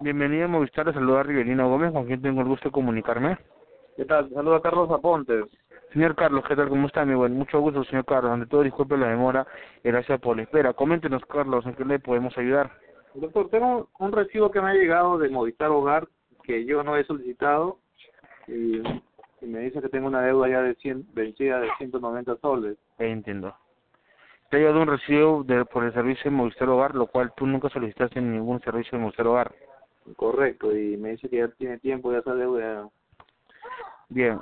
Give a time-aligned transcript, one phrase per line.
[0.00, 3.36] Bienvenido a Movistar, le saluda Riverino Gómez, con quien tengo el gusto de comunicarme.
[3.96, 4.30] ¿Qué tal?
[4.30, 5.46] Saluda a Carlos Apontes.
[5.92, 6.68] Señor Carlos, ¿qué tal?
[6.68, 7.32] ¿Cómo está, mi buen?
[7.32, 8.30] Mucho gusto, señor Carlos.
[8.30, 9.44] Ante todo, disculpe la demora
[9.82, 10.72] gracias por la espera.
[10.72, 12.70] Coméntenos, Carlos, ¿en qué le podemos ayudar?
[13.14, 16.06] Doctor, tengo un recibo que me ha llegado de Movistar Hogar
[16.44, 17.78] que yo no he solicitado
[18.46, 22.78] y, y me dice que tengo una deuda ya de 100, vencida de 190 soles.
[23.00, 23.52] Entiendo.
[24.48, 27.48] Te ha llegado un recibo de, por el servicio de Movistar Hogar, lo cual tú
[27.48, 29.52] nunca solicitaste en ningún servicio de Movistar Hogar.
[30.16, 32.88] Correcto, y me dice que ya tiene tiempo ya esa deuda.
[34.08, 34.38] Bien,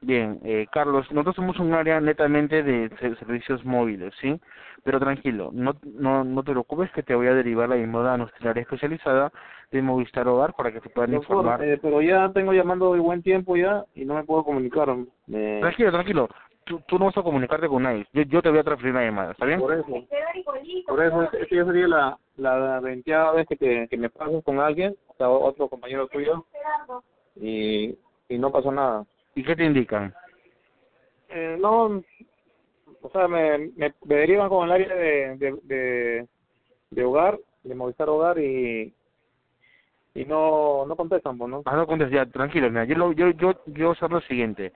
[0.00, 4.38] bien, eh, Carlos, nosotros somos un área netamente de se- servicios móviles, ¿sí?
[4.82, 8.18] Pero tranquilo, no, no, no te preocupes que te voy a derivar la llamada a
[8.18, 9.32] nuestra área especializada
[9.70, 11.62] de Movistar Hogar para que te puedan Doctor, informar.
[11.64, 14.94] eh, pero ya tengo llamando de buen tiempo ya y no me puedo comunicar.
[15.26, 16.28] Me- Tranquilo, tranquilo,
[16.64, 19.04] tú, tú no vas a comunicarte con nadie, yo, yo te voy a transferir la
[19.04, 19.60] llamada, ¿está bien?
[19.60, 19.86] Por eso,
[20.86, 24.42] por eso, es- esta ya sería la, la veinteava vez que, te, que me pasas
[24.44, 26.46] con alguien, o sea, otro compañero tuyo,
[27.36, 27.96] y,
[28.28, 29.04] y no pasó nada.
[29.34, 30.14] ¿Y qué te indican?
[31.28, 32.02] Eh, no,
[33.02, 36.28] o sea, me, me, me derivan con el área de, de, de,
[36.90, 38.94] de hogar, de Movistar Hogar, y,
[40.14, 41.62] y no, no contestan, pues, ¿no?
[41.66, 44.20] Ah, no contestes ya, tranquilo, mira, yo, lo, yo, yo, yo voy a hacer lo
[44.22, 44.72] siguiente.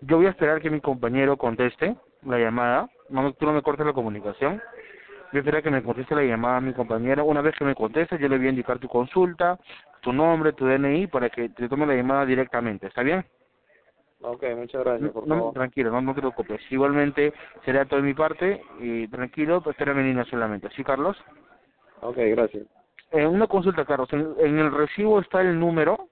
[0.00, 3.86] Yo voy a esperar que mi compañero conteste la llamada, no, tú no me cortes
[3.86, 4.62] la comunicación.
[5.30, 7.24] Voy a esperar que me conteste la llamada a mi compañero.
[7.24, 9.58] Una vez que me conteste, yo le voy a indicar tu consulta,
[10.00, 13.24] tu nombre, tu DNI, para que te tome la llamada directamente, ¿está bien?
[14.20, 15.54] Ok, muchas gracias, por No, favor.
[15.54, 16.60] tranquilo, no, no te preocupes.
[16.70, 17.32] Igualmente
[17.64, 20.68] será todo de mi parte y tranquilo, pues en línea solamente.
[20.70, 21.16] ¿Sí, Carlos?
[22.00, 22.66] Ok, gracias.
[23.12, 24.12] Eh, una consulta, Carlos.
[24.12, 26.08] En, en el recibo está el número,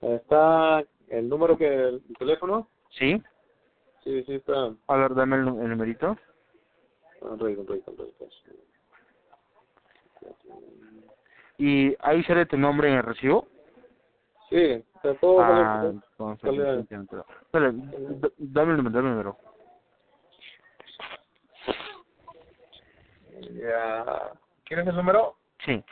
[0.00, 2.68] ¿Está el número que, el teléfono?
[2.90, 3.22] ¿sí?
[4.02, 4.72] Sí, sí, está.
[4.86, 6.16] A ver, dame el, el numerito.
[7.22, 7.36] Ah.
[11.58, 13.46] ¿Y ahí sale tu nombre en el recibo?
[14.48, 14.56] Sí,
[14.94, 15.40] está todo.
[15.42, 17.26] Ah, sale- entonces, sale- entiendo.
[17.42, 19.36] Espera, d- dame el número, dame el número.
[23.52, 24.32] Ya.
[24.64, 25.36] ¿Quieres el número?
[25.64, 25.84] Sí.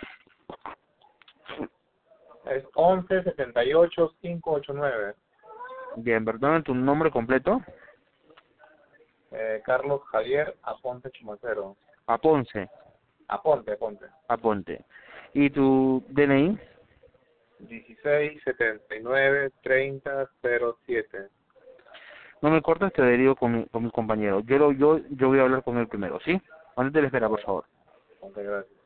[2.48, 5.14] Es 11 78 589.
[5.96, 7.60] Bien, perdón, tu nombre completo.
[9.30, 11.76] Eh, Carlos Javier Aponte Chumacero.
[12.06, 12.68] Aponce,
[13.28, 14.06] Aponte, Aponte.
[14.28, 14.84] Aponte.
[15.34, 16.58] ¿Y tu DNI?
[17.58, 20.30] 16 79 30
[20.86, 21.28] 07.
[22.40, 24.40] No me cortes, te derivo con mi, con mi compañero.
[24.40, 26.40] Yo, lo- yo, yo voy a hablar con él primero, ¿sí?
[26.76, 27.64] Antes de la espera, por favor.
[28.20, 28.78] Ok, gracias.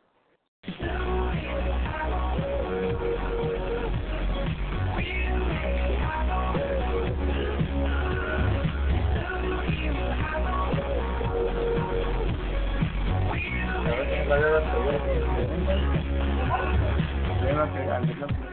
[18.02, 18.51] Thank you.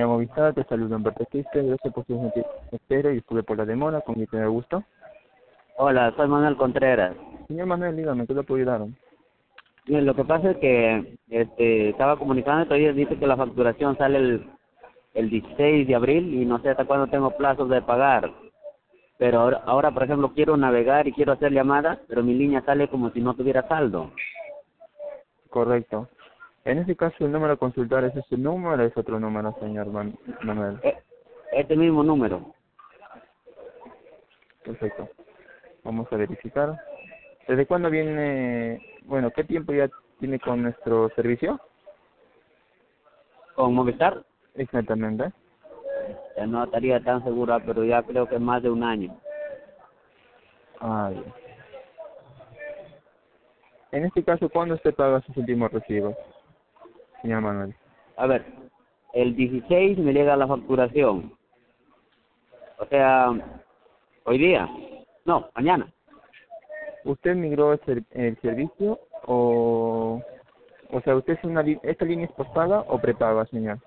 [0.00, 0.04] Días.
[0.04, 2.32] Bienvenida a Movistar, te saludo Humberto Quispe, gracias por su
[2.72, 4.82] espera y estuve por la demora, con quien tener gusto.
[5.76, 7.14] Hola, soy Manuel Contreras.
[7.48, 8.86] Señor Manuel, dígame, ¿qué le puedo ayudar?
[9.86, 14.18] Bien, lo que pasa es que este, estaba comunicando, todavía dice que la facturación sale
[14.18, 14.50] el,
[15.14, 18.30] el 16 de abril y no sé hasta cuándo tengo plazos de pagar.
[19.18, 22.88] Pero ahora, ahora, por ejemplo, quiero navegar y quiero hacer llamadas, pero mi línea sale
[22.88, 24.12] como si no tuviera saldo.
[25.50, 26.08] Correcto.
[26.64, 29.86] En este caso, el número a consultar es ese número o es otro número, señor
[29.86, 30.78] Man- Manuel.
[30.82, 30.96] Eh,
[31.52, 32.54] Este mismo número.
[34.62, 35.08] Perfecto.
[35.82, 36.78] Vamos a verificar.
[37.48, 39.88] ¿Desde cuándo viene, bueno, qué tiempo ya
[40.20, 41.58] tiene con nuestro servicio?
[43.56, 44.22] ¿Con Movistar?
[44.54, 45.32] Exactamente.
[46.36, 49.18] Ya no estaría tan segura, pero ya creo que más de un año.
[51.10, 51.24] Bien.
[53.92, 56.14] En este caso, ¿cuándo usted paga sus últimos recibos,
[57.22, 57.74] señor Manuel?
[58.16, 58.44] A ver,
[59.14, 61.32] el 16 me llega la facturación.
[62.78, 63.30] O sea,
[64.24, 64.68] hoy día.
[65.24, 65.92] No, mañana.
[67.04, 70.20] ¿Usted migró el, ser- el servicio o,
[70.90, 73.78] o sea, usted es una, li- esta línea es postpaga o prepaga, señor?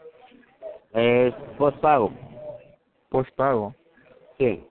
[0.93, 2.11] Es postpago.
[3.09, 3.75] Postpago.
[4.37, 4.65] Sí.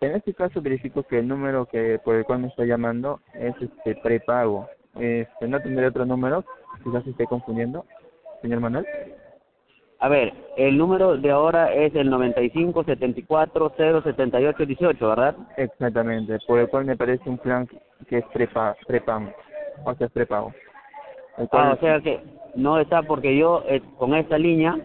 [0.00, 3.54] En este caso verifico que el número que por el cual me está llamando es
[3.60, 4.68] este prepago.
[4.94, 6.44] Este, no tendré otro número,
[6.84, 7.84] quizás esté confundiendo,
[8.42, 8.86] señor Manuel.
[10.00, 15.36] A ver, el número de ahora es el 95 74 0 78 18, ¿verdad?
[15.56, 17.68] Exactamente, por el cual me parece un plan
[18.08, 19.32] que es prepa, prepago,
[19.84, 20.52] o sea, es prepago.
[21.50, 22.20] Ah, o sea que
[22.54, 24.76] no está porque yo eh, con esta línea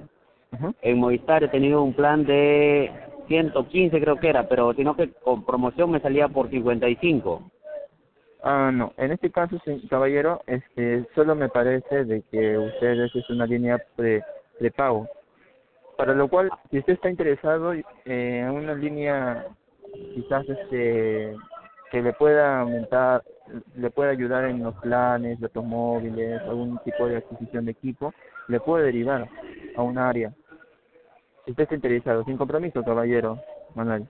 [0.82, 2.92] en Movistar he tenido un plan de
[3.28, 7.52] 115 creo que era, pero sino que con promoción me salía por 55.
[8.45, 9.56] Ah, no, en este caso,
[9.90, 14.22] caballero, este, solo me parece de que ustedes es una línea pre,
[14.60, 15.07] prepago.
[15.98, 19.48] Para lo cual, si usted está interesado eh, en una línea
[20.13, 21.38] quizás este
[21.90, 23.24] que le pueda aumentar,
[23.78, 28.13] le pueda ayudar en los planes de automóviles, algún tipo de adquisición de equipo,
[28.50, 29.30] le puede derivar
[29.78, 30.34] a un área.
[31.46, 33.39] Si usted está interesado, sin compromiso, caballero,
[33.75, 34.06] Manuel.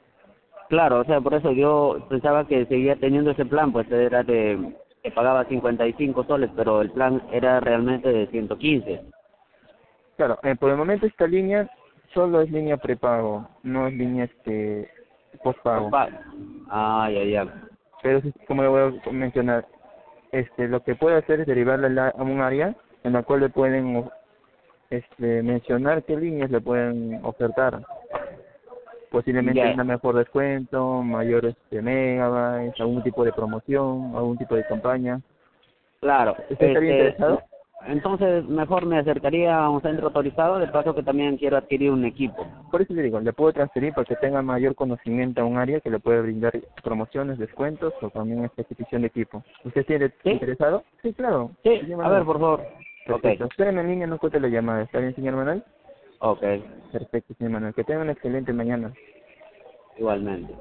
[0.69, 4.73] Claro, o sea, por eso yo pensaba que seguía teniendo ese plan, pues era de
[5.03, 9.01] que pagaba 55 soles, pero el plan era realmente de 115.
[10.15, 11.69] Claro, eh, por el momento esta línea
[12.13, 14.89] solo es línea prepago, no es línea este
[15.43, 15.89] postpago.
[15.89, 16.09] Pa-
[16.69, 17.67] Ah, ya, ya.
[18.01, 19.65] Pero como le voy a mencionar,
[20.31, 22.73] este lo que puede hacer es derivarla a un área
[23.03, 24.09] en la cual le pueden
[24.89, 27.81] este mencionar qué líneas le pueden ofertar.
[29.13, 29.71] Posiblemente Ya.
[29.75, 35.21] una mejor descuento, mayor este megabytes, algún tipo de promoción, algún tipo de campaña.
[35.99, 36.35] Claro.
[36.49, 37.43] ¿Usted estaría este, interesado?
[37.85, 42.05] Entonces, mejor me acercaría a un centro autorizado, de paso que también quiero adquirir un
[42.05, 42.43] equipo.
[42.71, 45.79] Por eso le digo, le puedo transferir para que tenga mayor conocimiento a un área
[45.79, 49.43] que le puede brindar promociones, descuentos o también adquisición de equipo.
[49.63, 50.31] ¿Usted tiene Sí.
[50.31, 50.83] interesado?
[51.03, 51.51] Sí, claro.
[51.63, 52.61] Sí, a ver, por favor.
[53.05, 53.45] Perfecto.
[53.45, 54.81] Ok, Espérenme en línea, no corte la llamada.
[54.81, 55.63] ¿Está bien, señor Manuel?
[56.23, 56.43] Ok,
[56.91, 57.73] Perfecto, Manuel.
[57.73, 58.93] Que tenga una excelente mañana.
[59.97, 60.53] igualmente.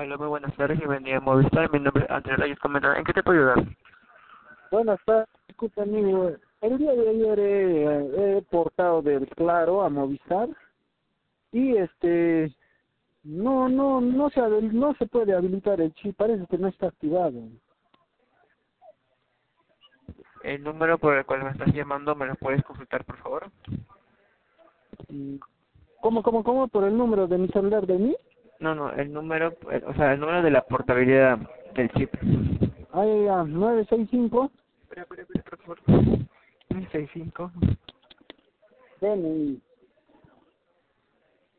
[0.00, 1.70] Hola, muy buenas tardes, bienvenido a Movistar.
[1.70, 2.96] Mi nombre es Andrés Reyes Comentar.
[2.96, 3.76] ¿En qué te puedo ayudar?
[4.70, 6.30] Buenas tardes, disculpa amigo.
[6.62, 10.48] El día de ayer he, he portado del Claro a Movistar
[11.52, 12.50] y este
[13.24, 17.38] no no no se no se puede habilitar el chip, parece que no está activado.
[20.42, 23.50] El número por el cual me estás llamando, ¿me lo puedes consultar, por favor?
[25.08, 25.38] Y-
[26.00, 28.16] ¿Cómo cómo cómo por el número de mi celular de mí?
[28.60, 31.38] No, no, el número, eh, o sea, el número de la portabilidad
[31.74, 32.14] del chip.
[32.92, 34.50] Ahí ya 965
[34.82, 36.18] Espera, espera, espera, por favor.
[36.68, 37.52] 965,
[39.00, 39.60] DNI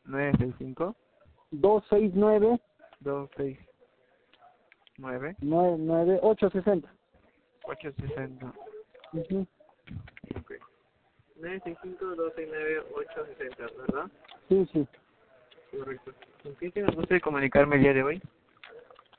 [0.05, 0.96] 965,
[1.51, 2.60] 269
[3.00, 3.58] 26,
[4.98, 6.93] nueve, nueve nueve ocho sesenta.
[7.63, 8.53] ocho sesenta.
[9.13, 9.48] Ujú.
[10.39, 10.51] Ok.
[11.38, 14.12] Nueve seis cinco dos seis nueve ocho sesenta, ¿verdad?
[14.50, 14.88] Sí, sí.
[15.71, 16.11] Correcto.
[16.43, 18.21] ¿Con quién gusto de comunicarme el día de hoy?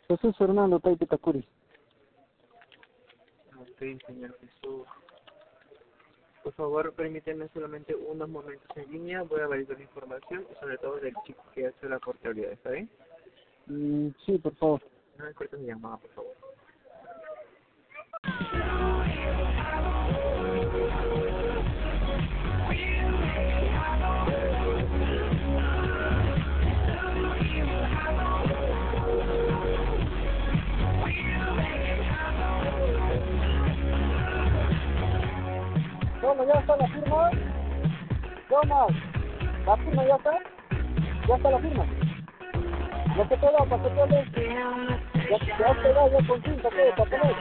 [0.09, 1.47] Jesús Fernando Taipe Takuri.
[3.59, 4.87] Ok, señor Jesús.
[6.42, 9.23] Por favor, permíteme solamente unos momentos en línea.
[9.23, 12.71] Voy a validar la información, y sobre todo del chico que hace la portabilidad, ¿está
[12.71, 12.90] bien?
[13.66, 14.82] Mm, sí, por favor.
[15.16, 16.32] No me cortes mi llamada, por favor.
[36.35, 37.31] Bueno, ya está la firma.
[38.49, 38.89] Jonas,
[39.67, 40.31] ¿la firma ya está?
[41.29, 41.85] ¿Ya está la firma?
[43.19, 44.25] Lo que te da, para que te dé.
[45.29, 47.37] Ya, ya te da, ya con cinta, todo, para poner.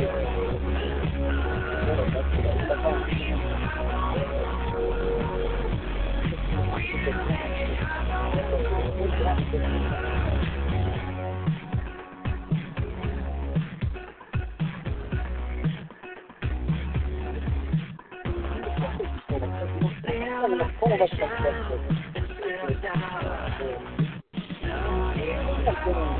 [25.64, 26.17] Cierto,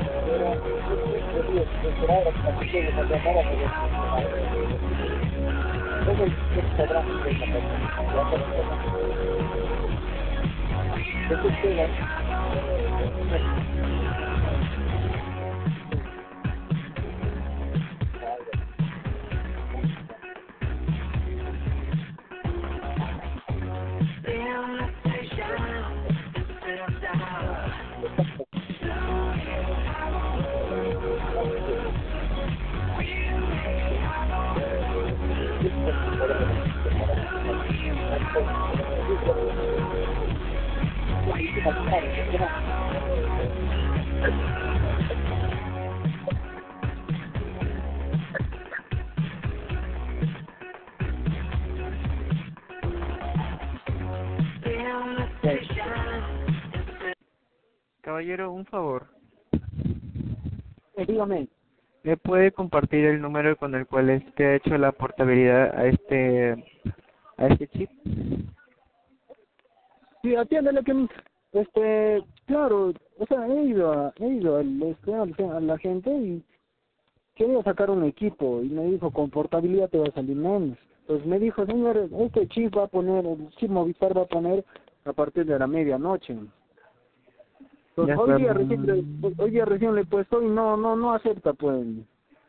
[1.81, 4.25] pero más sincera, la otra vez tocar.
[11.29, 13.58] El negrito es
[58.01, 59.07] Caballero, un favor.
[61.07, 61.47] Dígame.
[62.03, 66.65] ¿Me puede compartir el número con el cual este ha hecho la portabilidad a este
[67.37, 67.89] a este chip?
[70.21, 70.93] Sí, atiéndele que
[71.51, 76.09] este, claro, o sea, he ido a, he ido al, este, al- a la gente
[76.11, 76.43] y
[77.35, 80.77] quería sacar un equipo y me dijo con portabilidad te va a salir menos.
[81.07, 84.63] Pues me dijo, señor, este chip va a poner, el chip Movistar va a poner
[85.05, 86.35] a partir de la medianoche.
[87.95, 91.13] Pues hoy día recién le, hoy día recién le he puesto y no, no, no
[91.13, 91.83] acepta pues.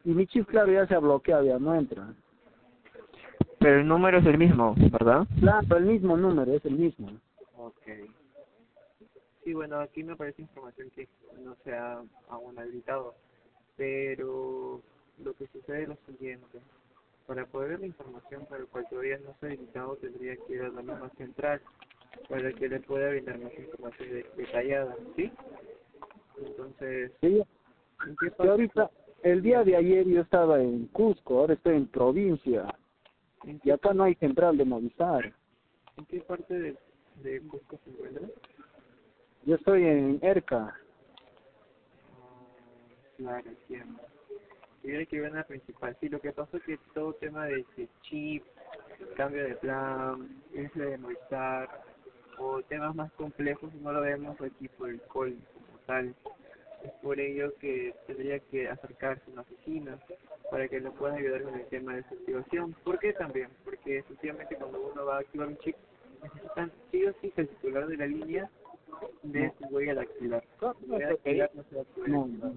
[0.05, 2.13] Y mi chip claro ya se ha bloqueado, ya no entra.
[3.59, 5.27] Pero el número es el mismo, ¿verdad?
[5.39, 7.09] Claro, el mismo número, es el mismo.
[7.57, 7.81] Ok.
[9.45, 11.09] Sí, bueno, aquí me aparece información que
[11.43, 13.15] no se ha aún habilitado,
[13.77, 14.83] pero
[15.19, 16.61] lo que sucede es lo siguiente.
[17.27, 20.63] Para poder ver la información para el cual todavía no está habilitado, tendría que ir
[20.63, 21.63] a la misma central
[22.29, 25.33] para que le pueda brindar más información de- detallada, ¿sí?
[26.39, 27.43] Entonces, Sí,
[28.07, 28.91] ¿en qué parte, ahorita,
[29.23, 32.75] el día de ayer yo estaba en Cusco, ahora estoy en provincia,
[33.45, 35.35] en y acá no hay central de Movistar.
[35.97, 36.77] en qué parte de,
[37.17, 38.29] de Cusco se encuentra?
[39.45, 40.77] Yo estoy en ERCA.
[43.17, 44.03] Claro, entiendo.
[44.85, 45.97] Hay que ver la principal.
[46.01, 47.65] Sí, lo que pasa es que todo tema de
[48.03, 48.43] chip
[49.17, 51.69] cambio de plan, ese de Movistar,
[52.39, 56.15] o temas más complejos no lo vemos aquí por el call como tal.
[56.83, 59.99] Es por ello que tendría que acercarse a una oficina
[60.51, 62.75] para que le puedan ayudar con el tema de su activación.
[62.83, 63.51] ¿Por qué también?
[63.65, 65.77] Porque efectivamente cuando uno va a activar un chip,
[66.23, 68.51] necesitan sí o sí que el titular de la línea
[69.23, 70.45] de su huella dactilar.
[70.87, 72.53] Huella dactilar no a No, no,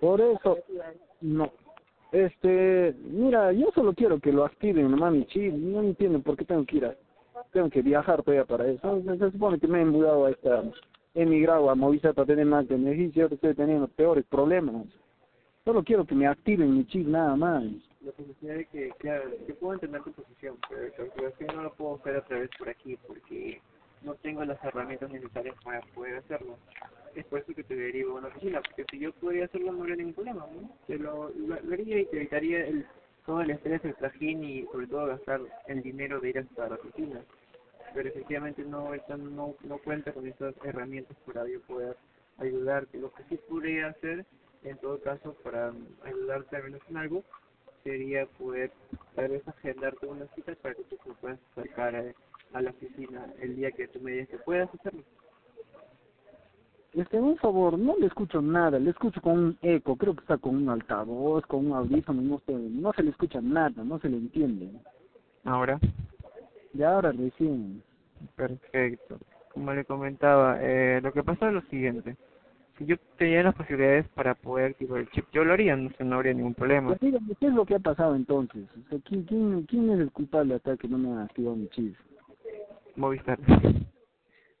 [0.00, 0.58] Por eso,
[1.20, 1.52] no.
[2.12, 5.52] Este, mira, yo solo quiero que lo activen, nomás mi chip.
[5.52, 6.96] No entiendo por qué tengo que ir a,
[7.52, 9.02] tengo que viajar todavía para eso.
[9.02, 10.62] Se, se supone que me he mudado a esta,
[11.14, 14.86] he emigrado a Movistar para tener más beneficios, ahora estoy teniendo peores problemas.
[15.64, 17.64] Solo quiero que me activen mi chip nada más.
[18.16, 21.74] Que sucede es que, claro, yo puedo entender tu posición, pero la activación no lo
[21.74, 23.60] puedo hacer otra vez por aquí porque
[24.06, 26.56] no tengo las herramientas necesarias para poder hacerlo.
[27.14, 29.80] Es por eso que te derivo a una oficina, porque si yo pudiera hacerlo no
[29.80, 30.70] habría ningún problema, ¿no?
[30.86, 32.86] Te lo, lo, haría y te evitaría el,
[33.26, 36.76] todo el estrés, el trajín y sobre todo gastar el dinero de ir hasta la
[36.76, 37.20] oficina.
[37.94, 41.96] Pero efectivamente no, no, no cuenta con estas herramientas para yo poder
[42.38, 42.98] ayudarte.
[42.98, 44.24] Lo que sí podría hacer,
[44.62, 45.72] en todo caso, para
[46.04, 47.24] ayudarte al menos en algo,
[47.82, 48.70] sería poder
[49.14, 52.04] tal vez agendarte una cita para que tú puedas acercar a,
[52.52, 55.02] a la oficina el día que tú me digas que puedas hacerlo.
[56.92, 60.38] Este, un favor, no le escucho nada, le escucho con un eco, creo que está
[60.38, 64.08] con un altavoz, con un audífono, no se, no se le escucha nada, no se
[64.08, 64.70] le entiende.
[65.44, 65.78] Ahora.
[66.72, 67.82] Y ahora recién,
[68.34, 69.18] Perfecto.
[69.52, 72.16] Como le comentaba, eh, lo que pasa es lo siguiente.
[72.78, 76.16] Si yo tenía las posibilidades para poder activar el chip, yo lo haría, no, no
[76.16, 76.88] habría ningún problema.
[76.88, 78.66] Pues dígame, ¿qué es lo que ha pasado entonces?
[78.86, 81.68] O sea, ¿quién, quién, quién es el culpable acá que no me ha activado mi
[81.68, 81.96] chip?
[82.96, 83.38] Movistar.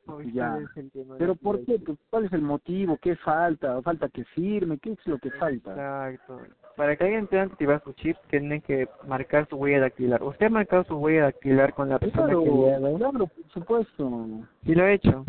[0.06, 0.82] Movistar Ya.
[1.18, 1.78] ¿Pero por qué?
[1.78, 2.96] Pues, ¿Cuál es el motivo?
[2.98, 3.80] ¿Qué falta?
[3.82, 4.78] ¿Falta que firme?
[4.78, 6.10] ¿Qué es lo que falta?
[6.10, 6.40] Exacto.
[6.76, 10.22] Para que alguien pueda activar su chip, tiene que marcar su huella dactilar.
[10.22, 13.48] ¿Usted ha marcado su huella dactilar con la persona Claro, que le ha claro, por
[13.48, 14.28] supuesto.
[14.64, 15.24] Sí lo he hecho.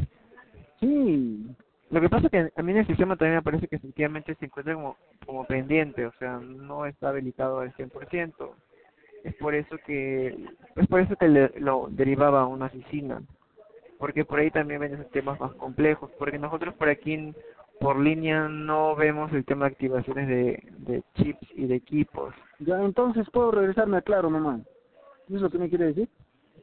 [0.80, 1.48] Sí,
[1.89, 4.36] Lo que pasa es que a mí en el sistema también me parece que efectivamente
[4.36, 8.52] se encuentra como, como pendiente, o sea, no está habilitado al 100%.
[9.23, 10.27] Es por eso que
[10.75, 13.21] es por eso que le, lo derivaba a una oficina,
[13.97, 17.34] porque por ahí también ven esos temas más complejos, porque nosotros por aquí
[17.80, 22.34] por línea no vemos el tema de activaciones de, de chips y de equipos.
[22.60, 24.30] ya entonces puedo regresarme a Claro.
[24.30, 26.10] ¿Eso es lo que me quiere decir?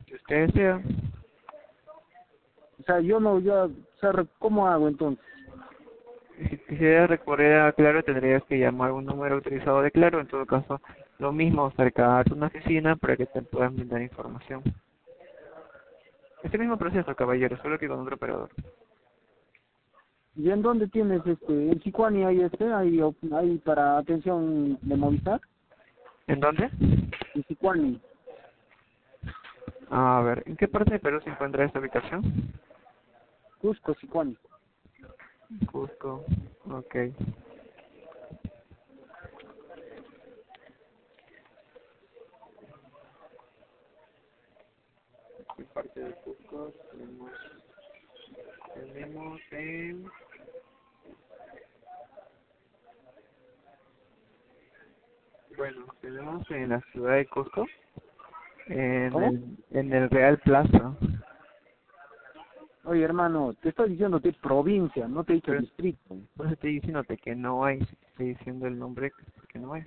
[0.06, 0.80] Si usted desea,
[2.80, 5.24] O sea, yo no, ya, o sea, ¿cómo hago entonces?
[6.50, 10.44] si quisieras recorrer a Claro tendrías que llamar un número autorizado de Claro, en todo
[10.46, 10.80] caso
[11.24, 14.62] lo mismo, acercarte a una oficina para que te puedan brindar información.
[16.42, 18.50] Ese mismo proceso, caballero, solo que con otro operador.
[20.36, 21.72] ¿Y en dónde tienes este?
[21.72, 22.70] ¿En Chicuani hay este?
[22.70, 23.00] ¿Hay,
[23.32, 25.40] hay para atención de Movistar?
[26.26, 26.68] ¿En dónde?
[27.34, 27.98] En Chicuani.
[29.90, 32.52] A ver, ¿en qué parte de Perú se encuentra esta ubicación?
[33.62, 34.36] Cusco, Chicuani.
[35.72, 36.22] Cusco,
[36.68, 36.96] ok.
[45.56, 47.30] ¿Qué parte de Cusco tenemos?
[48.74, 50.10] Tenemos en...
[55.56, 57.66] Bueno, tenemos en la ciudad de Cusco,
[58.66, 59.26] en ¿Cómo?
[59.28, 60.96] el, en el Real Plaza.
[62.84, 63.90] Oye, hermano, te estoy
[64.30, 66.16] es provincia, no te he dicho Pero- distrito.
[66.36, 69.12] Por eso estoy diciéndote que no hay, estoy diciendo el nombre
[69.48, 69.86] que no es.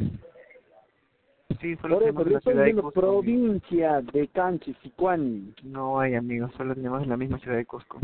[1.61, 2.87] Sí, solo Por eso, tenemos yo la ciudad de Cusco.
[2.87, 3.21] amigo.
[3.21, 5.53] provincia de Canchi, Sicuani.
[5.63, 7.99] No hay amigos, solo tenemos la misma ciudad de Cusco.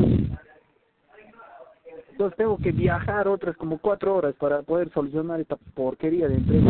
[2.12, 6.70] Entonces tengo que viajar otras como cuatro horas para poder solucionar esta porquería de empresa.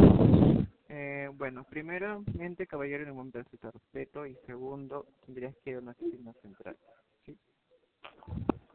[0.90, 5.80] Eh, bueno, primeramente, caballero, en momento de su respeto, y segundo, tendrías que ir a
[5.80, 6.76] una oficina central.
[7.26, 7.38] ¿sí?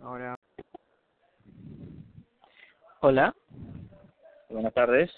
[0.00, 0.36] Ahora,
[3.00, 3.32] Hola.
[4.50, 5.10] Buenas tardes.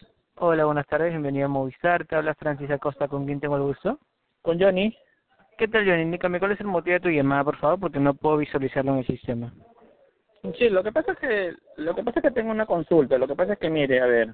[0.42, 1.11] Hola, buenas tardes.
[1.11, 2.07] Bienvenido a Movistar.
[2.07, 3.09] Te habla Francis Acosta.
[3.09, 3.98] ¿Con quién tengo el gusto?
[4.40, 4.96] Con Johnny.
[5.59, 6.00] ¿Qué tal, Johnny?
[6.00, 8.98] Indícame cuál es el motivo de tu llamada, por favor, porque no puedo visualizarlo en
[9.00, 9.53] el sistema.
[10.57, 13.18] Sí, lo que pasa es que lo que pasa es que tengo una consulta.
[13.18, 14.31] Lo que pasa es que mire, a ver,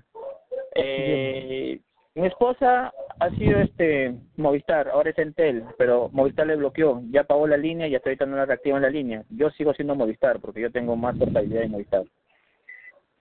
[0.76, 1.80] eh,
[2.14, 7.48] mi esposa ha sido este Movistar, ahora es Entel, pero Movistar le bloqueó, ya pagó
[7.48, 9.24] la línea y hasta ahorita no la reactivan la línea.
[9.30, 12.04] Yo sigo siendo Movistar porque yo tengo más portabilidad de Movistar.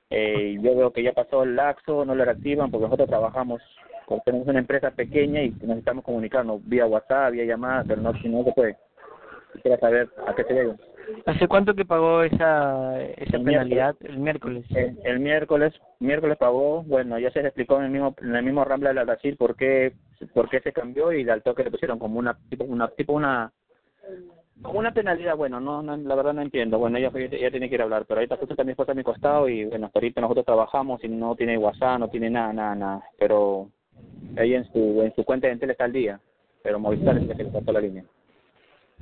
[0.10, 3.62] Eh, yo veo que ya pasó el laxo, no la reactivan porque nosotros trabajamos,
[4.06, 8.14] como tenemos una empresa pequeña y nos estamos comunicando vía WhatsApp, vía llamada, pero no,
[8.22, 8.78] si no se puede.
[9.54, 10.76] Quisiera saber a qué se debe.
[11.26, 13.96] ¿Hace cuánto que pagó esa esa El penalidad?
[14.02, 14.66] El miércoles.
[14.72, 18.44] El, el miércoles, miércoles pagó, bueno, ya se le explicó en el mismo, en el
[18.44, 19.94] mismo Rambla de la Brasil por qué,
[20.34, 23.52] por qué se cambió y al toque le pusieron como una, tipo una, tipo una,
[24.64, 27.82] una penalidad, bueno, no, no, la verdad no entiendo, bueno, ella, ella tiene que ir
[27.82, 30.46] a hablar, pero ahorita justo está mi esposa a mi costado y bueno, ahorita nosotros
[30.46, 33.70] trabajamos y no tiene WhatsApp, no tiene nada, nada, nada, pero
[34.38, 36.20] ella en su, en su cuenta de Entel está al día,
[36.64, 38.04] pero Movistar es la que le cortó la línea.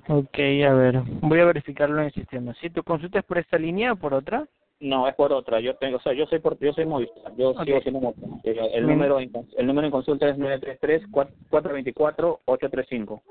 [0.10, 0.38] Ok,
[0.68, 2.54] a ver, voy a verificarlo en el sistema.
[2.60, 2.70] ¿Sí?
[2.70, 4.46] ¿Tu consulta es por esta línea o por otra?
[4.80, 5.62] No, es por otra.
[5.62, 7.34] Yo tengo, o sea, yo soy por, yo soy Movistar.
[7.38, 8.30] Yo sigo siendo Movistar.
[8.44, 13.22] El, número en, el número en consulta es 933-424-835.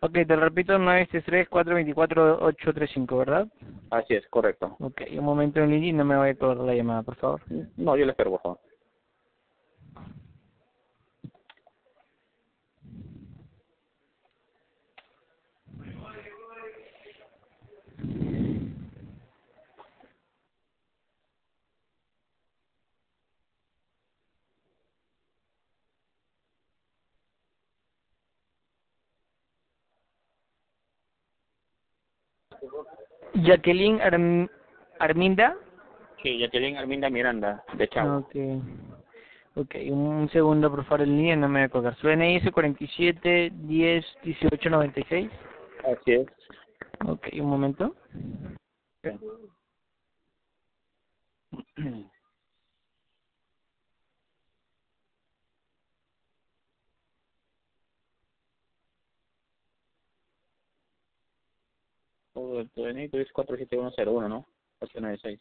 [0.00, 3.48] Ok, te repito, 963-424-835, ¿verdad?
[3.90, 4.76] Así es, correcto.
[4.78, 7.40] Ok, un momento en línea y no me vaya a cortar la llamada, por favor.
[7.76, 8.60] No, yo le espero, por favor.
[33.34, 34.48] Jacqueline Arm-
[34.98, 35.56] Arminda.
[36.22, 38.18] Sí, Jacqueline Arminda Miranda, de Chavo.
[38.18, 38.34] Ok.
[39.54, 41.94] Ok, un segundo, por favor, en línea, no me voy a colgar.
[41.96, 45.30] Su DNI es 47 10 18 96.
[45.84, 46.26] Así es.
[47.06, 47.94] Ok, un momento.
[62.40, 64.46] Oh, Tu DNI es 47101, ¿no?
[64.80, 65.40] 896.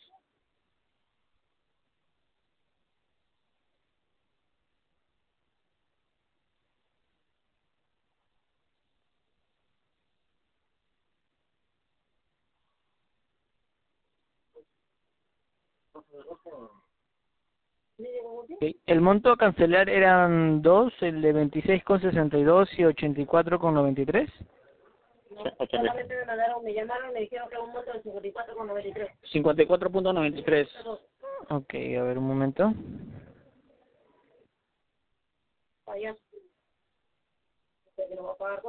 [18.00, 24.32] Ok, El monto a cancelar eran dos, el de 26,62 y 84,93.
[25.69, 29.12] Solamente me mandaron, me llamaron, me dijeron que era un monto de 54,93.
[29.34, 31.00] 54.93.
[31.50, 32.73] Ok, a ver un momento.
[35.86, 36.15] Allá.
[37.86, 38.62] Usted que no va a pagar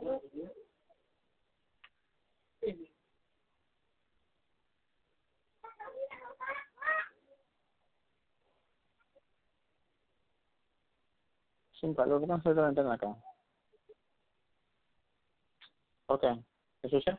[0.00, 0.49] cosas.
[11.80, 13.16] Sin calor, vamos a hacer la acá.
[16.06, 16.24] Ok.
[16.82, 17.18] ¿Eso ya?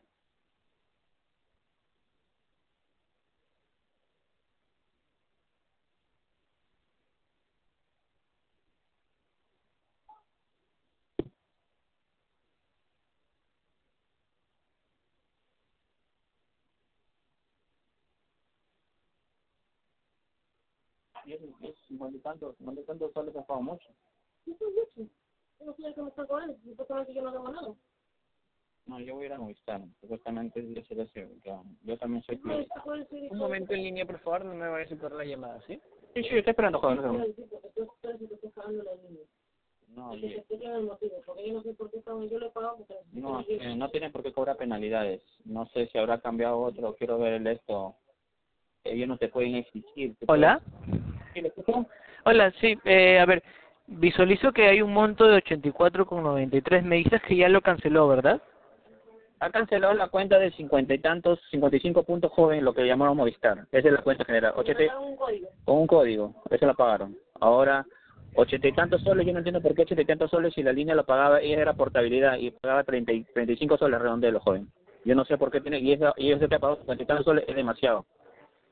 [21.26, 23.89] Y es, es cincuenta y tantos, cincuenta y tantos soles ha mucho.
[24.45, 24.56] Yo
[25.65, 27.73] no sé qué me está cobrando, supuestamente yo no tengo nada.
[28.88, 31.63] No, yo voy a ir a Movistar, supuestamente es de servicio, claro.
[31.84, 32.69] Yo también soy No, cliente.
[33.30, 35.80] Un momento en línea, por favor, no me vayas a cortar la llamada, ¿sí?
[36.15, 36.97] Sí, sí, estoy esperando, joven.
[36.97, 39.23] no se Yo estoy la línea.
[39.89, 40.27] No, yo
[41.54, 44.23] no sé por qué están, yo le he pagado porque no, eh, no tienen por
[44.23, 45.21] qué cobrar penalidades.
[45.45, 47.95] No sé si habrá cambiado otro, quiero ver el esto.
[48.84, 50.15] Ellos no te pueden exigir.
[50.27, 50.62] Hola.
[52.25, 53.43] Hola, sí, eh, a ver,
[53.91, 56.84] visualizo que hay un monto de 84,93.
[56.84, 58.41] Me dices que ya lo canceló, ¿verdad?
[59.39, 63.65] Ha cancelado la cuenta de cincuenta y tantos, 55 puntos joven, lo que llamaron Movistar.
[63.71, 64.54] Esa es la cuenta general.
[64.56, 65.47] me 80, mandaron un código.
[65.65, 67.17] con un código, eso la pagaron.
[67.39, 67.86] Ahora,
[68.36, 70.71] ochenta y tantos soles, yo no entiendo por qué ochenta y tantos soles si la
[70.71, 74.67] línea lo pagaba, ella era portabilidad y pagaba treinta y, 35 soles redondeo, joven.
[75.04, 77.08] Yo no sé por qué tiene, y, esa, y ese que ha pagado 50 y
[77.08, 78.06] tantos soles es demasiado.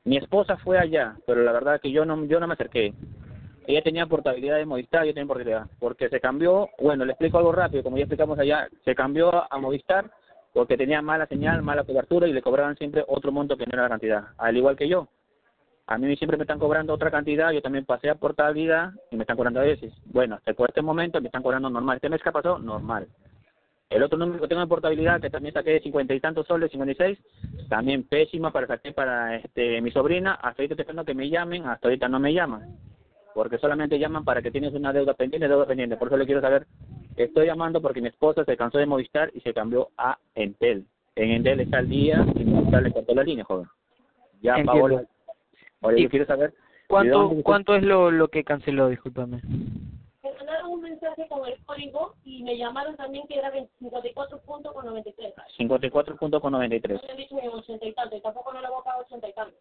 [0.04, 2.94] Mi esposa fue allá, pero la verdad que yo no, yo no me acerqué.
[3.70, 7.52] Ella tenía portabilidad de Movistar, yo tenía portabilidad, porque se cambió, bueno, le explico algo
[7.52, 10.10] rápido, como ya explicamos allá, se cambió a Movistar
[10.52, 13.84] porque tenía mala señal, mala cobertura y le cobraban siempre otro monto que no era
[13.84, 15.06] la cantidad, al igual que yo.
[15.86, 19.22] A mí siempre me están cobrando otra cantidad, yo también pasé a portabilidad y me
[19.22, 19.92] están cobrando a veces.
[20.06, 21.96] Bueno, hasta por este momento me están cobrando normal.
[21.96, 23.06] Este mes que pasado, normal.
[23.88, 26.70] El otro número que tengo de portabilidad, que también saqué de cincuenta y tantos soles,
[26.70, 27.18] 56,
[27.68, 30.34] también pésima para para este mi sobrina.
[30.34, 32.78] Hasta ahorita estoy esperando que me llamen, hasta ahorita no me llaman.
[33.34, 35.96] Porque solamente llaman para que tienes una deuda pendiente, deuda pendiente.
[35.96, 36.66] Por eso le quiero saber,
[37.16, 40.84] estoy llamando porque mi esposa se cansó de Movistar y se cambió a Entel.
[41.16, 43.66] En Entel está al día y Movistar le cortó la línea, joven.
[44.42, 45.04] Ya pagó la...
[45.82, 46.50] Ahora Y- yo quiero saber...
[46.50, 46.56] ¿de
[46.88, 48.88] ¿Cuánto, dónde- cuánto es lo, lo que canceló?
[48.88, 49.40] Discúlpame.
[50.24, 54.72] Me mandaron un mensaje con el código y me llamaron también que era 54 puntos
[54.72, 55.32] con 93.
[55.56, 57.00] 54 puntos con 93.
[57.00, 59.00] No me han dicho ni 80 y tanto, y tampoco no le voy a pagar
[59.02, 59.56] 80 y tanto.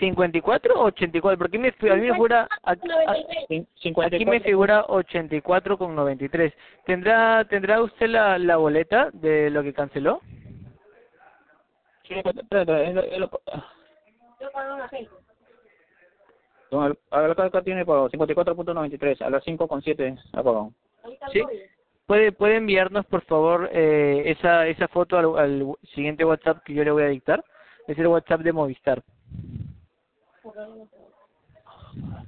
[0.00, 1.38] ¿54 o 84?
[1.38, 2.48] Porque a mí me, fi- a mí me figura...
[2.62, 3.46] a- a- 93.
[3.48, 6.52] Cin- Aquí 54 me figura 84 con 93.
[6.84, 10.20] ¿Tendrá tendrá usted la, la boleta de lo que canceló?
[17.10, 20.72] A la acá tiene pago 54.93, a las 5.7 ha pagado.
[21.32, 21.42] Sí.
[22.06, 26.82] ¿Puede puede enviarnos por favor eh, esa esa foto al, al siguiente WhatsApp que yo
[26.84, 27.44] le voy a dictar?
[27.86, 29.02] Es el WhatsApp de Movistar.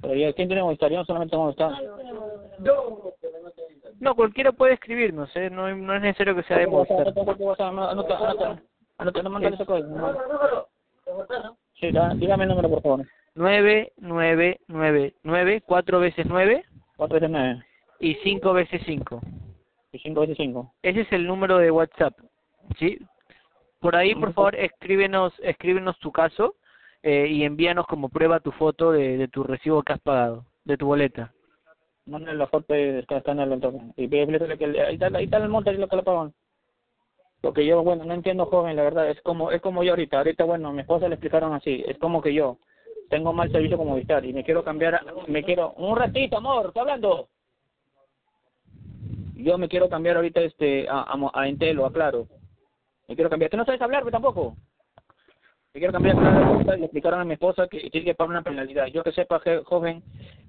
[0.01, 0.91] Pero ya, ¿quién tiene Movistar?
[0.91, 1.73] Yo solamente Movistar.
[3.99, 5.49] No, cualquiera puede escribirnos, ¿eh?
[5.49, 7.07] no, no es necesario que sea de Movistar.
[7.07, 8.61] Anota, anota, anota,
[8.97, 9.89] anota, no mandan ese código.
[11.79, 13.05] Sí, dígame el número, por favor.
[13.35, 17.65] 9999, cuatro veces 9 4 veces 9
[17.99, 19.21] y cinco veces 5.
[19.91, 20.73] y 5 veces 5.
[20.81, 22.17] Ese es el número de WhatsApp,
[22.77, 22.97] ¿sí?
[23.79, 26.55] Por ahí, por favor, escríbenos, escríbenos tu caso
[27.07, 30.75] eh, y envíanos como prueba tu foto de, de tu recibo que has pagado, de
[30.75, 31.31] tu boleta.
[32.07, 33.93] Mándale la foto y está, está en el entorno.
[33.95, 36.33] Y pídele que ahí está, ahí el monte y lo que le pagan.
[37.41, 40.17] Porque yo, bueno, no entiendo, joven, la verdad, es como es como yo ahorita.
[40.17, 41.83] Ahorita, bueno, mi esposa le explicaron así.
[41.87, 42.57] Es como que yo
[43.11, 45.73] tengo mal servicio como Movistar y me quiero cambiar, me quiero...
[45.73, 47.29] Un ratito, amor, ¿está hablando?
[49.35, 52.25] Yo me quiero cambiar ahorita este a, a, a Entel o a Claro.
[53.07, 53.51] Me quiero cambiar.
[53.51, 54.55] ¿Tú no sabes hablar, pues, tampoco?
[55.75, 56.77] Me quiero cambiar a Claro.
[56.77, 58.87] Le explicaron a mi esposa que tiene que pagar una penalidad.
[58.87, 60.01] Yo que sepa, joven,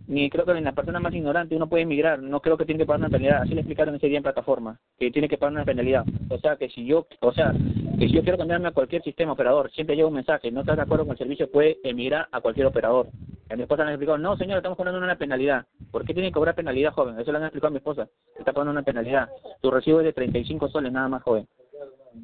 [0.06, 2.78] ni creo que en la persona más ignorante uno puede emigrar, no creo que tiene
[2.78, 5.54] que pagar una penalidad, así le explicaron ese día en plataforma, que tiene que pagar
[5.54, 6.04] una penalidad.
[6.30, 7.52] O sea, que si yo, o sea,
[7.98, 10.76] que si yo quiero cambiarme a cualquier sistema operador, siempre llega un mensaje, no estás
[10.76, 13.08] de acuerdo con el servicio, puede emigrar a cualquier operador.
[13.50, 15.66] A mi esposa le han explicado, no señor, estamos cobrando una penalidad.
[15.90, 17.18] ¿Por qué tiene que cobrar penalidad, joven?
[17.18, 18.08] Eso le han explicado a mi esposa,
[18.38, 19.28] está pagando una penalidad.
[19.60, 21.48] Tu recibo es de 35 soles nada más, joven.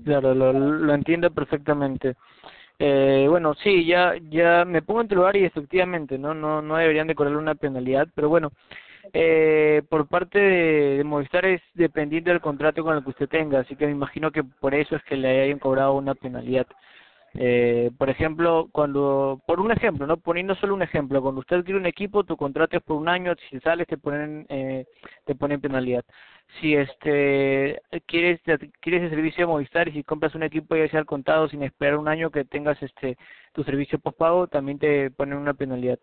[0.04, 2.14] Claro, lo entiendo perfectamente.
[2.84, 6.76] Eh, bueno, sí, ya ya me pongo en tu lugar y efectivamente, no no no
[6.76, 8.50] deberían de cobrarle una penalidad, pero bueno,
[9.12, 13.76] eh, por parte de Movistar es dependiente del contrato con el que usted tenga, así
[13.76, 16.66] que me imagino que por eso es que le hayan cobrado una penalidad.
[17.34, 21.78] Eh, por ejemplo, cuando, por un ejemplo, no poniendo solo un ejemplo, cuando usted adquiere
[21.80, 24.84] un equipo, tu contrato es por un año, si sales te ponen, eh,
[25.24, 26.04] te ponen penalidad.
[26.60, 28.40] Si este quieres
[28.80, 31.62] quieres el servicio de Movistar y si compras un equipo ya sea al contado sin
[31.62, 33.16] esperar un año que tengas este
[33.52, 35.98] tu servicio postpago, también te ponen una penalidad.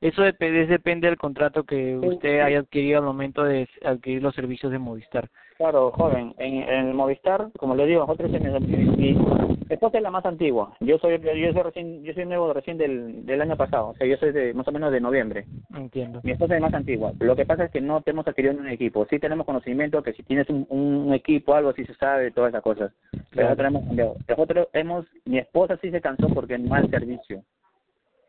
[0.00, 4.70] Eso depende, depende del contrato que usted haya adquirido al momento de adquirir los servicios
[4.70, 5.28] de Movistar.
[5.56, 10.04] Claro, joven, en, en el Movistar, como le digo, nosotros en mi, mi esposa es
[10.04, 10.72] la más antigua.
[10.78, 14.06] Yo soy yo soy recién yo soy nuevo recién del, del año pasado, o sea,
[14.06, 15.46] yo soy de más o menos de noviembre.
[15.74, 16.20] Entiendo.
[16.22, 17.12] Mi esposa es más antigua.
[17.18, 19.04] Lo que pasa es que no tenemos adquirido un equipo.
[19.10, 22.62] Sí tenemos conocimiento que si tienes un, un equipo, algo sí se sabe, todas esas
[22.62, 22.92] cosas.
[23.34, 24.16] Pero nosotros hemos cambiado.
[24.28, 27.42] Nosotros hemos, mi esposa sí se cansó porque mal servicio.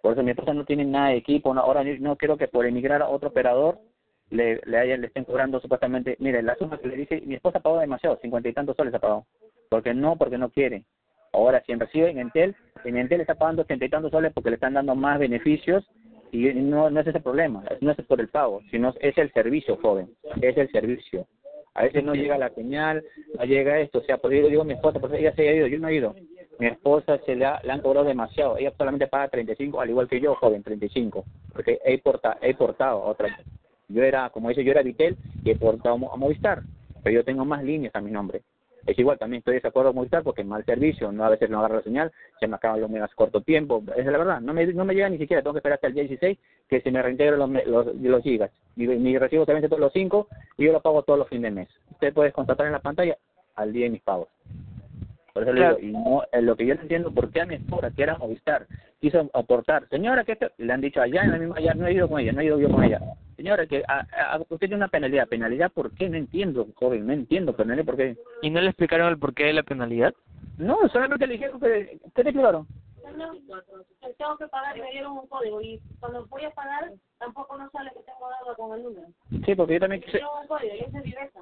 [0.01, 1.53] Por eso mi esposa no tiene nada de equipo.
[1.53, 3.79] No, ahora no quiero que por emigrar a otro operador
[4.29, 6.15] le, le, hayan, le estén cobrando supuestamente.
[6.19, 8.99] Mire, la suma que le dice, mi esposa pagó demasiado, cincuenta y tantos soles ha
[8.99, 9.25] pagado.
[9.69, 10.83] Porque no, porque no quiere.
[11.33, 14.55] Ahora, si recibe en Entel, en Entel está pagando ochenta y tantos soles porque le
[14.55, 15.85] están dando más beneficios
[16.31, 19.77] y no, no es ese problema, no es por el pago, sino es el servicio,
[19.77, 20.09] joven,
[20.41, 21.27] es el servicio.
[21.79, 23.05] A veces no llega la señal,
[23.37, 25.65] no llega esto, o sea, por eso digo mi esposa, porque ella se ha ido,
[25.65, 26.13] yo no he ido.
[26.59, 30.09] Mi esposa se le, ha, le han cobrado demasiado, ella solamente paga 35, al igual
[30.09, 33.39] que yo, joven, 35, porque he, porta, he portado a otra.
[33.87, 35.15] Yo era, como dice, yo era Vitel
[35.45, 36.63] y he portado a Movistar,
[37.01, 38.41] pero yo tengo más líneas a mi nombre.
[38.89, 41.59] Es igual, también estoy de acuerdo con Movistar porque mal servicio, no a veces no
[41.59, 44.65] agarra la señal, se me acaban los megas corto tiempo, es la verdad, no me,
[44.65, 46.99] no me llega ni siquiera, tengo que esperar hasta el día 16 que se me
[46.99, 48.49] reintegren los, los, los gigas.
[48.75, 51.43] Mi, mi recibo se vence todos los 5 y yo lo pago todos los fines
[51.43, 51.69] de mes.
[51.91, 53.15] Usted puede constatar en la pantalla
[53.55, 54.27] al día de mis pagos.
[55.39, 55.77] Por eso Claro.
[55.79, 57.91] le digo, y no, eh, lo que yo no entiendo, ¿por qué a mi esposa,
[57.91, 58.67] que era Movistar,
[58.99, 59.87] quiso aportar?
[59.87, 62.19] Señora, que esto- le han dicho allá en la misma, allá no he ido con
[62.19, 62.99] ella, no he ido yo con ella.
[63.37, 65.29] Señora, que a, a- usted tiene una penalidad.
[65.29, 66.09] ¿Penalidad por qué?
[66.09, 68.17] No entiendo, joven, no entiendo, penalidad por qué.
[68.41, 70.13] ¿Y no le explicaron el porqué de la penalidad?
[70.57, 72.67] No, solamente le dijeron que, ¿qué te explicaron?
[74.17, 77.69] Tengo que pagar y me dieron un código y cuando voy a pagar tampoco no
[77.71, 79.07] sale que tengo deuda con el número.
[79.45, 81.39] Sí, porque yo también Me quise, dieron un código y ese es directo.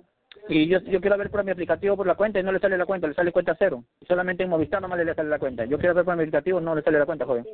[0.49, 2.77] Y yo, yo quiero ver por mi aplicativo por la cuenta y no le sale
[2.77, 3.83] la cuenta, le sale cuenta cero.
[4.07, 5.65] Solamente en Movistar nomás le sale la cuenta.
[5.65, 7.45] Yo quiero ver por mi aplicativo, no le sale la cuenta, joven.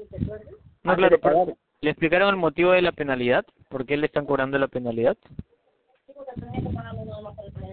[0.84, 3.46] No, Ah, claro, pero ¿le explicaron el motivo de la penalidad?
[3.70, 5.18] ¿Por qué le están cobrando la penalidad?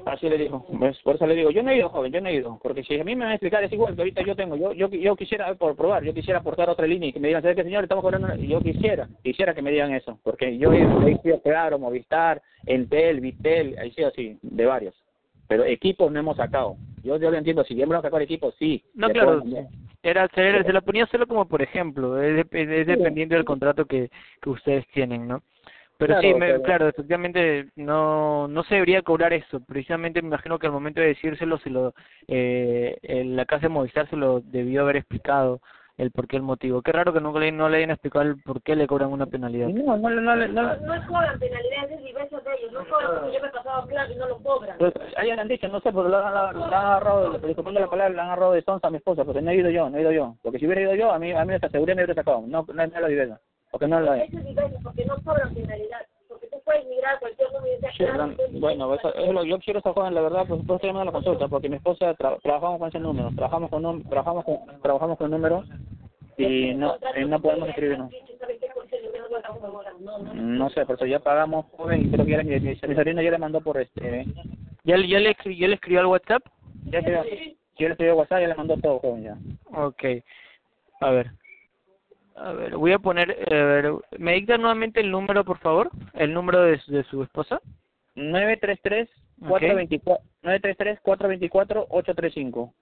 [0.07, 0.67] Así le dijo.
[0.71, 0.99] ¿Ves?
[1.03, 2.59] Por eso le digo, yo no he ido, joven, yo no he ido.
[2.63, 4.57] Porque si a mí me van a explicar, es igual que ahorita yo tengo.
[4.57, 7.43] Yo yo, yo quisiera, por probar, yo quisiera aportar otra línea y que me digan,
[7.43, 7.85] ¿sabes qué, señor?
[7.85, 8.27] Estamos cobrando.
[8.27, 8.37] una-".
[8.37, 10.19] Yo quisiera, quisiera que me digan eso.
[10.23, 14.95] Porque yo he sido claro, Movistar, Entel, Vitel, he sido así, de varios.
[15.51, 16.77] Pero equipos no hemos sacado.
[17.03, 18.85] Yo, yo lo entiendo, si ya hemos sacado equipos, sí.
[18.95, 19.43] No, claro,
[20.01, 24.11] era, se, se la ponía solo como por ejemplo, es, es dependiendo del contrato que,
[24.41, 25.43] que ustedes tienen, ¿no?
[25.99, 29.59] Pero Claro, sí, me- pero- claro, efectivamente no no se debería cobrar eso.
[29.59, 31.95] Precisamente me imagino que al momento de decírselo, se lo,
[32.29, 35.61] eh, en la casa de Movistar se lo debió haber explicado
[36.01, 36.81] el por qué, el motivo.
[36.81, 39.27] Qué raro que no le, no le hayan explicado el por qué le cobran una
[39.27, 39.69] penalidad.
[39.69, 42.73] No, no, no, no, no, No, no cobran penalidades, es diversos de ellos.
[42.73, 44.79] No cobran porque yo me he pasado claro y no lo cobran.
[44.79, 48.21] Pues, ahí le han dicho, no sé, pero le han, agarrado, disculpando la palabra, le
[48.21, 50.13] han agarrado de sonsa a mi esposa, porque no he ido yo, no he ido
[50.13, 50.37] yo.
[50.43, 52.45] Porque si hubiera ido yo, a mí, a mí esa seguridad me hubiera sacado.
[52.47, 53.41] No, no, no la vivienda.
[53.71, 56.01] Porque no la Eso es diverso porque no cobran penalidad.
[56.65, 57.05] Cualquier
[57.97, 58.05] Sí,
[58.59, 60.89] bueno, eso, eso es lo, yo quiero esa joven, la verdad, pues por eso estoy
[60.91, 64.45] llamando a la consulta, porque mi esposa tra- trabajamos con ese número, trabajamos con trabajamos
[64.45, 65.67] con trabajamos con números
[66.37, 68.11] y no y no podemos escribirnos.
[70.35, 73.31] No sé, por eso ya pagamos, joven, y creo que ya mi, mi, sobrino ya
[73.31, 74.27] le mandó por este,
[74.85, 76.43] ¿Ya, ya, le, escri- ¿Ya le escribió al WhatsApp?
[76.87, 79.37] ya se yo le escribí a WhatsApp, ya le mandó todo, joven, ya.
[79.75, 80.05] Ok.
[81.01, 81.31] A ver.
[82.37, 83.31] A ver, voy a poner...
[83.31, 85.91] a ver, ¿Me dicta nuevamente el número, por favor?
[86.15, 87.61] El número de, su- de su esposa.
[88.15, 89.09] 933
[89.41, 92.75] 424 933 424 835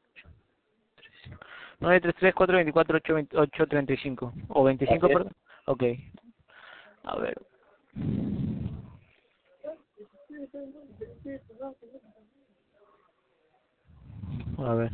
[1.81, 4.33] 933-424-835.
[4.49, 5.17] O 25, Así es.
[5.17, 5.33] perdón.
[5.67, 5.83] Ok.
[7.05, 7.39] A ver.
[14.59, 14.91] A ver.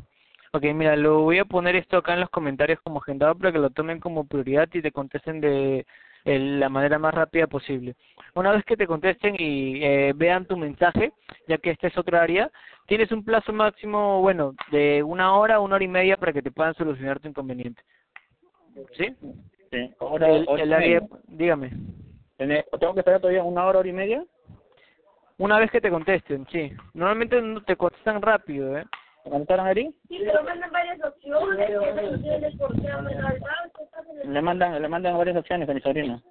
[0.55, 3.59] Ok, mira, lo voy a poner esto acá en los comentarios como agendado para que
[3.59, 5.85] lo tomen como prioridad y te contesten de
[6.25, 7.97] eh, la manera más rápida posible.
[8.37, 11.13] Una vez que te contesten y eh, vean tu mensaje,
[11.49, 12.53] ya que esta es otra área,
[12.87, 16.53] tienes un plazo máximo, bueno, de una hora, una hora y media para que te
[16.53, 17.83] puedan solucionar tu inconveniente.
[18.93, 19.13] ¿Sí?
[19.73, 21.73] Sí, ahora, El, el área, dígame.
[22.39, 24.25] ¿Tengo que esperar todavía una hora, hora y media?
[25.37, 26.73] Una vez que te contesten, sí.
[26.93, 28.85] Normalmente no te contestan rápido, ¿eh?
[29.25, 29.95] ¿Me contestaron ahí?
[30.09, 34.21] Sí, pero mandan varias opciones, que no tienes por qué hablar al banco, estás en
[34.21, 36.23] el Le mandan, le mandan varias opciones a mi sobrino.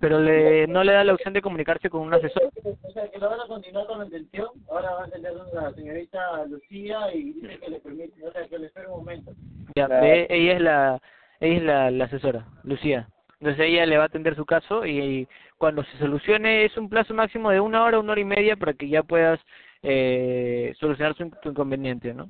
[0.00, 2.50] Pero le, no le da la opción de comunicarse con un asesor.
[2.64, 4.48] O sea, que lo van a continuar con la intención.
[4.70, 8.58] Ahora va a tener la señorita Lucía y dice que le permite, o sea, que
[8.58, 9.32] le espere un momento.
[9.76, 11.00] Ya, ve, ella es la
[11.40, 13.08] ella es la, la asesora, Lucía.
[13.40, 16.88] Entonces ella le va a atender su caso y, y cuando se solucione es un
[16.88, 19.38] plazo máximo de una hora, una hora y media para que ya puedas
[19.82, 22.26] eh, solucionar su, tu inconveniente, ¿no?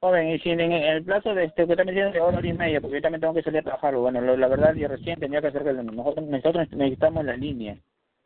[0.00, 2.54] Joven, y si en, el plazo de este que también tiene de hora, hora y
[2.54, 3.94] media, porque yo también tengo que salir a trabajar.
[3.96, 7.76] Bueno, lo- la verdad, yo recién tenía que hacer que nosotros, nosotros necesitamos la línea.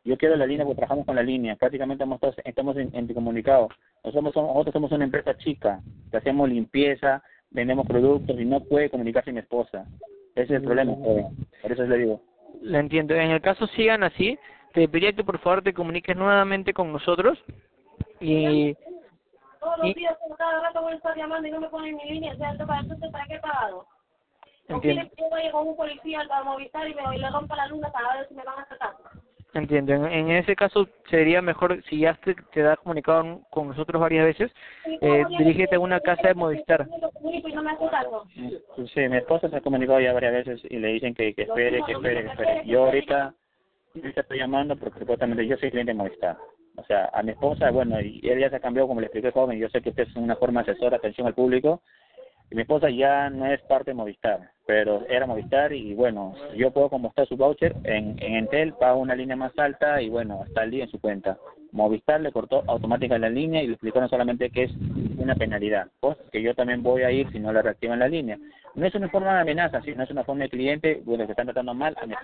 [0.05, 1.57] Yo quiero la línea porque trabajamos con la línea.
[1.57, 3.69] Prácticamente estamos, todos- estamos en, en comunicado.
[4.05, 5.81] Nosotros somos, nosotros somos una empresa chica,
[6.13, 9.85] que hacemos limpieza, vendemos productos y no puede comunicarse mi esposa.
[10.37, 11.27] Ese es el problema, joven.
[11.61, 12.23] Por eso le digo.
[12.63, 13.15] La entiendo.
[13.15, 14.39] En el caso sigan así,
[14.75, 17.37] te pediría que por favor te comuniques nuevamente con nosotros
[18.21, 18.75] y
[19.61, 22.05] Todos los días, como cada rato voy a estar llamando y no me ponen mi
[22.05, 23.87] línea, o sea, entonces, ¿para, entonces, ¿para qué he pagado?
[24.69, 24.81] ¿O entiendo.
[24.81, 27.67] quieres que yo vaya con un policía al Movistar y me y le rompa la
[27.69, 28.95] luna para ver si me van a sacar?
[29.55, 29.93] Entiendo.
[29.95, 34.25] En, en ese caso sería mejor si ya te, te has comunicado con nosotros varias
[34.25, 34.53] veces,
[34.85, 36.89] eh, dirígete a una casa de Movistar.
[38.93, 41.83] Sí, mi esposa se ha comunicado ya varias veces y le dicen que, que espere,
[41.85, 42.63] que espere, que espere.
[42.65, 43.35] Yo ahorita,
[43.95, 46.37] ahorita estoy llamando porque supuestamente yo soy cliente de Movistar.
[46.77, 49.59] O sea, a mi esposa, bueno, y él ya se cambió, como le expliqué joven,
[49.59, 51.83] yo sé que usted es una forma asesora, atención al público,
[52.51, 56.73] y mi esposa ya no es parte de Movistar, pero era Movistar y bueno, yo
[56.73, 60.45] puedo como está su voucher, en, en Entel pago una línea más alta y bueno,
[60.47, 61.39] está al día en su cuenta.
[61.75, 64.73] Movistar le cortó automática la línea y le explicaron solamente que es
[65.19, 68.39] una penalidad, cosa que yo también voy a ir si no le reactivan la línea.
[68.77, 71.47] No es una forma de amenaza, sino es una forma de cliente, bueno, que están
[71.47, 72.15] tratando mal a mi,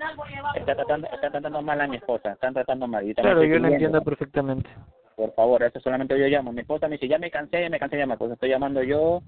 [0.54, 3.08] está tratando, está tratando mal a mi esposa, están tratando mal.
[3.08, 4.70] Y Claro, yo lo entiendo perfectamente.
[5.16, 6.52] Por favor, eso solamente yo llamo.
[6.52, 8.84] Mi esposa me dice, ya me cansé, ya me cansé de llamar, pues estoy llamando
[8.84, 9.20] yo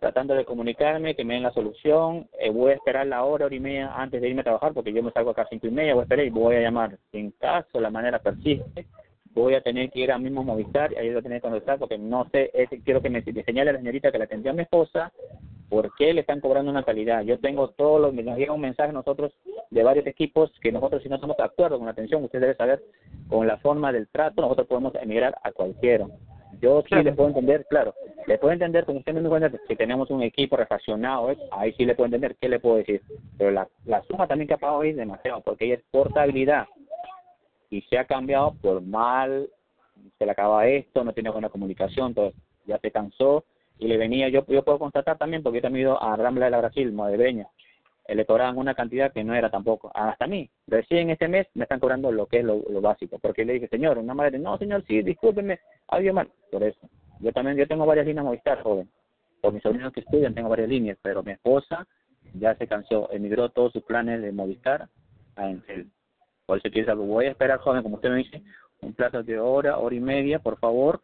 [0.00, 2.26] tratando de comunicarme, que me den la solución.
[2.38, 4.92] Eh, voy a esperar la hora, hora y media antes de irme a trabajar, porque
[4.92, 6.98] yo me salgo acá a cinco y media, voy a esperar y voy a llamar.
[7.12, 8.86] En caso la manera persiste,
[9.30, 11.78] voy a tener que ir al mismo Movistar y ahí voy a tener que contestar,
[11.78, 14.50] porque no sé, es, quiero que me, me señale a la señorita que la atendió
[14.50, 15.12] a mi esposa,
[15.68, 17.22] por qué le están cobrando una calidad.
[17.22, 19.32] Yo tengo todos los, nos llega un mensaje a nosotros
[19.70, 22.56] de varios equipos que nosotros si no estamos de acuerdo con la atención, usted debe
[22.56, 22.82] saber,
[23.28, 26.06] con la forma del trato, nosotros podemos emigrar a cualquiera.
[26.60, 27.94] Yo sí le puedo entender, claro,
[28.26, 31.38] le puedo entender, como usted me si tenemos un equipo refaccionado, ¿eh?
[31.52, 33.00] ahí sí le puedo entender, ¿qué le puedo decir?
[33.38, 36.66] Pero la, la suma también que ha pagado hoy es demasiado, porque ella es portabilidad
[37.70, 39.48] y se ha cambiado por mal,
[40.18, 43.44] se le acaba esto, no tiene buena comunicación, entonces ya se cansó
[43.78, 46.46] y le venía, yo yo puedo constatar también, porque yo también he ido a Rambla
[46.46, 47.48] de la Brasil, Modebreña,
[48.06, 49.90] eh, le cobraban una cantidad que no era tampoco.
[49.94, 53.18] Hasta a mí, recién este mes me están cobrando lo que es lo, lo básico,
[53.18, 56.88] porque le dije, señor, una madre, no, señor, sí, discúlpeme, había mal, por eso.
[57.20, 58.88] Yo también, yo tengo varias líneas Movistar, joven.
[59.40, 61.86] Por mis sobrinos que estudian tengo varias líneas, pero mi esposa
[62.34, 64.88] ya se cansó, emigró todos sus planes de Movistar
[65.36, 65.86] a Entel.
[66.50, 68.42] Por eso saber, voy a esperar, joven, como usted me dice,
[68.80, 71.00] un plazo de hora, hora y media, por favor,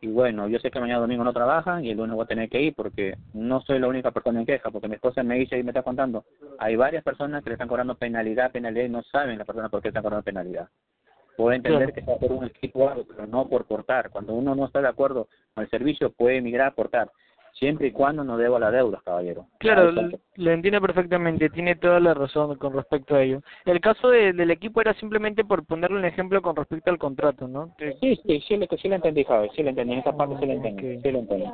[0.00, 2.48] y bueno, yo sé que mañana domingo no trabajan y el lunes voy a tener
[2.48, 5.58] que ir porque no soy la única persona en queja, porque mi esposa me dice
[5.58, 6.24] y me está contando,
[6.58, 9.82] hay varias personas que le están cobrando penalidad, penalidad y no saben la persona por
[9.82, 10.70] qué están cobrando penalidad.
[11.36, 14.08] Puedo entender que sea por un equipo algo, pero no por portar.
[14.08, 17.10] Cuando uno no está de acuerdo con el servicio, puede emigrar a portar
[17.52, 19.46] siempre y cuando no deba la deuda, caballero.
[19.58, 19.92] Claro,
[20.36, 23.42] lo entiendo perfectamente, tiene toda la razón con respecto a ello.
[23.64, 27.46] El caso de, del equipo era simplemente por ponerle un ejemplo con respecto al contrato,
[27.48, 27.74] ¿no?
[27.78, 28.40] Sí, sí, sí,
[28.78, 31.18] sí lo entendí, Javi, sí lo entendí, en esa parte sí lo entendí, sí lo
[31.18, 31.44] entendí.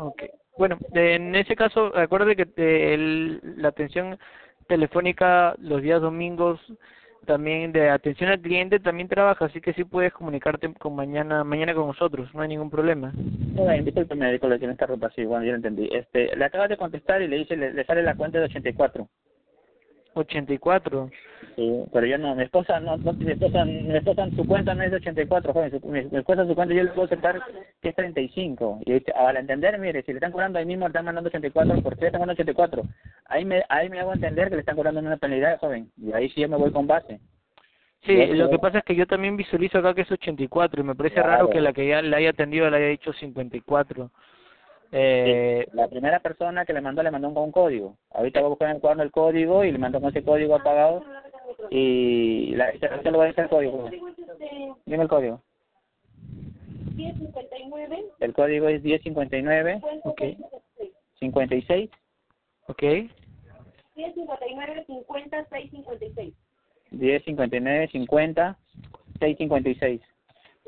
[0.00, 0.30] Okay.
[0.56, 4.18] Bueno, en ese caso, acuérdate que te, el, la atención
[4.68, 6.60] telefónica los días domingos
[7.26, 11.74] también de atención al cliente también trabaja, así que sí puedes comunicarte con mañana mañana
[11.74, 13.12] con nosotros, no hay ningún problema.
[13.14, 15.88] No, disculpe, le tiene esta ropa así, bueno, yo lo entendí.
[15.92, 19.08] Este, le acabas de contestar y le dice, le, le sale la cuenta de 84.
[20.14, 21.10] 84.
[21.56, 24.82] Sí, pero yo no, mi esposa no, no mi esposa, mi esposa su cuenta no
[24.82, 27.40] es de 84, joven, su, mi, mi esposa su cuenta yo le puedo aceptar
[27.80, 28.80] que es 35.
[28.86, 31.96] Y al entender, mire, si le están cobrando ahí mismo, le están mandando 84, ¿por
[31.96, 32.82] qué le están mandando 84?
[33.26, 36.28] Ahí me, ahí me hago entender que le están cobrando una penalidad, joven, y ahí
[36.30, 37.20] sí yo me voy con base.
[38.04, 40.94] Sí, lo que pasa es que yo también visualizo acá que es 84 y me
[40.94, 41.28] parece Claro.
[41.28, 44.10] raro que la que ya le haya atendido le haya dicho 54.
[44.92, 47.96] Eh, La primera persona que le mandó, le mandó un, un código.
[48.10, 50.54] Ahorita voy a buscar en el cuaderno el código y le mandó con ese código
[50.54, 51.02] apagado.
[51.70, 53.90] Y la, se, se lo voy a decir el código.
[54.84, 55.42] Dime el código.
[56.94, 60.22] 1059 El código es 1059 ok,
[61.20, 61.90] 56
[62.68, 62.82] ok.
[63.96, 66.34] 1059 50 656
[66.90, 68.58] 1059 50
[69.18, 70.02] 656.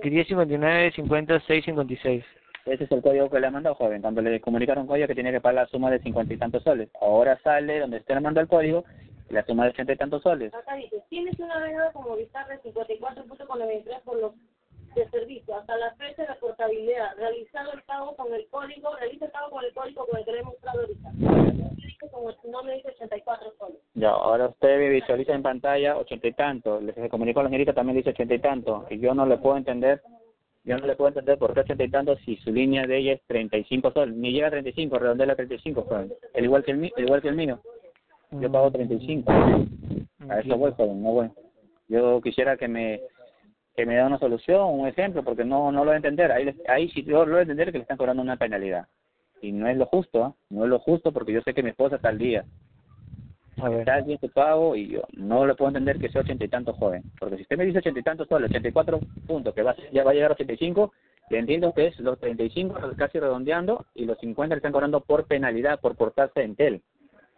[0.02, 2.24] 1059 50 656.
[2.66, 4.00] Ese es el código que le mandó, joven.
[4.00, 6.88] Cuando le comunicaron código que tiene que pagar la suma de cincuenta y tantos soles.
[7.00, 8.84] Ahora sale donde usted le mandó el código
[9.30, 10.54] la suma de ochenta y tantos soles.
[10.54, 14.32] Acá dice, tienes una deuda como Movistar de 54.93 por los
[14.94, 15.56] de servicio.
[15.56, 17.16] Hasta la fecha de la portabilidad.
[17.16, 20.32] Realizado el pago con el código, realiza el pago con el código con el que
[20.32, 21.10] le he mostrado ahorita.
[22.44, 23.78] No me dice 84 soles.
[23.94, 26.80] Ya, ahora usted visualiza en pantalla ochenta y tanto.
[26.80, 28.86] Le se comunicó a la señorita también dice ochenta y tanto.
[28.90, 30.00] Y yo no le puedo entender,
[30.64, 33.12] yo no le puedo entender por qué ochenta y tanto si su línea de ella
[33.12, 34.16] es treinta y cinco soles.
[34.16, 36.12] Ni llega a treinta y cinco, redondea a treinta y cinco, joven.
[36.32, 37.60] El igual que el, el igual que el mío.
[38.30, 39.30] Yo pago treinta y cinco.
[40.28, 41.30] A eso voy, joven, no voy.
[41.88, 43.00] Yo quisiera que me
[43.76, 46.32] que me da una solución, un ejemplo, porque no no lo voy a entender.
[46.32, 48.86] Ahí, ahí sí yo lo voy a entender que le están cobrando una penalidad.
[49.42, 50.34] Y no es lo justo, ¿ah?
[50.48, 52.46] no es lo justo porque yo sé que mi esposa está al día.
[53.56, 57.02] Está bien pago y yo no le puedo entender que sea ochenta y tantos joven.
[57.18, 60.10] Porque si usted me dice ochenta y tantos y cuatro puntos, que va, ya va
[60.10, 60.92] a llegar a ochenta y cinco,
[61.30, 64.72] le entiendo que es los treinta y cinco casi redondeando y los cincuenta le están
[64.72, 66.82] cobrando por penalidad, por portarse en tel.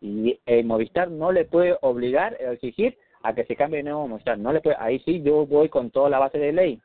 [0.01, 4.09] Y el Movistar no le puede obligar a exigir a que se cambie de nuevo
[4.09, 4.39] Movistar.
[4.39, 6.81] No le puede, ahí sí yo voy con toda la base de ley.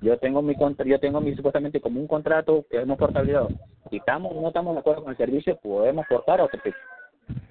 [0.00, 3.48] Yo tengo mi contra, yo tengo mi supuestamente como un contrato que hemos portabilidad.
[3.90, 6.80] Si estamos no estamos de acuerdo con el servicio, podemos portar a otro precio.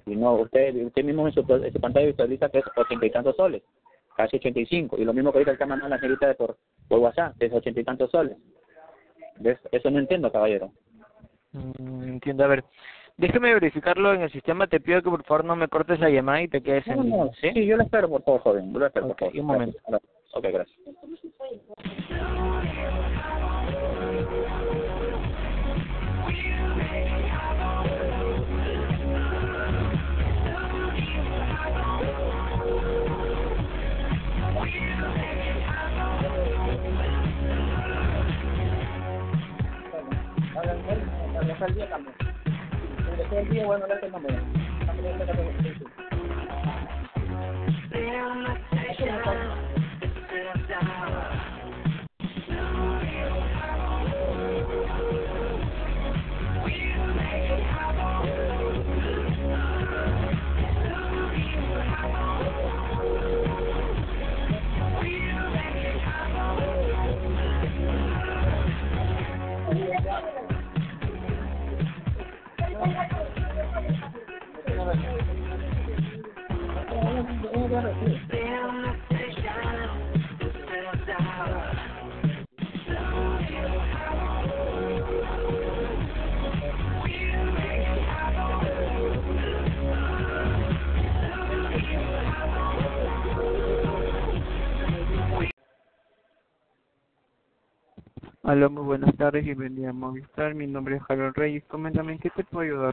[0.06, 3.10] Y no, usted usted mismo en su, en su pantalla visualiza que es ochenta y
[3.10, 3.62] tantos soles,
[4.16, 4.96] casi ochenta y cinco.
[4.98, 6.56] Y lo mismo que ahorita está mandando la señorita de por,
[6.88, 8.36] por WhatsApp, es ochenta y tantos soles.
[9.38, 9.58] ¿Ves?
[9.70, 10.72] Eso no entiendo, caballero.
[11.52, 12.64] Mm, entiendo, a ver.
[13.16, 16.42] Déjeme verificarlo en el sistema, te pido que por favor no me cortes la llamada
[16.42, 17.52] y te quedes en No, línea, no, ¿sí?
[17.52, 18.72] sí, yo lo espero, por favor, joven.
[18.72, 19.40] Yo lo espero, Ok, por favor.
[19.40, 19.78] un momento.
[19.86, 20.12] Gracias.
[20.34, 20.78] Ok, gracias.
[41.66, 42.14] el día también.
[43.30, 44.42] El día, bueno, no tengo menos.
[44.86, 45.72] También tengo que
[98.44, 100.52] Hola, muy buenas tardes, bienvenida a Movistar.
[100.52, 101.62] Mi nombre es Harold Reyes.
[101.68, 102.92] Coméntame, ¿en qué te puedo ayudar?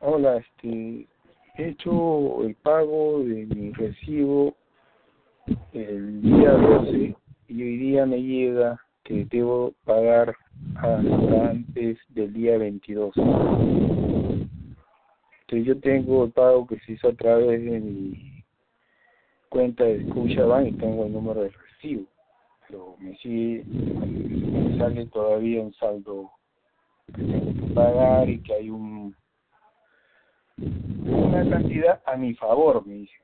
[0.00, 1.08] Hola, este,
[1.56, 4.54] he hecho el pago de mi recibo
[5.72, 7.16] el día 12
[7.48, 10.36] y hoy día me llega que debo pagar
[10.74, 13.14] antes del día 22.
[13.16, 14.46] Entonces
[15.66, 18.44] yo tengo el pago que se hizo a través de mi
[19.48, 22.04] cuenta de Scotiabank y tengo el número de recibo,
[22.68, 26.30] pero me sigue, me sale todavía un saldo
[27.14, 29.14] que tengo que pagar y que hay un
[31.04, 33.14] una cantidad a mi favor, me dice.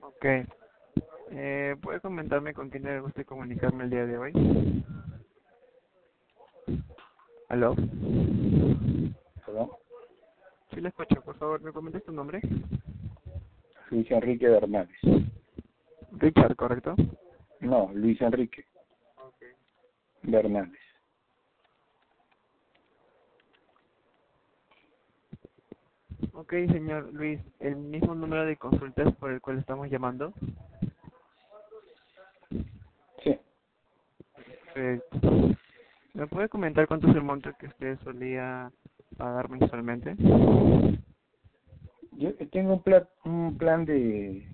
[0.00, 0.24] Ok.
[1.30, 4.32] Eh, ¿Puede comentarme con quién le gusta comunicarme el día de hoy?
[7.48, 7.74] ¿Aló?
[9.44, 9.70] ¿Perdón?
[10.72, 11.20] Sí, le escucho.
[11.22, 12.40] Por favor, ¿me comentas tu nombre?
[13.90, 14.96] Luis Enrique Bernales.
[16.18, 16.94] Richard, ¿correcto?
[17.60, 18.64] No, Luis Enrique
[20.22, 20.80] Bernales.
[26.32, 30.32] Ok, señor Luis, ¿el mismo número de consultas por el cual estamos llamando?
[33.22, 33.38] Sí.
[34.74, 35.20] Perfecto.
[36.14, 38.70] ¿Me puede comentar cuánto es el monto que usted solía
[39.16, 40.14] pagar mensualmente?
[42.12, 44.46] Yo tengo un plan, un plan de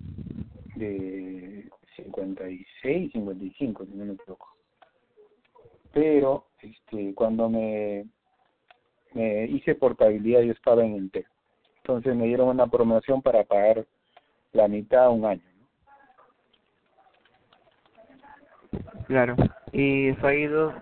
[0.78, 4.48] de 56, 55, si no me equivoco.
[5.92, 8.06] Pero este cuando me
[9.14, 11.26] me hice portabilidad yo estaba en Entel.
[11.78, 13.86] Entonces me dieron una promoción para pagar
[14.52, 15.42] la mitad un año.
[19.06, 19.36] Claro.
[19.72, 20.74] ¿Y se ha ido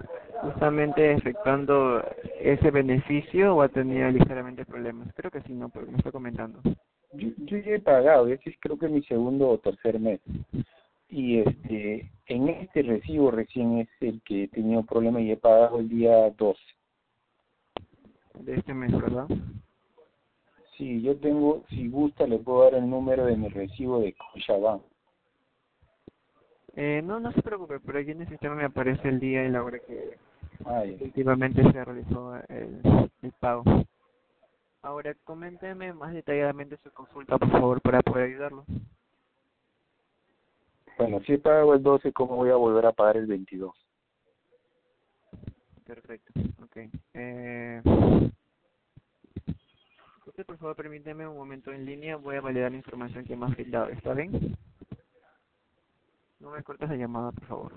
[0.43, 2.03] justamente efectuando
[2.41, 5.09] ese beneficio o ha tenido ligeramente problemas?
[5.15, 6.61] Creo que sí, no, porque me está comentando.
[7.17, 10.21] Yo, yo ya he pagado, este es creo que mi segundo o tercer mes.
[11.09, 15.79] Y este en este recibo recién es el que he tenido problemas y he pagado
[15.79, 16.61] el día 12.
[18.41, 19.27] De este mes, ¿verdad?
[20.77, 24.85] Sí, yo tengo, si gusta, le puedo dar el número de mi recibo de Cochabamba.
[26.75, 29.51] Eh, no, no se preocupe, pero aquí en el sistema me aparece el día y
[29.51, 30.19] la hora que
[30.65, 32.81] Ah, efectivamente se realizó el,
[33.23, 33.63] el pago.
[34.87, 38.65] Ahora, coménteme más detalladamente su consulta, por favor, para poder ayudarlo.
[40.97, 43.75] Bueno, si he pagado el 12, ¿cómo voy a volver a pagar el 22?
[45.85, 46.33] Perfecto,
[46.63, 46.77] ok.
[47.15, 47.83] Eh,
[50.47, 53.49] por favor, permíteme un momento en línea, voy a validar la información que me ha
[53.49, 54.57] brindado, ¿está bien?
[56.39, 57.73] No me cortes la llamada, por favor.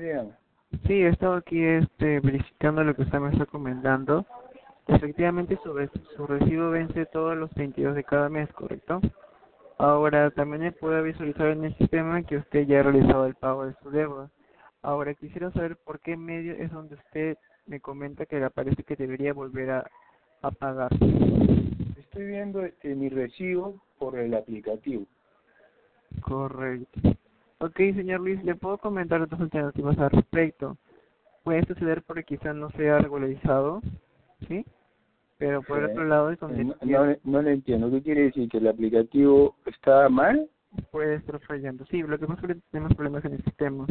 [0.00, 0.32] Dígame.
[0.86, 4.24] Sí, he estado aquí este, verificando lo que usted me está comentando.
[4.86, 5.74] Efectivamente, su,
[6.16, 9.00] su recibo vence todos los 22 de cada mes, ¿correcto?
[9.78, 13.66] Ahora, también he puede visualizar en el sistema que usted ya ha realizado el pago
[13.66, 14.30] de su deuda.
[14.82, 17.36] Ahora, quisiera saber por qué medio es donde usted
[17.66, 19.90] me comenta que le parece que debería volver a,
[20.42, 20.90] a pagar.
[21.98, 25.06] Estoy viendo este mi recibo por el aplicativo.
[26.22, 27.00] Correcto.
[27.60, 30.76] Ok, señor Luis, ¿le puedo comentar otras alternativas al respecto?
[31.44, 33.80] Puede suceder porque quizá no sea regularizado,
[34.48, 34.64] ¿sí?
[35.38, 35.90] Pero por el Sí.
[35.92, 37.90] otro lado es donde No, no, no le entiendo.
[37.90, 38.48] ¿Qué quiere decir?
[38.48, 40.48] ¿Que el aplicativo está mal?
[40.92, 41.84] puede estar fallando.
[41.86, 43.86] Sí, lo que pasa es que tenemos problemas en el sistema.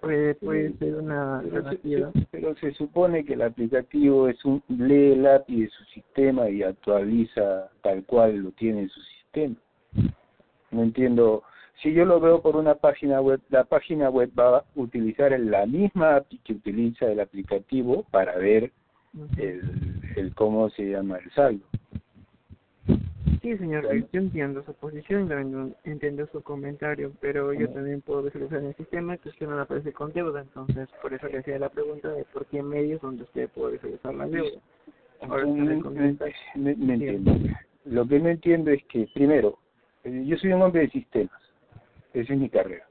[0.00, 5.24] Puede, puede ser una se- pero se supone que el aplicativo es un lee el
[5.26, 9.54] API de su sistema y actualiza tal cual lo tiene en su sistema.
[10.72, 11.44] No entiendo.
[11.82, 15.64] Si yo lo veo por una página web, la página web va a utilizar la
[15.64, 18.72] misma API que utiliza el aplicativo para ver
[19.36, 21.64] el, el cómo se llama el saldo.
[23.42, 28.58] Sí, señor yo entiendo su posición también entiendo su comentario, pero yo también puedo visualizar
[28.58, 31.68] en el sistema que usted no aparece con deuda, entonces por eso le hacía la
[31.68, 34.60] pregunta de por qué medios donde usted puede visualizar la deuda.
[35.20, 36.26] Ahora No, comenta.
[36.56, 37.36] no- entiendo.
[37.84, 39.58] Lo que no entiendo es que, primero,
[40.04, 41.47] eh, yo soy un hombre de sistemas.
[42.12, 42.86] Esa es mi carrera.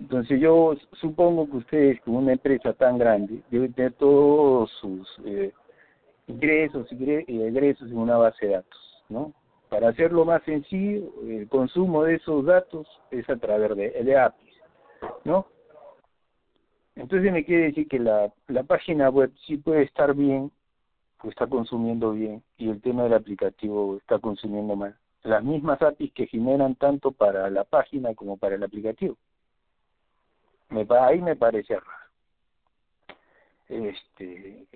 [0.00, 5.52] Entonces yo supongo que ustedes, como una empresa tan grande, deben tener todos sus eh,
[6.26, 9.32] ingresos y egresos en una base de datos, ¿no?
[9.68, 14.54] Para hacerlo más sencillo, el consumo de esos datos es a través de, de APIs,
[15.24, 15.46] ¿no?
[16.94, 20.50] Entonces me quiere decir que la, la página web sí puede estar bien,
[21.18, 24.96] pues está consumiendo bien, y el tema del aplicativo está consumiendo mal.
[25.24, 29.16] Las mismas APIs que generan tanto para la página como para el aplicativo.
[30.68, 32.02] Me, ahí me parece raro.
[33.68, 34.66] Este,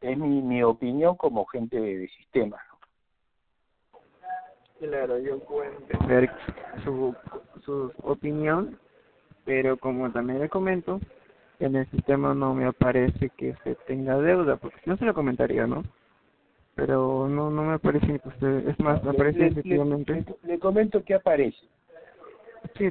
[0.00, 2.60] es mi, mi opinión como gente de, de sistemas.
[4.78, 6.30] Claro, yo puedo entender
[6.84, 7.14] su,
[7.64, 8.78] su opinión,
[9.44, 11.00] pero como también le comento,
[11.58, 15.66] en el sistema no me aparece que usted tenga deuda, porque no se lo comentaría,
[15.66, 15.82] ¿no?
[16.74, 20.12] Pero no no me parece que usted, es más, me Le- efectivamente.
[20.42, 21.58] Le, le comento qué aparece.
[22.76, 22.90] Sí.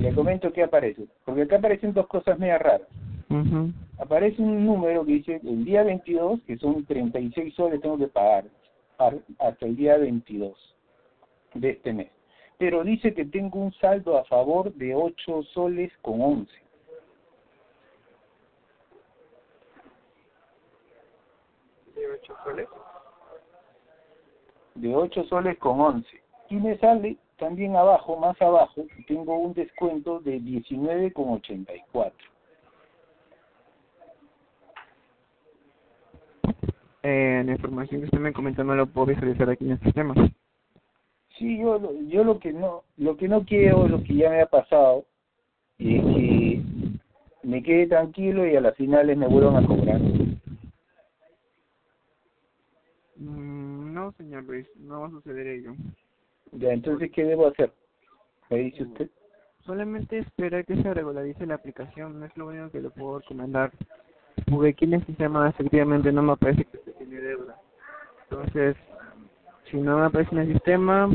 [0.00, 1.06] Le comento qué aparece.
[1.24, 2.82] Porque acá aparecen dos cosas medio raras.
[3.30, 3.72] Ujú.
[3.98, 8.44] Aparece un número que dice el día 22, que son 36 soles tengo que pagar
[8.98, 10.76] ar- hasta el día 22
[11.54, 12.10] de este mes.
[12.58, 16.52] Pero dice que tengo un saldo a favor de 8 soles con 11.
[21.94, 22.68] de 8 soles
[25.58, 26.08] con 11.
[26.50, 32.16] Y me sale también abajo, más abajo, tengo un descuento de 19 con 84.
[37.02, 40.14] Eh, la información que usted me comentó no lo puedo visualizar aquí en el sistema.
[41.38, 44.40] Sí, yo, lo- yo lo que no lo que no quiero, lo que ya me
[44.42, 45.04] ha pasado,
[45.78, 46.60] es que
[47.44, 50.00] me quede tranquilo y a las finales me vuelvan a cobrar.
[53.16, 53.57] Mm,
[54.08, 55.74] no, señor Luis, no va a suceder ello.
[56.52, 57.72] Ya, entonces, ¿qué debo hacer?
[58.48, 59.10] ¿Me dice usted?
[59.64, 63.70] Solamente esperar que se regularice la aplicación, no es lo único que le puedo recomendar.
[64.48, 67.60] Porque aquí en el sistema efectivamente no me aparece que usted tiene deuda.
[68.30, 68.76] Entonces,
[69.70, 71.10] si no me aparece en el sistema,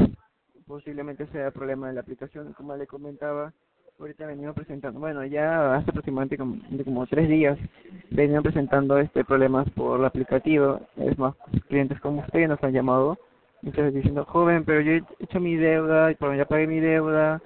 [0.68, 3.54] posiblemente sea problema de la aplicación, como le comentaba.
[4.04, 7.58] Ahorita venimos presentando, bueno, ya hace aproximadamente como, como tres días
[8.10, 10.82] venían presentando este problemas por el aplicativo.
[10.98, 11.34] Es más,
[11.70, 13.18] clientes como usted nos han llamado
[13.62, 17.42] muchas diciendo, joven, pero yo he hecho mi deuda, y bueno, ya pagué mi deuda,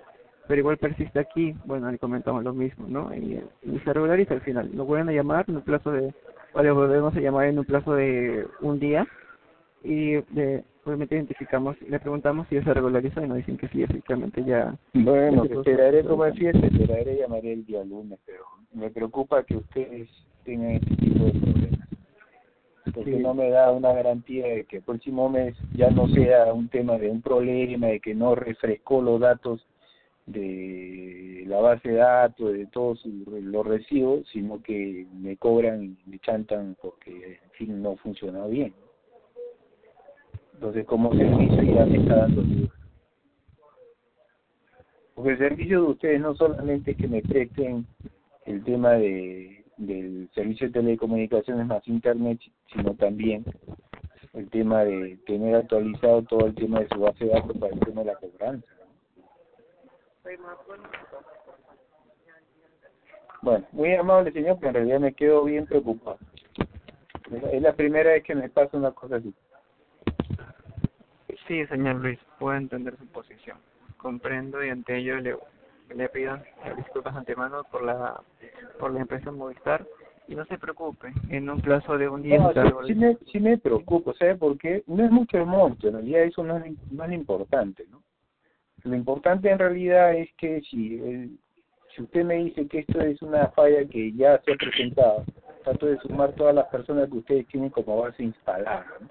[0.48, 1.54] pero igual persiste aquí.
[1.66, 3.14] Bueno, le comentamos lo mismo, ¿no?
[3.14, 4.76] Y, y se regulariza al final.
[4.76, 6.12] Nos vuelven a llamar en un plazo de,
[6.54, 9.08] o le volvemos a llamar en un plazo de un día
[9.84, 13.84] y de, obviamente identificamos, le preguntamos si ya se regulariza y nos dicen que sí,
[13.84, 14.76] efectivamente ya.
[14.94, 20.10] Bueno, esperaré como fiesta, esperaré, llamaré el día lunes, pero me preocupa que ustedes
[20.44, 21.88] tengan este tipo de problemas.
[22.94, 23.22] Porque Sí.
[23.22, 26.98] no me da una garantía de que el próximo mes ya no sea un tema
[26.98, 29.68] de un problema, de que no refrescó los datos
[30.26, 36.20] de la base de datos, de todos los recibos, sino que me cobran y me
[36.20, 38.74] chantan porque, en fin, no funciona bien.
[40.58, 42.72] Entonces, como servicio ya me está dando dudas.
[45.14, 47.86] Porque el servicio de ustedes no solamente es que me presten
[48.46, 52.40] el tema de del servicio de telecomunicaciones más internet,
[52.74, 53.46] sino también
[54.34, 57.80] el tema de tener actualizado todo el tema de su base de datos para el
[57.82, 58.68] tema de la cobranza.
[63.44, 63.68] bueno.
[63.72, 66.18] Muy amable señor, pero en realidad me quedo bien preocupado.
[67.52, 69.32] Es la primera vez que me pasa una cosa así.
[71.48, 73.58] Sí, señor Luis, puedo entender su posición.
[73.98, 75.38] Comprendo y ante ello le,
[75.96, 76.38] le pido
[76.76, 78.20] disculpas antemano por la
[78.80, 79.86] por la empresa Movistar
[80.28, 83.40] y no se preocupe, en un plazo de un día No, sí, sí me, sí
[83.40, 84.84] me preocupo, ¿sabe por qué?
[84.86, 88.04] No es mucho el monto, en realidad eso no es, no es lo importante, ¿no?
[88.84, 91.40] Lo importante en realidad es que si, el-
[91.96, 95.24] si usted me dice que esto es una falla que ya se ha presentado,
[95.64, 99.08] trato de sumar todas las personas que ustedes tienen como base instalada, ¿no?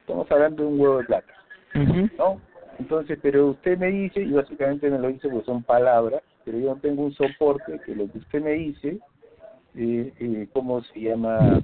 [0.00, 1.34] Estamos hablando de un huevo de plata,
[1.74, 2.40] ¿no?
[2.78, 6.74] Entonces, pero usted me dice, y básicamente me lo dice porque son palabras, pero yo
[6.74, 8.98] no tengo un soporte que lo que usted me dice,
[9.74, 11.60] eh, eh, ¿cómo se llama?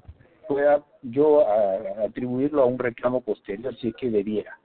[0.48, 4.58] Pueda yo a- atribuirlo a un reclamo posterior si es que debiera.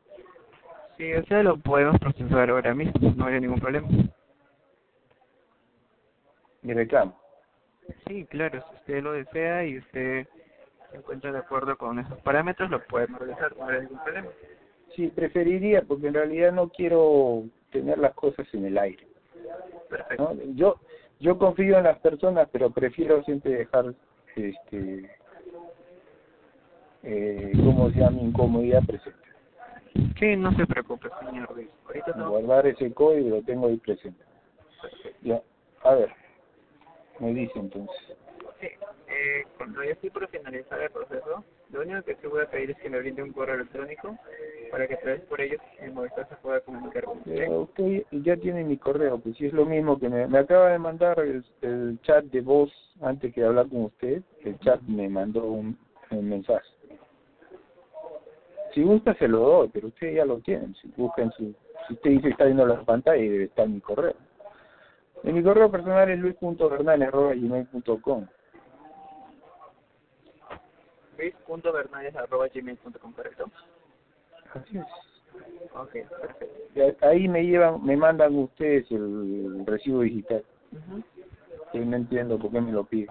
[0.97, 3.87] Sí, o sea, lo podemos procesar ahora mismo, no hay ningún problema.
[6.61, 7.17] Mi reclamo.
[8.07, 10.27] Sí, claro, si usted lo desea y usted
[10.91, 14.29] se encuentra de acuerdo con esos parámetros, lo podemos realizar, no hay ningún problema.
[14.95, 19.07] Sí, preferiría, porque en realidad no quiero tener las cosas en el aire.
[20.17, 20.33] ¿no?
[20.55, 20.79] Yo
[21.19, 23.93] yo confío en las personas, pero prefiero siempre dejar,
[24.35, 25.09] este,
[27.03, 28.17] eh, ¿cómo se llama?
[28.17, 29.19] Mi incomodidad presente.
[30.17, 31.69] Sí, no se preocupe, señor Luis.
[31.85, 32.29] Ahorita no.
[32.29, 34.23] Guardar ese código lo tengo ahí presente.
[35.21, 35.41] Ya,
[35.83, 36.09] a ver,
[37.19, 38.17] me dice entonces.
[39.09, 42.49] Sí, eh, cuando ya estoy por finalizar el proceso, lo único que te voy a
[42.49, 44.17] pedir es que me brinde un correo electrónico
[44.71, 47.47] para que a través por ellos el Movistar se pueda comunicar con usted.
[47.77, 51.19] Eh, ya tiene mi correo, pues si es lo mismo que me, acaba de mandar
[51.19, 51.43] el,
[52.01, 55.77] chat de voz antes que hablar con usted, el chat me mandó un,
[56.11, 56.67] mensaje.
[58.73, 60.73] Si gusta se lo doy, pero usted ya lo tiene.
[60.81, 61.55] Si en su,
[61.87, 64.15] si usted dice que está viendo la pantalla debe estar mi correo.
[65.23, 68.27] Mi correo personal es luis.bernal.gmail.com
[71.19, 73.51] luis.bernales.gmail.com, ¿correcto?
[74.53, 74.85] Así es.
[75.75, 77.05] Ok, perfecto.
[77.05, 80.43] Ahí me llevan, me mandan ustedes el recibo digital.
[81.71, 83.09] Que no entiendo por qué me lo piden.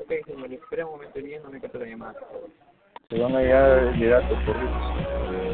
[0.00, 2.18] Ok, señor, espera un momento bien, no me corte la llamada.
[3.08, 4.56] Se van a llegar de datos por
[5.32, 5.51] Thank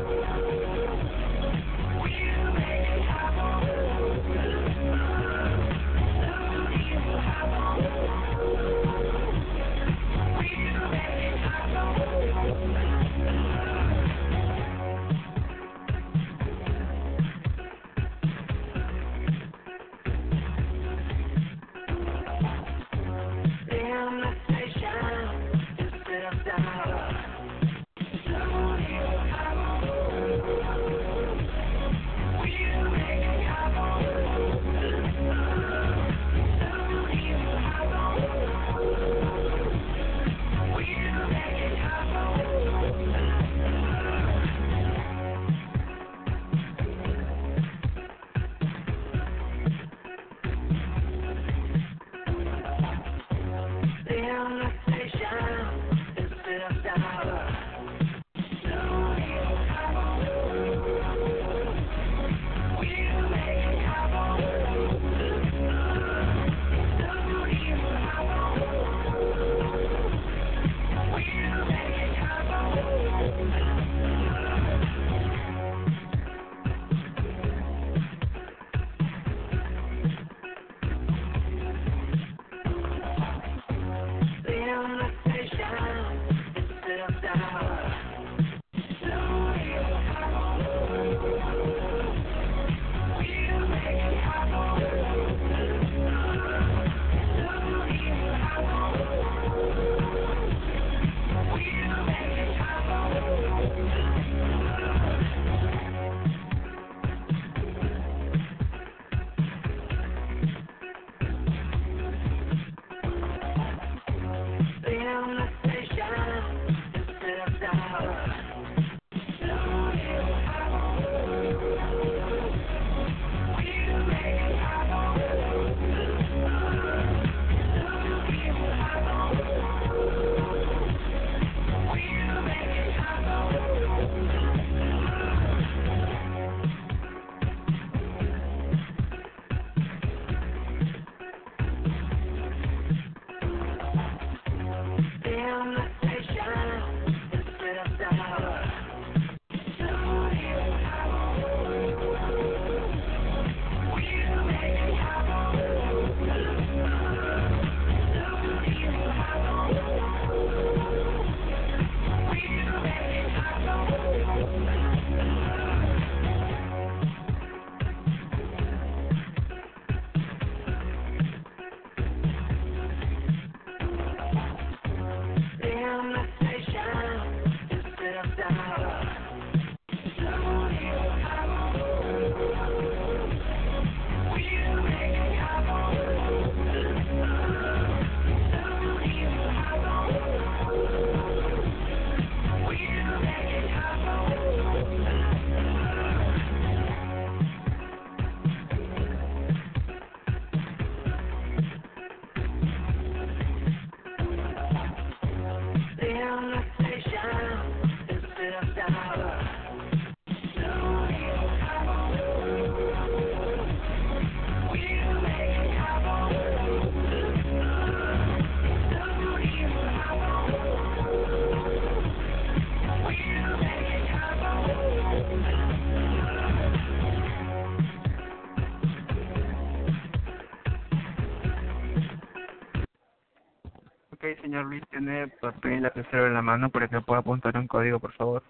[235.52, 238.42] papel y lapicero en la mano para que pueda apuntar un código, por favor?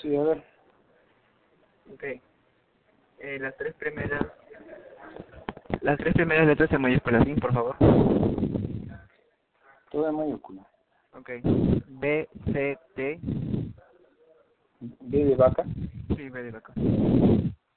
[0.00, 0.44] Sí, a ver.
[1.92, 2.04] Ok.
[3.18, 4.26] Eh, las tres primeras...
[5.80, 7.34] Las tres primeras letras en mayúsculas, ¿sí?
[7.34, 7.76] Por favor.
[9.90, 10.66] Todo en mayúscula.
[11.12, 11.30] Ok.
[11.86, 13.18] B, C, T.
[14.80, 15.64] B de vaca.
[16.16, 16.72] Sí, B de vaca.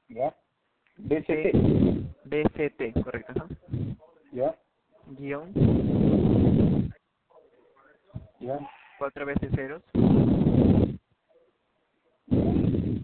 [0.10, 0.36] ¿Ya?
[0.98, 1.54] BCT.
[2.26, 3.48] B, C, T, correcto, ¿no?
[4.32, 4.56] ¿Ya?
[5.08, 5.52] Guión,
[8.40, 8.60] ¿Ya?
[8.98, 9.84] cuatro veces ceros.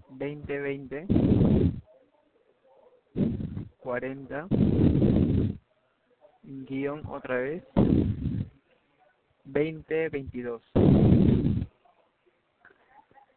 [0.10, 1.08] 20, 20.
[3.80, 4.48] 40.
[6.44, 7.64] Guión otra vez.
[9.46, 10.62] 20, 22.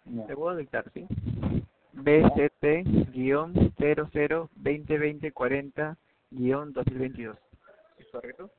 [0.07, 0.27] Ya.
[0.27, 1.07] Te puedo dictar, ¿sí?
[1.93, 5.97] BCT guion 00 2020 40
[6.31, 7.37] guion 2022.
[7.99, 8.51] ¿Es correcto?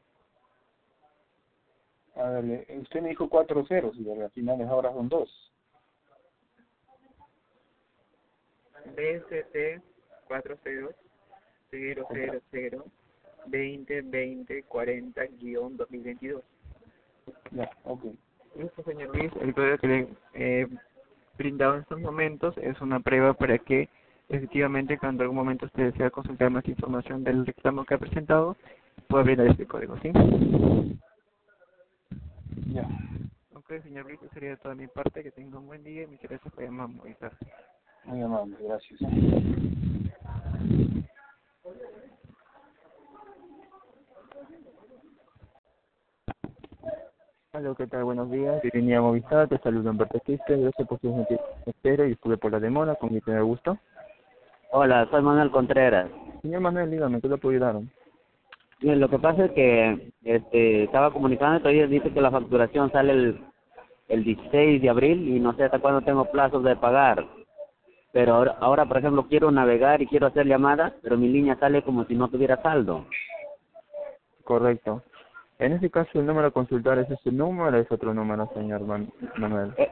[2.20, 5.54] A ver, usted me dijo cuatro ceros y al final ahora son dos.
[8.86, 9.82] BCT
[10.28, 10.56] 40
[12.52, 12.84] 000
[13.46, 16.44] 20 20 40 guion 2022.
[17.52, 18.04] Ya, ok.
[18.56, 19.32] Listo, señor Luis.
[19.40, 20.68] El código que le he
[21.38, 23.88] brindado en estos momentos es una prueba para que
[24.28, 28.58] efectivamente cuando en algún momento usted desea consultar más información del reclamo que ha presentado,
[29.08, 30.12] pueda brindar este código, ¿sí?
[32.68, 32.88] Ya.
[33.54, 35.24] Ok, señor Luis, eso sería de toda mi parte.
[35.24, 37.32] Que tenga un buen día y muchas gracias por llamar a Movistar.
[38.06, 39.00] Muy amable, gracias.
[47.52, 48.04] Hola, ¿qué tal?
[48.04, 48.62] Buenos días.
[48.62, 52.52] Bienvenida a Movistar, te saludo Humberto Quispe, gracias por su gentil espera y disculpe por
[52.52, 53.78] la demora, con quien tener gusto.
[54.72, 56.10] Hola, soy Manuel Contreras.
[56.44, 57.82] Señor Manuel, dígame, ¿qué le puedo ayudar?
[58.82, 63.12] Lo que pasa es que este, estaba comunicando y todavía dice que la facturación sale
[63.12, 63.46] el,
[64.08, 67.26] el 16 de abril y no sé hasta cuándo tengo plazos de pagar.
[68.12, 71.84] Pero ahora, ahora, por ejemplo, quiero navegar y quiero hacer llamadas, pero mi línea sale
[71.84, 73.06] como si no tuviera saldo.
[74.46, 75.04] Correcto.
[75.60, 78.82] En este caso, el número a consultar es ese número o es otro número, señor
[78.82, 79.74] Man- Manuel.
[79.78, 79.92] Eh,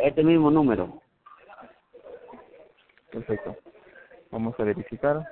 [0.00, 1.00] Este mismo número.
[3.10, 3.54] Perfecto.
[4.30, 5.22] Vamos a verificar.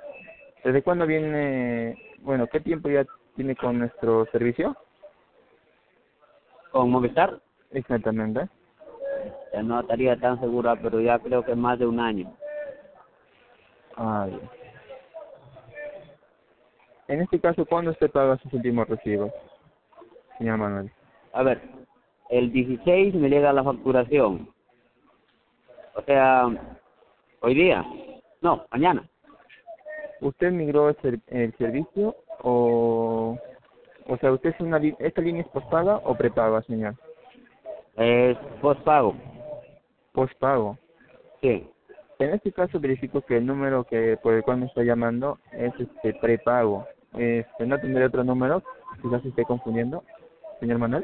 [0.63, 3.05] ¿Desde cuándo viene, bueno, qué tiempo ya
[3.35, 4.75] tiene con nuestro servicio?
[6.71, 7.39] ¿Con Movistar?
[7.71, 8.47] Exactamente.
[9.53, 12.31] Eh, No estaría tan segura, pero ya creo que más de un año.
[13.97, 14.49] Bien.
[17.07, 19.31] En este caso, ¿cuándo usted paga sus últimos recibos,
[20.37, 20.89] señor Manuel?
[21.33, 21.61] A ver,
[22.29, 24.49] el 16 me llega la facturación.
[25.95, 26.47] O sea,
[27.41, 27.85] hoy día.
[28.39, 29.10] No, mañana.
[30.21, 33.37] ¿Usted migró el, ser- el servicio o,
[34.07, 36.95] o sea, usted es una, li- esta línea es postpaga o prepaga, señor?
[37.97, 39.15] Es postpago.
[40.13, 40.77] Postpago.
[41.41, 41.67] Sí.
[42.19, 45.73] En este caso verifico que el número que por el cual me está llamando es
[45.79, 46.85] este prepago.
[47.17, 48.61] Este, no tendré otro número,
[49.01, 50.03] quizás se esté confundiendo,
[50.59, 51.03] señor Manuel.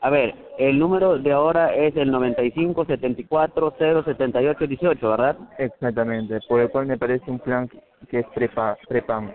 [0.00, 5.36] A ver, el número de ahora es el 95 74 078 18, ¿verdad?
[5.56, 7.70] Exactamente, por el cual me parece un plan
[8.06, 9.32] que es prepa, prepago,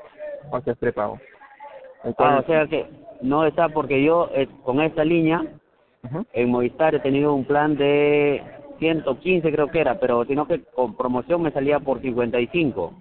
[0.51, 1.20] o sea, es prepago.
[2.17, 2.86] Ah, o sea que
[3.22, 5.43] no está porque yo eh, con esta línea
[6.34, 8.41] en Movistar he tenido un plan de
[8.80, 12.93] 115 creo que era, pero sino que con promoción me salía por 55.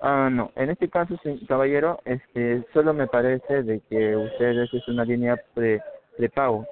[0.00, 1.16] Ah, no, en este caso,
[1.48, 5.80] caballero, este, solo me parece de que ustedes es una línea pre,
[6.16, 6.66] prepago.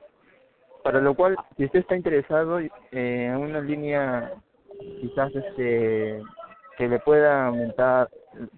[0.83, 4.35] Para lo cual, si usted está interesado eh, en una línea
[5.01, 6.23] quizás este
[6.77, 8.09] que le pueda aumentar,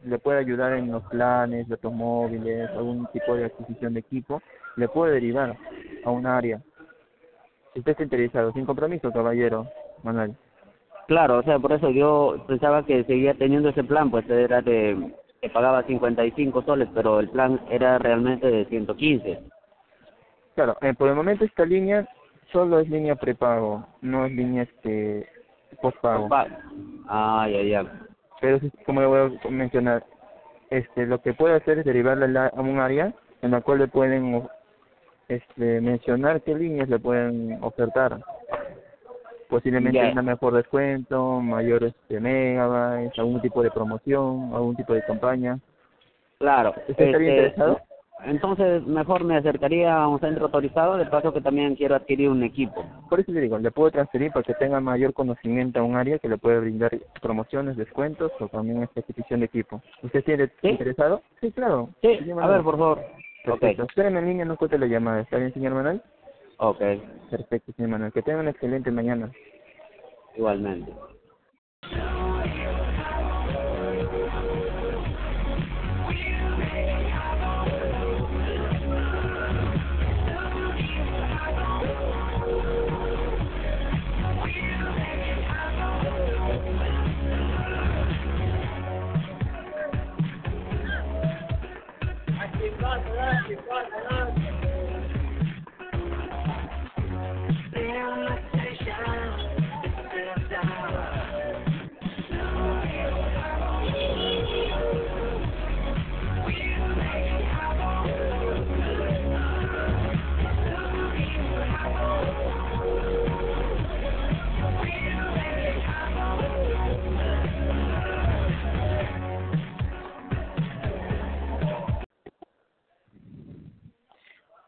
[0.05, 4.43] le pueda ayudar en los planes, datos móviles, algún tipo de adquisición de equipo,
[4.77, 5.57] le puede derivar
[6.05, 6.61] a un área.
[7.73, 9.69] Si usted está interesado, sin compromiso, caballero,
[10.03, 10.35] Manuel.
[11.09, 15.13] Claro, o sea, por eso yo pensaba que seguía teniendo ese plan, pues era de
[15.41, 19.41] que pagaba 55 soles, pero el plan era realmente de 115.
[20.55, 22.09] Claro, eh, por el momento esta línea
[22.51, 25.29] solo es línea prepago, no es línea este
[25.81, 26.29] postpago.
[27.09, 28.06] Ah, ya, ya.
[28.41, 30.05] Pero como le voy a mencionar,
[30.71, 33.13] este, lo que puede hacer es derivarle a un área
[33.43, 34.43] en la cual le pueden
[35.29, 38.19] este, mencionar qué líneas le pueden ofertar.
[39.49, 40.11] Posiblemente Ya.
[40.11, 45.59] una mejor descuento, mayor este, megabytes, algún tipo de promoción, algún tipo de campaña.
[46.39, 46.75] Claro.
[46.89, 47.81] ¿Usted estaría este, interesado?
[48.25, 52.43] Entonces, mejor me acercaría a un centro autorizado, de paso que también quiero adquirir un
[52.43, 52.85] equipo.
[53.09, 56.19] Por eso le digo, le puedo transferir para que tenga mayor conocimiento a un área
[56.19, 59.83] que le puede brindar promociones, descuentos o también adquisición de equipo.
[60.03, 61.23] ¿Usted tiene interesado?
[61.41, 61.91] Sí, claro.
[62.01, 63.05] Sí, a ver, por favor.
[63.45, 63.85] Perfecto.
[63.85, 65.21] Espérenme en línea, no corte la llamada.
[65.21, 66.03] ¿Está bien, señor Manuel?
[66.59, 66.81] Ok,
[67.31, 68.13] Perfecto, señor Manuel.
[68.13, 69.31] Que tenga una excelente mañana.
[70.37, 70.93] igualmente.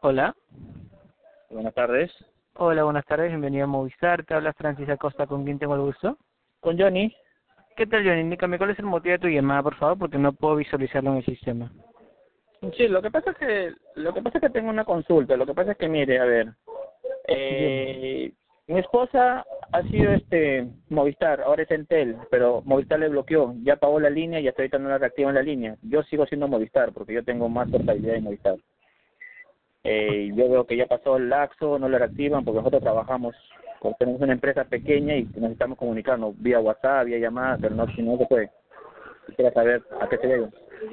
[0.01, 0.33] Hola.
[1.49, 2.11] Buenas tardes.
[2.55, 3.29] Hola, buenas tardes.
[3.29, 4.23] Bienvenido a Movistar.
[4.23, 5.27] Te habla Francis Acosta.
[5.27, 6.17] ¿Con quién tengo el gusto?
[6.61, 7.13] Con Johnny.
[7.75, 8.21] ¿Qué tal, Johnny?
[8.21, 11.17] Indícame cuál es el motivo de tu llamada, por favor, porque no puedo visualizarlo en
[11.17, 11.71] el sistema.
[12.77, 15.35] Sí, lo que pasa es que lo que pasa es que tengo una consulta.
[15.35, 16.53] Lo que pasa es que mire, a ver,
[17.27, 18.31] eh,
[18.67, 23.99] mi esposa ha sido este Movistar, ahora es Entel, pero Movistar le bloqueó, ya pagó
[23.99, 25.75] la línea y hasta ahorita no la reactiva en la línea.
[25.81, 28.55] Yo sigo siendo Movistar porque yo tengo más portabilidad de Movistar.
[29.83, 33.35] Eh, yo veo que ya pasó el laxo, no lo reactivan porque nosotros trabajamos,
[33.79, 38.01] como tenemos una empresa pequeña y necesitamos comunicarnos vía WhatsApp, vía llamada, pero no, si
[38.01, 38.51] no se puede.
[39.27, 40.49] Quisiera saber a qué se debe.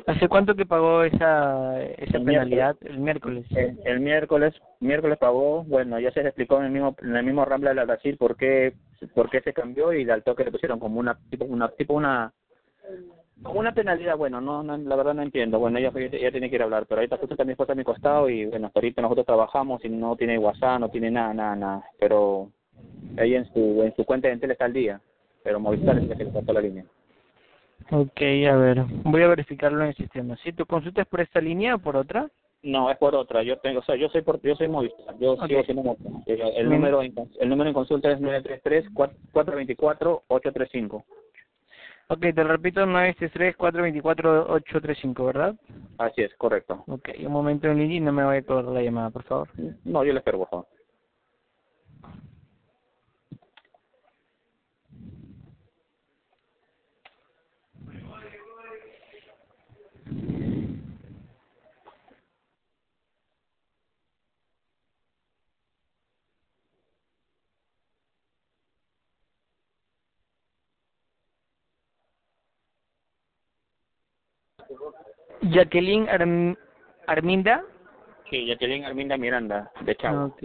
[0.07, 2.77] ¿Hace cuánto que pagó esa esa El penalidad?
[2.83, 3.47] El miércoles.
[3.51, 7.25] El, el miércoles miércoles pagó, bueno, ya se le explicó en el mismo en el
[7.25, 8.75] mismo Rambla de la Brasil por qué
[9.15, 12.33] por qué se cambió y al toque le pusieron como una tipo una tipo una
[13.45, 15.59] una penalidad, bueno, no, no la verdad no entiendo.
[15.59, 17.77] Bueno, ella, ella tiene que ir a hablar, pero ahorita justo está mi esposa a
[17.77, 21.57] mi costado y bueno, ahorita nosotros trabajamos y no tiene WhatsApp, no tiene nada, nada,
[21.57, 22.51] nada, pero
[23.19, 25.01] ahí en su en su cuenta de Entel está al día,
[25.43, 26.85] pero Movistar es la que le cortó la línea.
[27.93, 28.21] Ok,
[28.51, 28.85] a ver.
[29.05, 30.37] Voy a verificarlo en el sistema.
[30.43, 30.53] ¿Sí?
[30.53, 32.29] ¿Tu consulta es por esta línea o por otra?
[32.63, 33.45] No, es por otra.
[33.45, 35.17] Yo tengo, o sea, yo soy por, yo soy Movistar.
[35.21, 36.13] Yo sigo siendo Movistar.
[36.27, 36.71] El, el Mm.
[36.71, 41.05] número en, el número en consulta es 933 424 835.
[42.09, 45.57] Ok, te lo repito, 963-424-835, ¿verdad?
[45.99, 46.85] Así es, correcto.
[46.87, 49.49] Ok, un momento en línea y no me vaya a cortar la llamada, por favor.
[49.85, 50.69] No, yo le espero, por favor.
[75.43, 76.57] Jacqueline Arm-
[77.07, 77.65] Arminda.
[78.31, 80.27] Sí, Jacqueline Arminda Miranda, de Chavo.
[80.27, 80.43] Ok.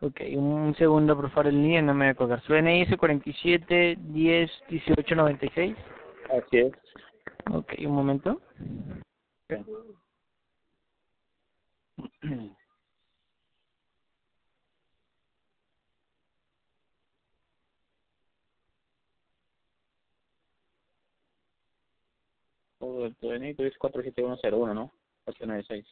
[0.00, 2.40] Ok, un segundo, por favor, en línea, no me voy a colgar.
[2.42, 5.76] Su DNI es 47 10 18 96.
[6.30, 6.72] Así es.
[7.50, 8.40] Ok, un momento.
[22.86, 24.92] Oh, el DNI es 47101, ¿no?
[25.24, 25.86] 896.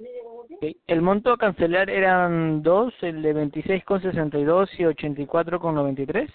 [0.00, 6.28] Ok, El monto a cancelar eran dos, el de 26,62 y 84,93.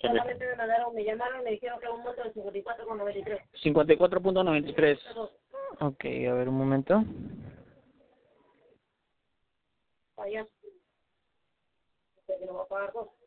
[0.00, 3.40] Solamente me mandaron, me llamaron y me dijeron que era un monto de 54,93.
[3.62, 5.30] 54.93.
[5.80, 7.04] Ok, a ver un momento.
[10.16, 10.46] Allá.
[12.26, 13.17] Que no va a pagar dos.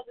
[0.00, 0.06] I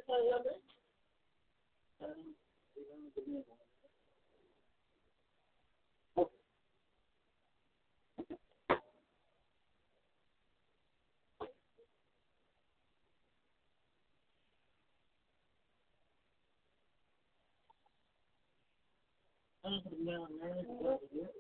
[19.69, 21.38] don't know.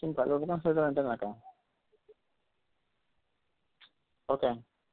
[0.00, 1.36] Sin calor, vamos a la ventana acá.
[4.26, 4.44] Ok,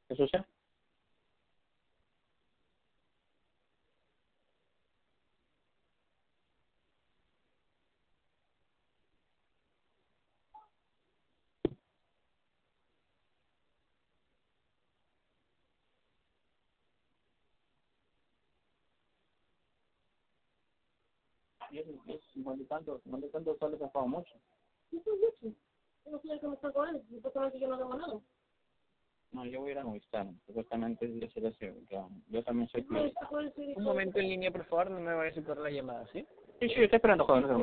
[0.09, 0.45] ¿eso ya?
[21.71, 24.35] Y es, es cincuenta y tantos, cincuenta y tantos soles ha pagado mucho.
[24.91, 25.01] Yo
[26.11, 28.19] no soy el que me está cobrando, supuestamente yo no nada.
[29.31, 32.09] No, yo voy a ir a Movistar, supuestamente es de ser así, claro.
[32.29, 33.15] Yo también soy No, cliente.
[33.75, 36.25] Un momento en línea, por favor, no me vayas a cortar la llamada, ¿sí?
[36.59, 37.41] Sí, sí, estoy esperando, joven.
[37.43, 37.53] no se.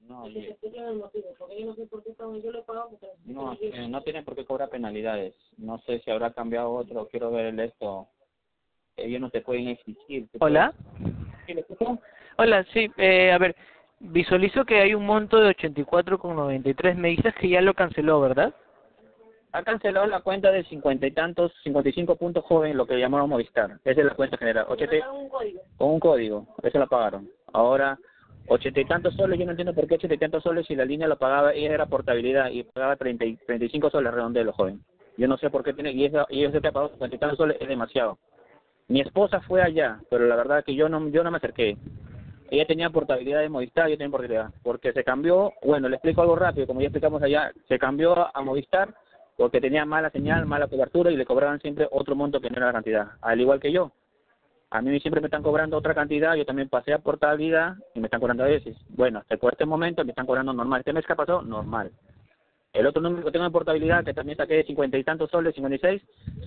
[0.00, 4.02] No, yo no sé por qué están, yo le he pagado porque no, eh, no
[4.02, 5.34] tienen por qué cobrar penalidades.
[5.56, 8.08] No sé si habrá cambiado otro, quiero ver el esto.
[8.96, 10.28] Ellos no te pueden exigir.
[10.40, 10.74] Hola.
[12.38, 13.56] Hola, sí, eh, a ver,
[14.04, 16.94] visualizo que hay un monto de 84,93.
[16.96, 18.54] Me dices que ya lo canceló, ¿verdad?
[19.52, 23.78] Ha cancelado la cuenta de cincuenta y tantos, 55 puntos joven, lo que llamaron Movistar.
[23.84, 24.66] Esa es la cuenta general.
[24.66, 25.60] me 80, dan un código.
[25.76, 27.28] con un código, eso la pagaron.
[27.52, 27.96] Ahora,
[28.48, 30.84] ochenta y tantos soles, yo no entiendo por qué ochenta y tantos soles si la
[30.84, 34.80] línea lo pagaba, ella era portabilidad y pagaba treinta y, 35 soles redondelo, joven.
[35.16, 37.18] Yo no sé por qué tiene, y, esa, y eso que ha pagado cincuenta y
[37.20, 38.18] tantos soles es demasiado.
[38.88, 41.76] Mi esposa fue allá, pero la verdad que yo no, yo no me acerqué.
[42.54, 46.36] Ella tenía portabilidad de Movistar, yo tenía portabilidad, porque se cambió, bueno, le explico algo
[46.36, 48.94] rápido, como ya explicamos allá, se cambió a Movistar
[49.36, 52.66] porque tenía mala señal, mala cobertura y le cobraban siempre otro monto que no era
[52.66, 53.90] la cantidad, al igual que yo.
[54.70, 58.06] A mí siempre me están cobrando otra cantidad, yo también pasé a portabilidad y me
[58.06, 58.76] están cobrando a veces.
[58.88, 60.80] Bueno, hasta por este momento me están cobrando normal.
[60.80, 61.90] Este mes que pasado, normal.
[62.72, 65.54] El otro número que tengo de portabilidad, que también saqué de cincuenta y tantos soles,
[65.54, 66.02] 56,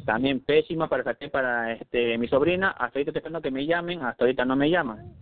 [0.05, 2.71] también pésima para saqué para este mi sobrina.
[2.71, 5.13] Hasta ahorita estoy esperando que me llamen, hasta ahorita no me llaman.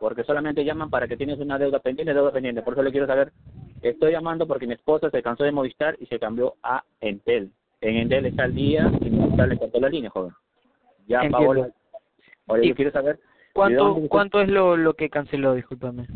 [0.00, 2.62] Porque solamente llaman para que tienes una deuda pendiente, deuda pendiente.
[2.62, 3.32] Por eso le quiero saber,
[3.82, 7.50] estoy llamando porque mi esposa se cansó de Movistar y se cambió a Entel.
[7.80, 10.32] En Entel está al día y Movistar le cortó la línea, joven.
[11.06, 11.22] Ya.
[11.22, 11.68] Entiendo.
[12.48, 13.16] Ahora Y- yo quiero saber...
[13.16, 13.22] ¿de
[13.54, 15.54] ¿Cuánto, dónde- cuánto es lo, lo que canceló?
[15.54, 16.06] Discúlpame.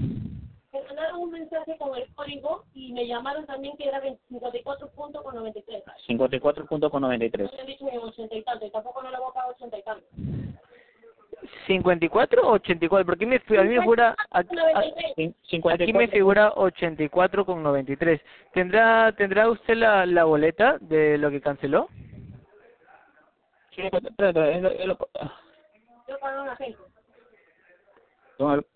[0.72, 3.98] Me mandaron un mensaje con el código y me llamaron también que era
[4.28, 5.82] 54 puntos con 93.
[6.06, 7.50] 54 puntos con 93.
[7.50, 9.50] No me han dicho ni 80 y tanto, y tampoco no le voy a pagar
[9.52, 10.04] 80 y tanto.
[11.66, 13.06] ¿54 o 84?
[13.06, 14.14] Porque me, a mí me figura...
[14.30, 15.98] Aquí, aquí 54.
[15.98, 18.20] me figura 84 con 93.
[18.52, 21.88] ¿Tendrá, ¿Tendrá usted la, la boleta de lo que canceló?
[23.74, 23.82] Sí,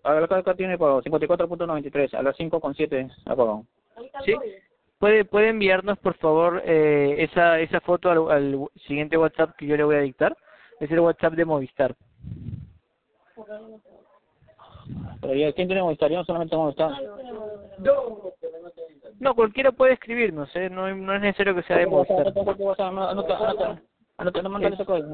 [0.03, 3.65] acá tiene pago 54.93, a las 5.7 ha pagado.
[4.23, 4.35] Sí.
[4.99, 9.75] ¿Puede, puede enviarnos, por favor, eh, esa, esa foto al, al siguiente WhatsApp que yo
[9.75, 10.37] le voy a dictar?
[10.79, 11.95] Es el WhatsApp de Movistar.
[15.21, 16.11] Pero ya, ¿quién tiene Movistar?
[16.11, 16.91] Yo solamente Movistar.
[19.19, 20.69] No, cualquiera puede escribirnos, ¿eh?
[20.69, 22.27] no, no es necesario que sea de Movistar.
[22.27, 22.51] Anota,
[23.09, 23.81] anota, anota,
[24.17, 25.07] anota, no ese código.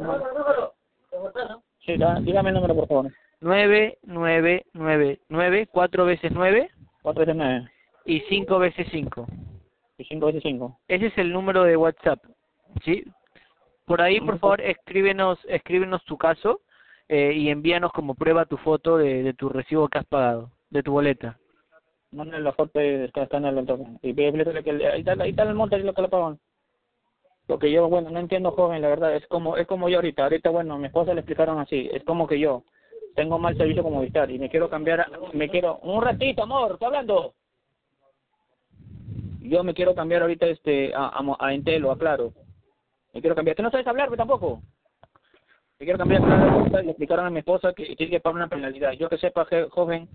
[1.86, 3.12] Sí, dígame el número, por favor.
[3.42, 6.70] 9999, cuatro veces 9
[7.02, 7.72] 4 veces 9
[8.06, 9.28] y cinco veces 5.
[9.98, 10.80] y 5 veces 5.
[10.88, 12.24] Ese es el número de WhatsApp,
[12.84, 13.04] ¿sí?
[13.86, 16.62] Por ahí, por favor, escríbenos, escríbenos tu caso
[17.14, 20.82] eh, y envíanos como prueba tu foto de, de tu recibo que has pagado, de
[20.82, 21.38] tu boleta.
[22.14, 24.00] Mándale la foto y está, el entorno.
[24.02, 24.28] Y que
[24.88, 26.40] ahí está, ahí está el monte lo que le pagan.
[27.48, 30.24] Porque yo, bueno, no entiendo, joven, la verdad, es como es como yo ahorita.
[30.24, 31.90] Ahorita, bueno, mi esposa le explicaron así.
[31.92, 32.64] Es como que yo
[33.14, 35.80] tengo mal servicio como Movistar y me quiero cambiar, me quiero...
[35.80, 37.34] Un ratito, amor, ¿está hablando?
[39.42, 42.32] Yo me quiero cambiar ahorita este a, a, a Entel o a Claro.
[43.14, 43.58] Me quiero cambiar.
[43.58, 44.62] ¿Tú no sabes hablar, pues, tampoco?
[45.82, 46.84] Me quiero cambiar a Claro.
[46.84, 48.92] Le explicaron a mi esposa que tiene que pagar una penalidad.
[48.92, 50.08] Yo que sepa, joven,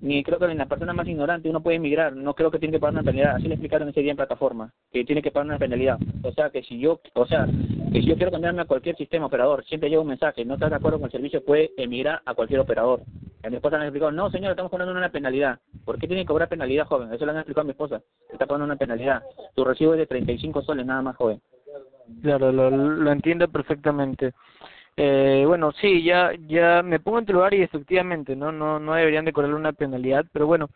[0.00, 2.72] ni creo que en la persona más ignorante uno puede emigrar, no creo que tiene
[2.72, 5.48] que pagar una penalidad, así le explicaron ese día en plataforma, que tiene que pagar
[5.48, 7.46] una penalidad, o sea que si yo, o sea,
[7.92, 10.70] que si yo quiero cambiarme a cualquier sistema operador, siempre llega un mensaje, no estás
[10.70, 13.02] de acuerdo con el servicio, puede emigrar a cualquier operador.
[13.42, 16.28] A mi esposa le explicó, no señor, estamos cobrando una penalidad, ¿por qué tiene que
[16.28, 17.12] cobrar penalidad, joven?
[17.12, 18.00] Eso le han explicado a mi esposa,
[18.32, 19.22] está pagando una penalidad,
[19.54, 21.42] tu recibo es de 35 soles nada más, joven.
[22.22, 24.32] Claro, lo entiendo perfectamente.
[25.02, 28.92] Eh, bueno, sí, ya ya me pongo en tu lugar y efectivamente, no no no
[28.94, 30.68] deberían de cobrarle una penalidad, pero bueno,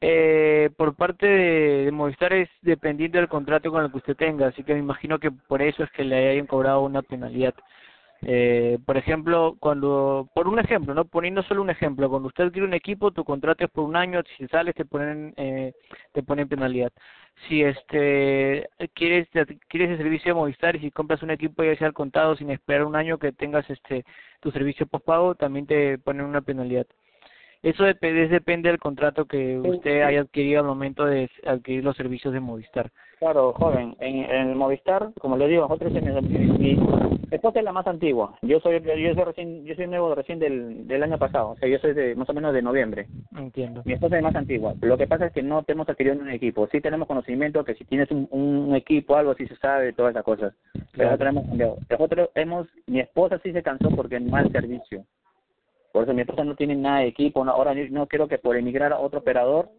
[0.00, 4.48] eh, por parte de, de Movistar es dependiente del contrato con el que usted tenga,
[4.48, 7.54] así que me imagino que por eso es que le hayan cobrado una penalidad.
[8.22, 12.66] Eh, por ejemplo, cuando, por un ejemplo, no poniendo solo un ejemplo, cuando usted quiere
[12.66, 15.72] un equipo, tu contrato es por un año, si sales te ponen, eh,
[16.12, 16.92] te ponen penalidad.
[17.48, 19.28] Si este quieres
[19.68, 22.50] quieres el servicio de Movistar y si compras un equipo ya sea al contado sin
[22.50, 24.04] esperar un año que tengas este
[24.40, 26.86] tu servicio postpago, también te ponen una penalidad.
[27.62, 32.32] Eso depende, depende del contrato que usted haya adquirido al momento de adquirir los servicios
[32.32, 32.90] de Movistar.
[33.18, 36.00] Claro, joven, en, en el Movistar, como le digo, nosotros mi,
[36.74, 36.78] mi
[37.30, 38.34] esposa es la más antigua.
[38.40, 41.68] Yo soy yo soy recién yo soy nuevo recién del, del año pasado, o sea,
[41.68, 43.08] yo soy de más o menos de noviembre.
[43.36, 43.82] Entiendo.
[43.84, 44.72] Mi esposa es más antigua.
[44.80, 46.66] Lo que pasa es que no tenemos adquirido un equipo.
[46.72, 50.24] Sí tenemos conocimiento que si tienes un, un equipo, algo sí se sabe, todas esas
[50.24, 50.54] cosas.
[50.92, 51.76] Pero nosotros hemos cambiado.
[51.90, 55.04] Nosotros hemos, mi esposa sí se cansó porque mal servicio.
[55.92, 57.44] Por eso mi esposa no tiene nada de equipo.
[57.44, 59.70] No, ahora no quiero que por emigrar a otro operador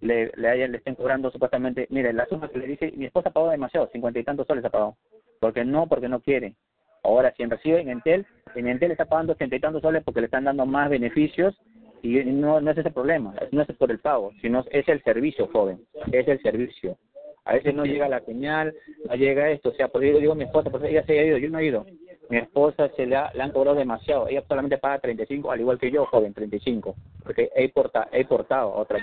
[0.00, 1.86] le, le, hayan, le estén cobrando supuestamente.
[1.90, 4.70] Mire, la suma que le dice, mi esposa pagó demasiado, cincuenta y tantos soles ha
[4.70, 4.96] pagado.
[5.40, 6.54] Porque no, porque no quiere.
[7.02, 10.26] Ahora, si recibe en Entel, en Entel está pagando ochenta y tantos soles porque le
[10.26, 11.56] están dando más beneficios
[12.02, 15.48] y no, no es ese problema, no es por el pago, sino es el servicio,
[15.52, 15.80] joven,
[16.12, 16.96] es el servicio.
[17.44, 18.74] A veces no llega la señal,
[19.08, 21.38] no llega esto, o sea, por eso digo mi esposa, porque ella se ha ido,
[21.38, 21.86] yo no he ido.
[22.30, 25.80] Mi esposa se le, ha, le han cobrado demasiado, ella solamente paga 35, al igual
[25.80, 26.94] que yo, joven, 35,
[27.24, 29.00] porque he, porta, he portado otra.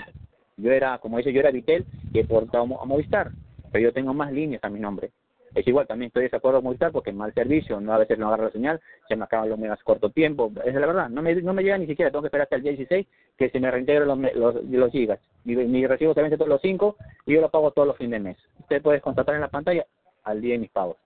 [0.56, 1.84] Yo era, como dice, yo era Vitel
[2.14, 3.30] y he portado a Movistar,
[3.70, 5.10] pero yo tengo más líneas a mi nombre.
[5.54, 8.28] Es igual, también estoy de acuerdo con Movistar porque mal servicio, no a veces no
[8.28, 11.34] agarra la señal, se me acaban los megas corto tiempo, es la verdad, no me,
[11.34, 13.06] no me llega ni siquiera, tengo que esperar hasta el día 16
[13.36, 15.20] que se me reintegren los, los, los gigas.
[15.44, 16.96] Mi, mi recibo se vence todos los 5
[17.26, 18.38] y yo lo pago todos los fines de mes.
[18.58, 19.84] Usted puede constatar en la pantalla
[20.24, 20.96] al día de mis pagos.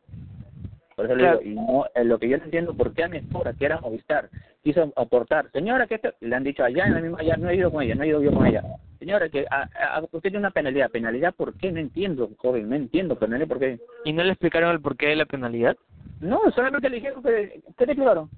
[1.03, 3.09] Por eso le digo, y no, eh, lo que yo no entiendo, ¿por qué a
[3.09, 4.31] mi esposa, que era Movistar,
[4.63, 5.51] quiso aportar?
[5.51, 7.97] Señora, que le han dicho allá en la misma, allá, no he ido con ella,
[7.97, 8.63] no he ido yo con ella.
[9.01, 10.91] Señora, que a, a, usted tiene una penalidad.
[10.93, 11.73] ¿Penalidad por qué?
[11.73, 13.81] No entiendo, joven, no entiendo, penalidad por qué.
[14.05, 15.77] ¿Y no le explicaron el porqué de la penalidad?
[16.21, 17.63] No, solamente le dijeron que...
[17.77, 18.31] ¿Qué te explicaron?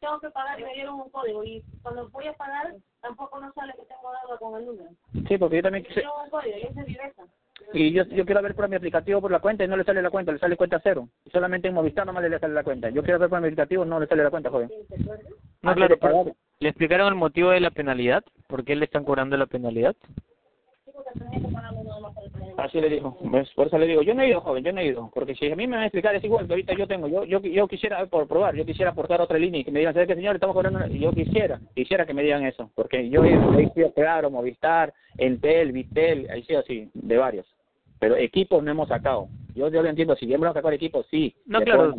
[0.00, 3.52] tengo que pagar y me dieron un código y cuando voy a pagar tampoco no
[3.52, 4.90] sale que tengo deuda con el número.
[5.28, 6.00] Sí, porque yo también quise...
[6.00, 7.22] un código y ese directo.
[7.72, 10.02] Y yo, yo quiero ver por mi aplicativo por la cuenta y no le sale
[10.02, 11.08] la cuenta, le sale cuenta cero.
[11.24, 12.90] Y solamente en Movistar nomás le sale la cuenta.
[12.90, 14.70] Yo quiero ver por mi aplicativo, no le sale la cuenta, joven.
[15.62, 18.24] No, claro, pero ¿le explicaron el motivo de la penalidad?
[18.46, 19.96] ¿Por qué le están cobrando la penalidad?
[22.56, 23.50] Así le dijo, ¿ves?
[23.54, 25.50] por eso le digo, yo no he ido, joven, yo no he ido, porque si
[25.50, 27.66] a mí me van a explicar, es igual que ahorita yo tengo, yo yo, yo
[27.66, 30.34] quisiera, por probar, yo quisiera aportar otra línea y que me digan, ¿sabes qué, señor?
[30.34, 34.92] Estamos cobrando, yo quisiera, quisiera que me digan eso, porque yo he sido claro, Movistar,
[35.16, 37.46] Entel, Vitel, he sido así, de varios,
[38.02, 39.28] pero equipos no hemos sacado.
[39.54, 41.36] Yo, yo lo entiendo, si hemos sacado equipos, sí.
[41.46, 41.94] No, claro,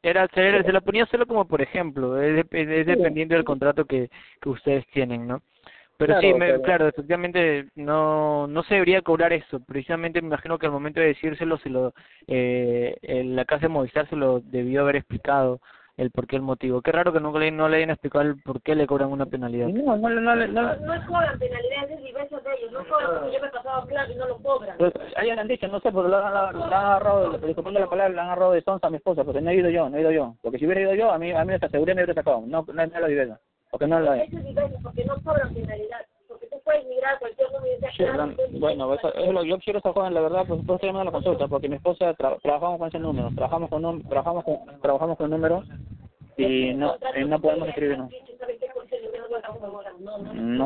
[0.00, 4.08] era, se, se lo ponía solo como por ejemplo, es, es dependiendo del contrato que,
[4.40, 5.42] que ustedes tienen, ¿no?
[5.96, 9.58] Pero sí, me, claro, efectivamente no no se debería cobrar eso.
[9.58, 11.94] Precisamente me imagino que al momento de decírselo, se lo
[12.28, 15.60] eh, la casa de Movistar se lo debió haber explicado
[16.00, 16.80] el por qué, el motivo.
[16.80, 19.26] Qué raro que no le, no le hayan explicado el por qué le cobran una
[19.26, 19.68] penalidad.
[19.68, 22.72] No, no, no, no, no, no cobran penalidades, es diversos de ellos.
[22.72, 24.78] No cobran porque yo me he pasado claro y no lo cobran.
[24.78, 28.14] Pues, ahí han dicho, no sé, porque lo han, lo, han agarrado, disculpando la palabra,
[28.14, 30.00] le han agarrado de sonsa a mi esposa, porque no he ido yo, no he
[30.00, 30.36] ido yo.
[30.40, 32.44] Porque si hubiera ido yo, a mí, a mí esta seguridad me hubiera sacado.
[32.46, 33.38] No, no, no lo diverso.
[33.70, 34.26] Porque no lo es.
[34.26, 36.00] Eso es diverso, porque no cobran penalidad
[36.70, 38.06] puedes mirar cualquier número y decir,
[38.60, 41.12] bueno, eso, es lo, yo quiero esa joven, la verdad, pues por estoy llamando a
[41.12, 44.80] la consulta, porque mi esposa tra trabajamos con ese número, trabajamos con un, trabajamos con,
[44.80, 45.64] trabajamos con número
[46.36, 48.08] y no, y no podemos escribir no.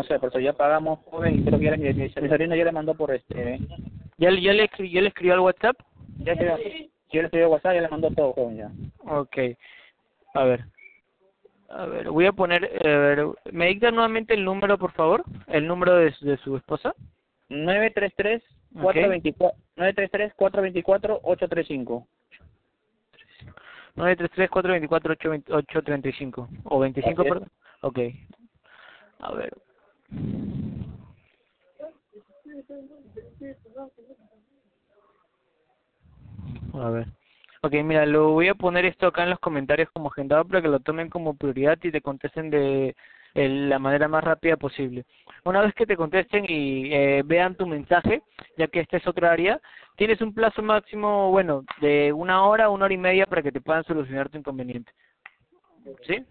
[0.05, 2.73] Sé, por eso ya pagamos, joven, y creo que ya, mi, mi sobrino ya le
[2.73, 3.59] mandó por este...
[4.19, 5.77] ¿Ya, ya, le, ya le escribió al WhatsApp?
[6.19, 8.71] Ya se, yo le escribió WhatsApp, ya le mandó todo, joven, ya.
[9.11, 9.37] Ok,
[10.35, 10.65] a ver.
[11.69, 15.25] A ver, voy a poner, a ver, ¿me dicta nuevamente el número, por favor?
[15.49, 16.95] El número de, de su esposa.
[17.49, 18.43] 933
[18.75, 22.07] 424 933 424 835
[23.97, 25.13] 933 424
[25.57, 27.49] 835 o 25, perdón.
[27.83, 27.99] Ok.
[29.21, 29.55] A ver.
[36.75, 37.07] A ver.
[37.65, 40.69] Ok, mira, lo voy a poner esto acá en los comentarios como agendado para que
[40.69, 42.95] lo tomen como prioridad y te contesten de
[43.33, 45.07] la manera más rápida posible.
[45.47, 48.21] Una vez que te contesten y eh, vean tu mensaje,
[48.59, 49.59] ya que esta es otra área,
[49.97, 53.63] tienes un plazo máximo, bueno, de una hora, una hora y media para que te
[53.63, 54.93] puedan solucionar tu inconveniente.
[56.03, 56.23] ¿Sí?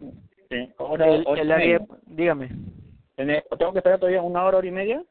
[0.52, 0.72] Sí.
[0.78, 2.50] Ahora, el, el área, dígame.
[3.16, 5.04] ¿Tengo que esperar todavía una hora, hora y media?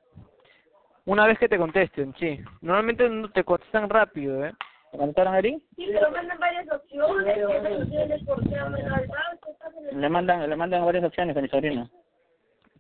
[1.05, 2.39] Una vez que te contesten, sí.
[2.61, 4.53] Normalmente no te contestan rápido, ¿eh?
[4.93, 5.59] ¿Comentaron ahí?
[5.77, 8.57] Sí, pero mandan varias opciones, opciones por qué
[9.93, 11.89] Le mandan, le mandan varias opciones a mi sobrino.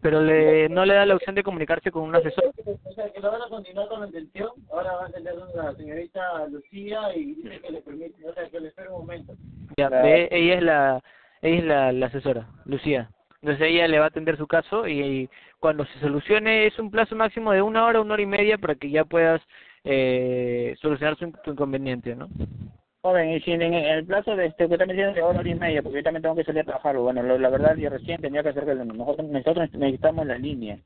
[0.02, 2.52] pero le no le da la opción de comunicarse con un asesor.
[2.84, 4.50] O sea, que lo van a continuar con la intención.
[4.70, 8.60] Ahora va a tener una señorita Lucía y dice que le permite, o sea, que
[8.60, 9.32] le espere un momento.
[9.78, 11.02] Ya, ve, ella es la
[11.40, 13.08] ella es la, la asesora, Lucía.
[13.40, 15.30] Entonces ella le va a atender su caso y, y
[15.60, 18.74] cuando se solucione es un plazo máximo de una hora, una hora y media para
[18.74, 19.40] que ya puedas
[19.84, 22.28] eh, solucionar su, tu inconveniente, ¿no?
[23.02, 25.82] Joven, y si en, el plazo de este, que también tiene de hora, y media,
[25.82, 28.44] porque yo también tengo que salir a trabajar, bueno, lo- la verdad yo recién tenía
[28.44, 30.78] que hacer que nosotros, nosotros necesitamos la línea.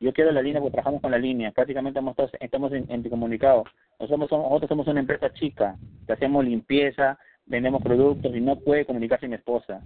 [0.00, 3.02] Yo quiero la línea porque trabajamos con la línea, prácticamente estamos, todos- estamos en, en
[3.08, 3.64] comunicado.
[4.00, 7.16] Nosotros somos, nosotros somos una empresa chica, que hacemos limpieza,
[7.46, 9.80] vendemos productos y no puede comunicarse mi esposa.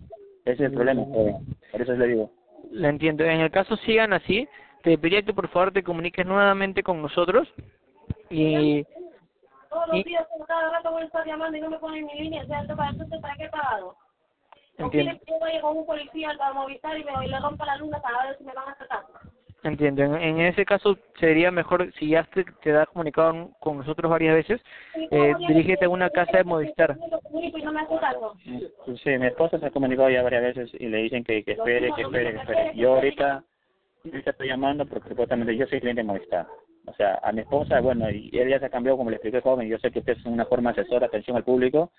[0.46, 1.36] Ese es el problema, joven.
[1.70, 2.30] Por eso le digo.
[2.70, 3.24] La entiendo.
[3.24, 4.48] En el caso sigan así,
[4.82, 7.46] te pediría que por favor te comuniques nuevamente con nosotros
[8.30, 8.84] y
[9.68, 12.14] Todos los días, como cada rato voy a estar llamando y no me ponen mi
[12.14, 12.42] línea.
[12.42, 13.96] O sea, ¿esto para, entonces, ¿para qué he pagado?
[14.78, 14.90] ¿O entiendo.
[14.90, 17.76] quieren que yo vaya con un policía al Movistar y me y le rompa la
[17.76, 19.04] luna para ver si me van a sacar?
[19.62, 20.02] Entiendo.
[20.02, 24.34] En, en ese caso sería mejor, si ya te, te has comunicado con nosotros varias
[24.34, 24.60] veces,
[24.94, 26.98] eh, dirígete a una casa de Movistar.
[27.10, 28.34] Yo comunico y no me hace caso.
[28.42, 31.92] Sí, mi esposa se ha comunicado ya varias veces y le dicen que, que espere,
[31.94, 32.72] que espere, que espere.
[32.74, 33.42] Yo ahorita,
[34.04, 36.46] ahorita estoy llamando porque supuestamente yo soy cliente de Movistar.
[36.86, 39.40] O sea, a mi esposa, bueno, y él ya se ha cambiado, como le expliqué
[39.40, 41.90] joven, yo sé que usted es una forma asesora, atención al público,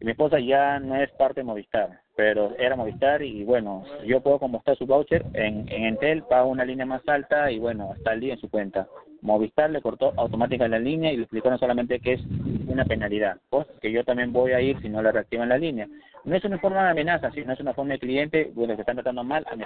[0.00, 4.20] y mi esposa ya no es parte de Movistar, pero era Movistar y bueno, yo
[4.20, 7.94] puedo como está su voucher, en, en Entel pago una línea más alta y bueno,
[7.96, 8.88] está al día en su cuenta.
[9.24, 12.20] Movistar le cortó automática la línea y le explicó no solamente que es
[12.68, 15.88] una penalidad, cosa que yo también voy a ir si no le reactivan la línea.
[16.24, 18.96] No es una forma de amenaza, sino es una forma de cliente, bueno, que están
[18.96, 19.64] tratando mal a mi,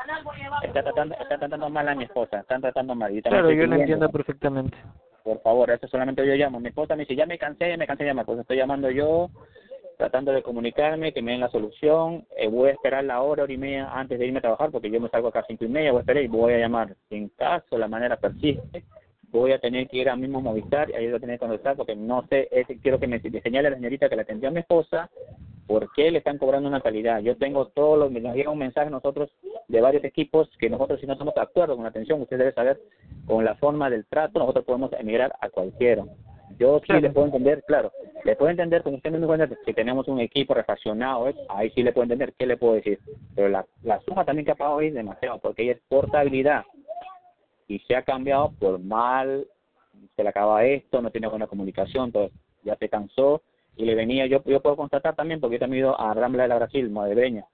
[0.62, 3.12] está tratando, está tratando mal a mi esposa, están tratando mal.
[3.12, 4.76] Y Claro, yo lo entiendo perfectamente.
[5.24, 6.60] Por favor, eso solamente yo llamo.
[6.60, 8.26] Mi esposa me dice, ya me cansé, ya me cansé de llamar.
[8.26, 9.28] Pues estoy llamando yo,
[9.96, 12.24] tratando de comunicarme, que me den la solución.
[12.36, 14.88] Eh, voy a esperar la hora, hora y media antes de irme a trabajar, porque
[14.88, 16.94] yo me salgo acá a cinco y media, voy a esperar y voy a llamar.
[17.08, 18.84] Si en caso la manera persiste,
[19.30, 21.76] voy a tener que ir al mismo Movistar y ahí voy a tener que conversar,
[21.76, 24.48] porque no sé, es, quiero que me, me señale a la señorita que le atendió
[24.48, 25.10] a mi esposa,
[25.66, 27.20] por qué le están cobrando una calidad.
[27.20, 29.30] Yo tengo todos los, nos llega un mensaje a nosotros
[29.68, 32.52] de varios equipos que nosotros si no estamos de acuerdo con la atención, usted debe
[32.52, 32.80] saber,
[33.26, 36.04] con la forma del trato, nosotros podemos emigrar a cualquiera.
[36.58, 37.92] Yo sí le puedo entender, claro,
[38.24, 41.34] le puedo entender, como usted me cuenta, que tenemos un equipo refaccionado, ¿eh?
[41.50, 42.98] ahí sí le puedo entender, ¿qué le puedo decir?
[43.36, 46.64] Pero la, la suma también que ha pagado hoy es demasiado, porque ella es portabilidad
[47.68, 49.46] y se ha cambiado por mal,
[50.16, 53.42] se le acaba esto, no tiene buena comunicación, entonces ya se cansó.
[53.76, 56.42] Y le venía, yo yo puedo constatar también, porque yo también he ido a Rambla
[56.44, 57.44] de la Brasil, Modebreña,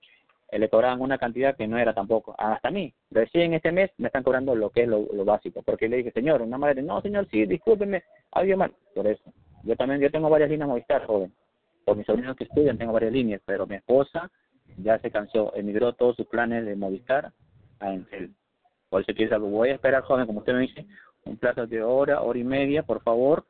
[0.50, 3.90] eh, le cobraban una cantidad que no era tampoco, hasta a mí, recién este mes
[3.98, 6.80] me están cobrando lo que es lo, lo básico, porque le dije, señor, una madre,
[6.80, 9.22] no señor, sí, discúlpeme, había mal, por eso,
[9.64, 11.32] yo también, yo tengo varias líneas Movistar, joven,
[11.84, 14.30] por mis sobrinos que estudian tengo varias líneas, pero mi esposa
[14.78, 17.32] ya se cansó, emigró todos sus planes de Movistar
[17.80, 18.30] a Entel.
[18.94, 19.48] Por eso algo.
[19.48, 20.86] Voy a esperar, joven, como usted me dice,
[21.24, 23.44] un plazo de hora, hora y media, por favor.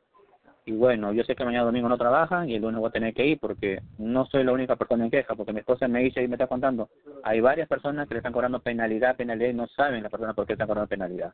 [0.65, 3.13] Y bueno, yo sé que mañana domingo no trabajan y el lunes voy a tener
[3.13, 6.23] que ir porque no soy la única persona en queja, porque mi esposa me dice
[6.23, 6.89] y me está contando,
[7.21, 10.47] hay varias personas que le están cobrando penalidad, penalidad y no saben las personas por
[10.47, 11.31] qué están cobrando penalidad.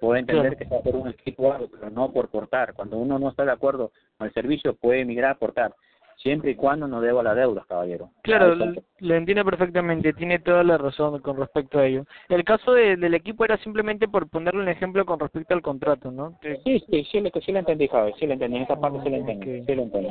[0.00, 2.72] Puedo entender que sea por un equipo algo, pero no por portar.
[2.72, 5.74] Cuando uno no está de acuerdo con el servicio, puede emigrar a portar,
[6.16, 8.10] siempre y cuando no deba las deudas, caballero.
[8.22, 8.54] Claro,
[9.00, 12.04] lo entiendo perfectamente, tiene toda la razón con respecto a ello.
[12.28, 16.10] El caso de- del equipo era simplemente por ponerle un ejemplo con respecto al contrato,
[16.10, 16.38] ¿no?
[16.40, 19.00] Que- Sí, sí, sí, le, sí le entendí, joven, sí le entendí, en esa parte
[19.02, 20.08] sí le entendí, sí le entendí.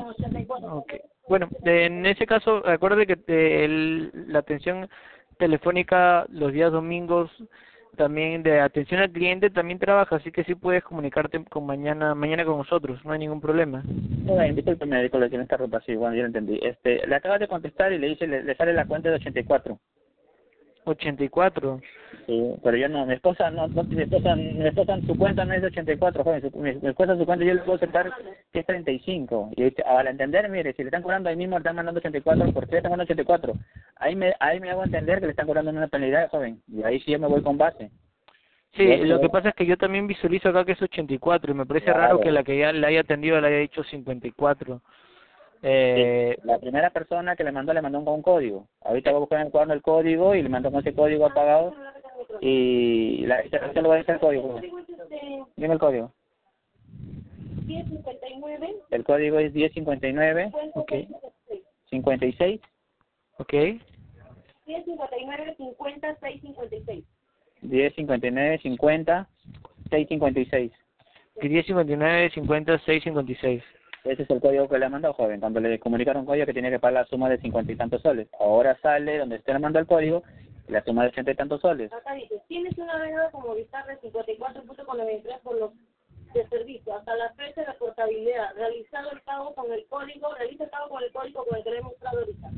[0.70, 0.94] Ok.
[1.28, 4.90] Bueno, en ese caso, acuérdate que te- el- la atención
[5.38, 7.32] telefónica los días domingos
[7.96, 12.46] también de atención al cliente también trabaja, así que sí puedes comunicarte con mañana mañana
[12.46, 13.84] con nosotros, no hay ningún problema.
[14.26, 16.60] Joven, discúlpeme, discúlpeme, que me interrumpa, sí, bueno, yo lo entendí.
[16.62, 19.80] Este, le acabas de contestar y le dice, le, le sale la cuenta de 84.
[20.86, 21.82] 84.
[22.26, 25.54] Sí, pero yo no, mi esposa no, no mi esposa, mi esposa su cuenta no
[25.54, 28.12] es de 84, joven, su, mi, mi esposa su cuenta yo le puedo aceptar
[28.52, 29.52] que es 35.
[29.56, 32.66] Y al entender, mire, si le están cobrando ahí mismo, le están mandando 84, ¿por
[32.66, 33.54] qué le están mandando 84?
[33.98, 37.00] Ahí me, ahí me hago entender que le están cobrando una penalidad, joven, y ahí
[37.02, 37.90] sí yo me voy con base.
[38.76, 41.66] Sí, lo que pasa es que yo también visualizo acá que es 84 y me
[41.66, 42.00] parece Claro.
[42.00, 44.82] raro que la que ya le haya atendido le haya dicho 54.
[45.66, 48.68] Eh, La primera persona que le mandó, le mandó un, un código.
[48.82, 51.26] Ahorita voy a buscar en el cuaderno el código y le mandó con ese código
[51.26, 51.74] apagado.
[52.42, 54.60] Y la, se lo voy a decir el código.
[55.56, 56.12] Dime el código.
[57.66, 60.92] 1059, El código es 1059 ok,
[61.90, 62.62] 56
[63.38, 63.54] ok.
[64.66, 67.06] 1059, 50, 656.
[67.62, 69.30] 1059 50
[69.90, 70.72] 656.
[71.42, 73.64] 1059 50 656.
[74.04, 75.40] Ese es el código que le mandó, joven.
[75.40, 78.02] Cuando le comunicaron un código que tiene que pagar la suma de cincuenta y tantos
[78.02, 78.28] soles.
[78.40, 80.24] Ahora sale donde usted le mandó el código
[80.68, 81.92] la suma de ochenta y tantos soles.
[81.94, 85.72] Acá dice, tienes una deuda con Movistar de 54.93 por los
[86.34, 86.96] de servicio.
[86.96, 88.56] Hasta la fecha de la portabilidad.
[88.56, 91.72] Realizado el pago con el código, realiza el pago con el código con el que
[91.72, 92.50] le he mostrado ahorita.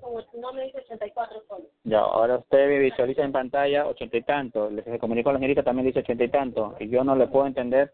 [0.00, 1.68] Como su nombre dice 84 soles.
[1.84, 5.38] Ya, ahora usted me visualiza en pantalla ochenta y tanto, le se comunicó a la
[5.38, 7.90] señorita también dice ochenta y tanto, y yo no le puedo entender,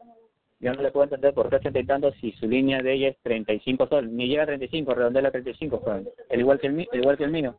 [0.61, 3.09] yo no le puedo entender por qué ochenta y tanto si su línea de ella
[3.09, 5.55] es treinta y cinco soles, ni llega a treinta y cinco, redondea a treinta y
[5.55, 7.57] cinco soles, el igual que el, igual que el mío,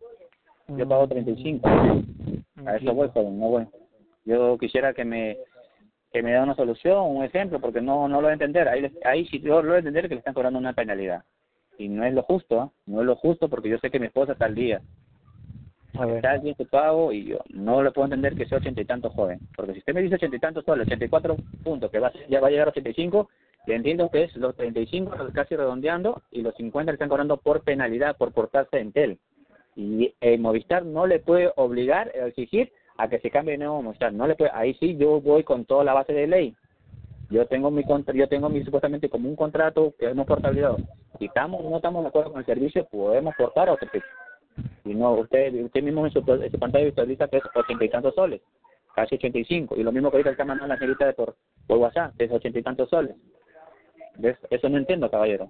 [0.68, 1.68] yo pago treinta y cinco,
[2.66, 3.68] a eso voy, joven, no voy.
[4.24, 5.38] Yo quisiera que me
[6.12, 8.92] que me da una solución, un ejemplo, porque no no lo voy a entender, ahí,
[9.04, 11.24] ahí sí yo lo voy a entender que le están cobrando una penalidad,
[11.78, 12.72] y no es lo justo, ¿ah?
[12.86, 14.82] no es lo justo porque yo sé que mi esposa está al día,
[15.94, 19.40] Está bien pago y yo no le puedo entender que sea ochenta y tantos joven.
[19.56, 22.48] Porque si usted me dice ochenta y tantos y cuatro puntos, que va, ya va
[22.48, 23.30] a llegar a ochenta y cinco,
[23.68, 27.10] le entiendo que es los treinta y cinco casi redondeando y los cincuenta le están
[27.10, 29.20] cobrando por penalidad, por portarse en tel.
[29.76, 34.14] Y el Movistar no le puede obligar, exigir a que se cambie de nuevo Movistar.
[34.14, 36.56] No le puede, ahí sí yo voy con toda la base de ley.
[37.30, 40.78] Yo tengo mi contra, yo tengo mi supuestamente como un contrato que hemos portabilidad.
[41.20, 44.10] Si estamos no estamos de acuerdo con el servicio, podemos portar a otro precio.
[44.84, 47.90] Y no, usted, usted mismo en su, en su pantalla visualiza que es ochenta y
[47.90, 48.42] tantos soles,
[48.96, 49.76] casi ochenta y cinco.
[49.76, 51.36] Y lo mismo que ahorita está mandando la señorita de por,
[51.68, 53.16] por WhatsApp, que es ochenta y tantos soles.
[54.18, 54.38] ¿Ves?
[54.50, 55.50] Eso no entiendo, caballero.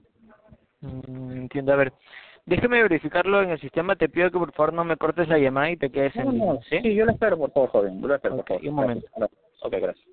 [0.82, 1.94] Mm, entiendo, a ver.
[2.45, 5.69] Déjeme verificarlo en el sistema, te pido que por favor no me cortes la llamada
[5.69, 6.80] y te quedes No, ¿sí?
[6.82, 8.02] sí, yo lo espero, por favor, joven.
[8.02, 8.69] Yo lo espero, Ok, por favor.
[8.69, 9.07] un momento.
[9.15, 9.40] Gracias.
[9.61, 10.07] Ok, gracias.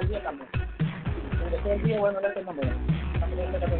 [0.00, 0.48] el día también.
[1.64, 2.76] El día, bueno, no tengo menos.
[3.20, 3.76] También tengo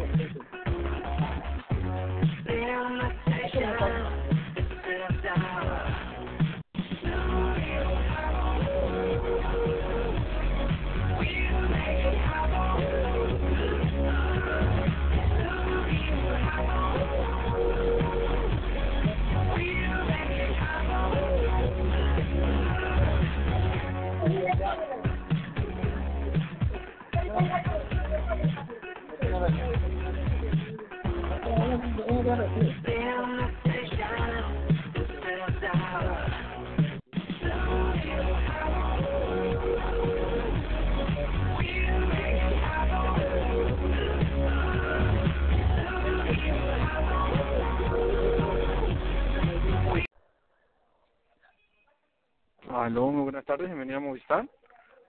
[52.69, 54.47] Aló, muy buenas tardes, bienvenido a Movistar.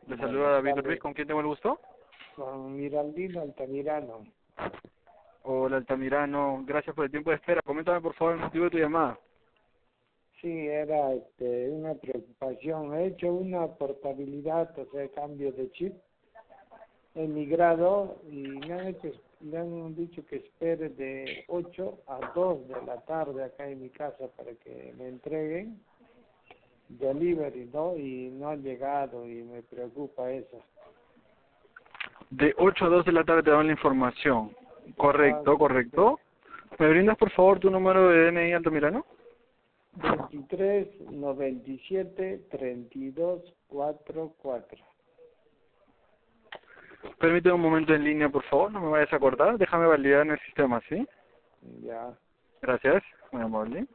[0.07, 1.79] Le saluda David Ruiz, ¿con quién tengo el gusto?
[2.35, 4.25] Con Mirandino Altamirano.
[5.51, 7.63] Hola Altamirano, gracias por el tiempo de espera.
[7.63, 9.19] Coméntame por favor el motivo de tu llamada.
[10.43, 12.93] Sí, era este, una preocupación.
[12.93, 15.95] He hecho una portabilidad, o sea, cambio de chip.
[17.15, 19.09] He migrado y me han, hecho,
[19.41, 23.89] me han dicho que espere de 8 a 2 de la tarde acá en mi
[23.89, 25.81] casa para que me entreguen
[26.91, 27.97] delivery, ¿no?
[27.97, 30.63] Y no ha llegado y me preocupa eso.
[32.29, 34.55] De 8 a 2 de la tarde te dan la información.
[34.97, 36.21] Correcto, correcto.
[36.79, 39.05] ¿Me brindas por favor tu número de DNI Altamirano?
[39.95, 44.85] 23 97 32 44.
[47.19, 49.59] Permíteme un momento en línea, por favor, no me vayas a cortar.
[49.59, 51.07] Déjame validar en el sistema, ¿sí?
[51.83, 52.17] Ya.
[52.63, 53.03] Gracias,
[53.33, 53.87] muy amable.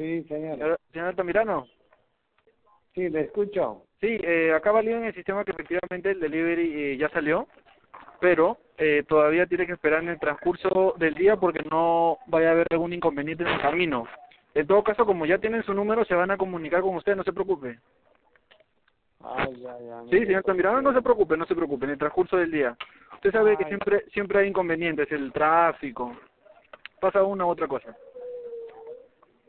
[0.00, 0.56] Sí, señor.
[0.56, 1.66] Señor, señor Altamirano.
[2.94, 3.84] Sí, le escucho.
[4.00, 7.46] Sí, eh, acá valido en el sistema que efectivamente el delivery eh, ya salió,
[8.18, 12.52] pero eh, todavía tiene que esperar en el transcurso del día porque no vaya a
[12.52, 14.06] haber algún inconveniente en el camino.
[14.54, 17.22] En todo caso, como ya tienen su número, se van a comunicar con usted, no
[17.22, 17.78] se preocupe.
[19.22, 20.02] Ay, ya, ya.
[20.04, 22.74] Sí, señor Altamirano, no se preocupe, no se preocupe, en el transcurso del día.
[23.12, 26.16] Usted sabe que siempre siempre hay inconvenientes, el tráfico,
[27.00, 27.94] pasa una u otra cosa.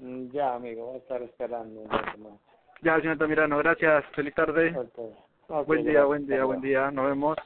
[0.02, 2.34] Mm, Ya, amigo, voy a estar esperando un rato más.
[2.82, 4.72] Ya, señor Altamirano, gracias, feliz tarde.
[4.72, 6.08] Buen día, gracias.
[6.08, 7.38] buen día, buen día, nos vemos.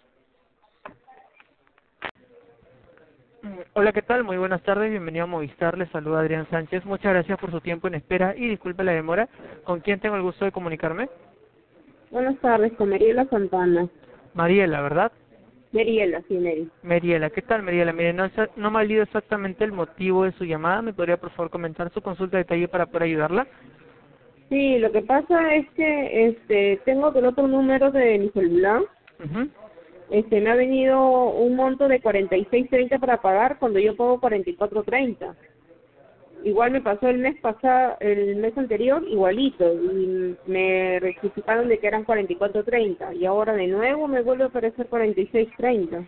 [3.74, 4.24] Hola, ¿qué tal?
[4.24, 6.86] Muy buenas tardes, bienvenido a Movistar, les saluda Adrián Sánchez.
[6.86, 9.28] Muchas gracias por su tiempo en espera y disculpe la demora.
[9.66, 11.10] ¿Con quién tengo el gusto de comunicarme?
[12.10, 13.90] Buenas tardes, con Mariela Santana.
[14.34, 15.12] Mariela, ¿verdad?
[15.76, 16.70] Mariela, sí, Mary.
[16.84, 17.92] Mariela, ¿qué tal Mariela?
[17.92, 20.82] Mire, no, me ha leído exactamente el motivo de su llamada.
[20.82, 23.46] ¿Me podría por favor comentar su consulta de detalle para poder ayudarla?
[24.48, 28.84] Sí, lo que pasa es que este tengo el otro número de mi celular.
[30.12, 35.36] Este me ha venido un monto de 46.30 para pagar cuando yo pago 44.30.
[36.46, 41.88] Igual me pasó el mes pasado, el mes anterior igualito y me rectificaron de que
[41.88, 46.08] eran 44.30 y ahora de nuevo me vuelve a aparecer 46.30.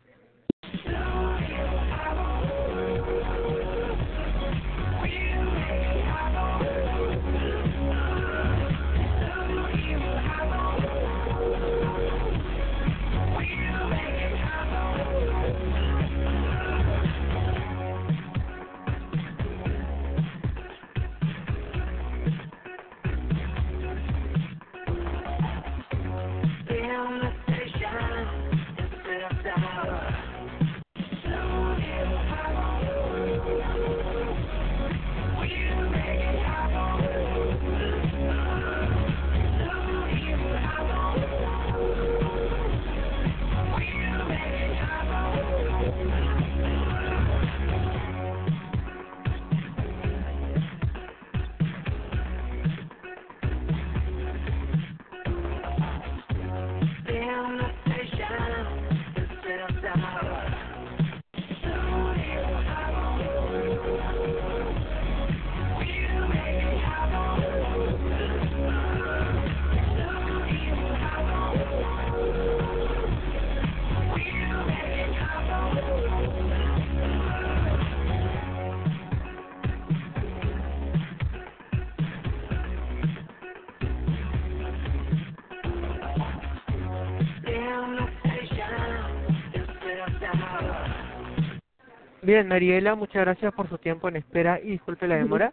[92.27, 95.53] Bien, Mariela, muchas gracias por su tiempo en espera y disculpe la demora.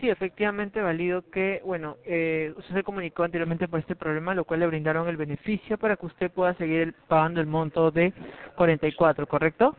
[0.00, 4.58] Sí, efectivamente, valido que, bueno, eh, usted se comunicó anteriormente por este problema, lo cual
[4.58, 8.12] le brindaron el beneficio para que usted pueda seguir el- pagando el monto de
[8.56, 9.76] 44, ¿correcto?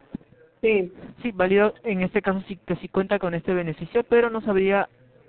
[0.62, 0.94] Sí.
[1.22, 4.50] Sí, válido en este caso sí que sí cuenta con este beneficio, pero no se
[4.52, 4.88] habría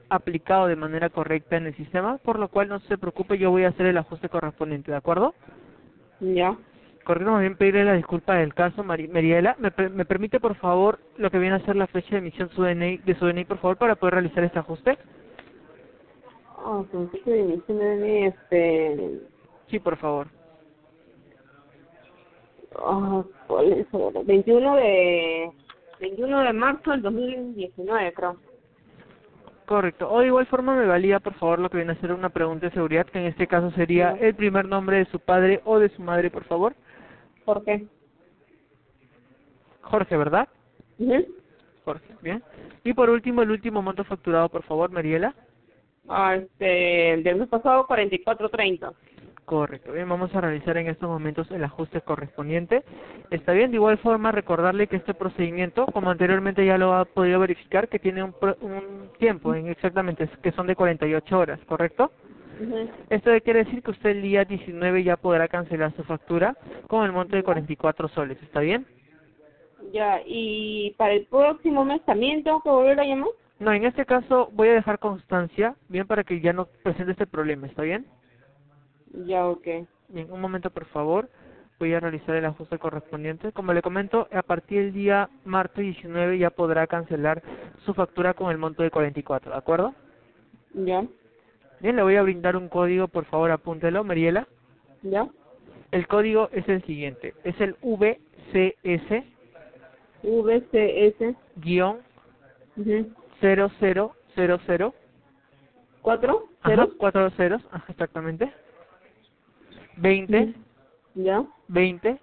[0.09, 3.65] aplicado de manera correcta en el sistema, por lo cual no se preocupe, yo voy
[3.65, 5.35] a hacer el ajuste correspondiente, ¿de acuerdo?
[6.21, 6.57] Ya.
[7.05, 9.57] Correcto, más bien pedirle la disculpa del caso, Mari Mariela.
[9.59, 12.63] ¿Me, ¿Me permite, por favor, lo que viene a ser la fecha de emisión su
[12.63, 14.97] DNI, de su DNI, por favor, para poder realizar este ajuste?
[16.59, 19.21] Ah, con fecha de emisión de DNI, este...
[19.67, 20.29] Sí, por favor.
[22.77, 24.21] Ah, ¿cuál es ahora?
[24.25, 25.51] 21 de...
[26.01, 28.37] 21 de marzo del 2019, creo.
[29.67, 30.11] Correcto.
[30.11, 32.67] O de igual forma me valía, por favor, lo que viene a ser una pregunta
[32.67, 35.89] de seguridad, que en este caso sería el primer nombre de su padre o de
[35.91, 36.75] su madre, por favor.
[37.45, 37.87] ¿Por qué?
[39.83, 40.49] Jorge, ¿verdad?
[40.99, 41.27] Ujú.
[41.85, 42.43] Jorge, bien.
[42.85, 45.35] Y por último, el último monto facturado, por favor, Mariela.
[46.09, 47.15] Ah, este...
[47.15, 48.93] El del mes pasado, 44.30.
[49.45, 49.93] Correcto.
[49.93, 52.85] Bien, vamos a realizar en estos momentos el ajuste correspondiente.
[53.31, 57.41] Está bien, de igual forma recordarle que este procedimiento, como anteriormente ya lo ha podido
[57.41, 62.13] verificar, que tiene un, un tiempo en exactamente, que son de 48 horas, ¿correcto?
[62.61, 62.91] Ujú.
[63.11, 66.57] Esto quiere decir que usted el día 19 ya podrá cancelar su factura
[66.89, 68.87] con el monto de 44 soles, ¿está bien?
[69.93, 73.31] Ya, y para el próximo mes también tengo que volver a llamar.
[73.59, 77.27] No, en este caso voy a dejar constancia, bien, para que ya no presente este
[77.27, 78.07] problema, ¿está bien?
[79.27, 79.67] Ya, ok.
[80.09, 81.29] Bien, un momento por favor.
[81.79, 83.53] Voy a realizar el ajuste correspondiente.
[83.53, 87.43] Como le comento, a partir del día martes 19 ya podrá cancelar
[87.85, 89.95] su factura con el monto de 44, ¿de acuerdo?
[90.75, 91.05] Ya,
[91.83, 94.47] Bien, le voy a brindar un código, por favor apúntelo, Mariela.
[95.03, 95.29] ya.
[95.91, 99.25] El código es el siguiente, es el VCS
[100.23, 101.35] VCS.
[101.57, 101.99] guion
[102.77, 103.13] Ujú.
[103.41, 104.93] 0000
[106.03, 106.49] ¿Cuatro?
[106.61, 106.95] Ajá, ¿Ceros?
[106.99, 108.53] cuatro ceros, ajá, exactamente.
[109.97, 110.55] 20,
[111.15, 112.21] Ya, 20,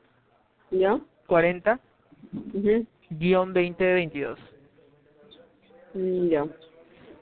[0.71, 0.99] ya.
[1.27, 1.79] 40,
[2.53, 2.85] Ujú.
[3.09, 4.39] guion 2022.
[5.93, 6.47] Mm, Ya.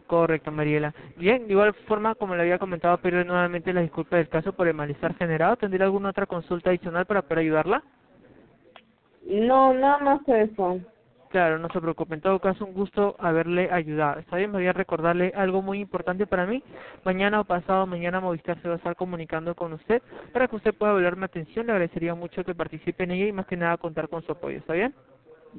[0.08, 0.94] Correcto, Mariela.
[1.18, 4.68] Bien, de igual forma, como le había comentado, pero nuevamente la disculpa del caso por
[4.68, 5.58] el malestar generado.
[5.58, 7.84] ¿Tendría alguna otra consulta adicional para poder ayudarla?
[9.26, 10.80] No, nada más eso.
[11.30, 12.16] Claro, no se preocupe.
[12.16, 14.20] En todo caso, un gusto haberle ayudado.
[14.20, 16.64] Está bien, me voy a recordarle algo muy importante para mí.
[17.04, 20.02] Mañana o pasado mañana Movistar se va a estar comunicando con usted
[20.32, 21.66] para que usted pueda hablarme atención.
[21.66, 24.58] Le agradecería mucho que participe en ella y más que nada contar con su apoyo.
[24.58, 24.96] ¿Está bien?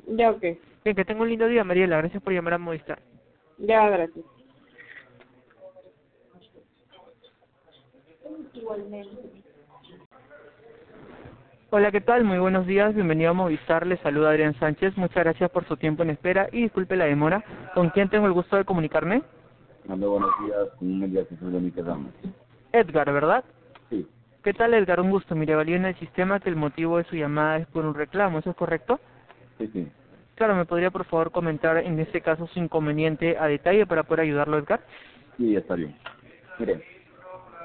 [0.07, 0.41] Ya, ok.
[0.41, 1.99] Bien, que tenga un lindo día, Mariela.
[1.99, 3.01] Gracias por llamar a Movistar.
[3.59, 4.25] Ya, gracias.
[11.71, 12.25] Hola, ¿qué tal?
[12.25, 12.95] Muy buenos días.
[12.95, 13.87] Bienvenido a Movistar.
[13.87, 14.97] Le saluda Adrián Sánchez.
[14.97, 17.45] Muchas gracias por su tiempo en espera y disculpe la demora.
[17.75, 19.23] ¿Con quién tengo el gusto de comunicarme?
[19.87, 20.69] Hola, buenos días.
[20.81, 22.13] Un día Jesús de Miquel Ramos.
[22.73, 23.45] Edgar, ¿verdad?
[23.91, 24.07] Sí.
[24.43, 25.01] ¿Qué tal, Edgar?
[25.01, 25.35] Un gusto.
[25.35, 28.39] Mire, valía en el sistema que el motivo de su llamada es por un reclamo,
[28.39, 28.99] ¿eso es correcto?
[29.59, 29.89] Sí, sí.
[30.37, 34.21] Claro, ¿me podría por favor comentar en este caso su inconveniente a detalle para poder
[34.21, 34.81] ayudarlo, Edgar?
[35.37, 35.97] Sí, está bien.
[36.59, 36.83] Mire,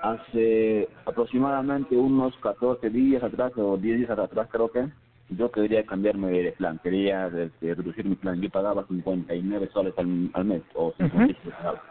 [0.03, 4.89] hace aproximadamente unos 14 días atrás o 10 días atrás creo que
[5.30, 8.39] yo quería cambiarme de plan, quería este, reducir mi plan.
[8.41, 11.81] Yo pagaba 59 soles al, al mes o 55 soles.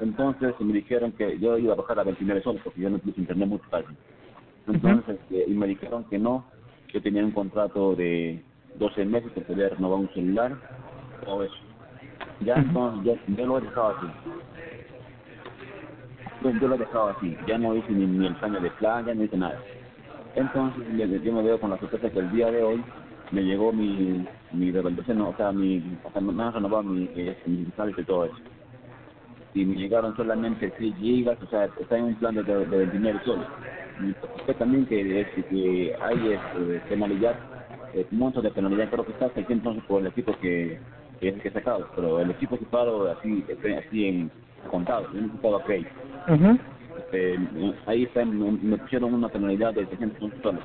[0.00, 3.20] Entonces me dijeron que yo iba a bajar a 29 soles porque yo no puse
[3.20, 3.94] internet muy fácil.
[4.66, 6.46] Entonces, eh, y me dijeron que no,
[6.90, 8.42] que tenía un contrato de
[8.76, 10.56] 12 meses que podía renovar un celular
[11.26, 11.54] o eso.
[12.40, 14.06] Ya entonces, yo, yo lo he dejado así.
[16.44, 19.06] Yo, yo lo he dejado así, ya no hice ni, ni el cambio de plan,
[19.06, 19.58] ya no hice nada.
[20.34, 20.84] Entonces,
[21.24, 22.84] yo, me veo con la sorpresa que el día de hoy
[23.32, 27.34] me llegó mi, mi devolución, o sea, mi, o sea, me han renovado mi, eh,
[27.46, 27.66] mi
[27.96, 28.36] y todo eso.
[29.54, 32.76] Y me llegaron solamente 6 gigas, o sea, está en un plan de, de, de
[32.76, 33.46] 29 soles.
[34.46, 37.36] Y también que, es, que hay este, penalidad,
[37.94, 40.78] eh, un monto de penalidad, creo que está 600 por el equipo que,
[41.20, 42.66] que es el que he sacado, pero el equipo que
[43.18, 43.44] así,
[43.78, 44.30] así en
[44.64, 45.90] contado, yo no crédito.
[46.28, 46.58] Ujú.
[46.98, 47.38] Este,
[47.86, 50.62] ahí está, me, me pusieron una penalidad de 611 soles.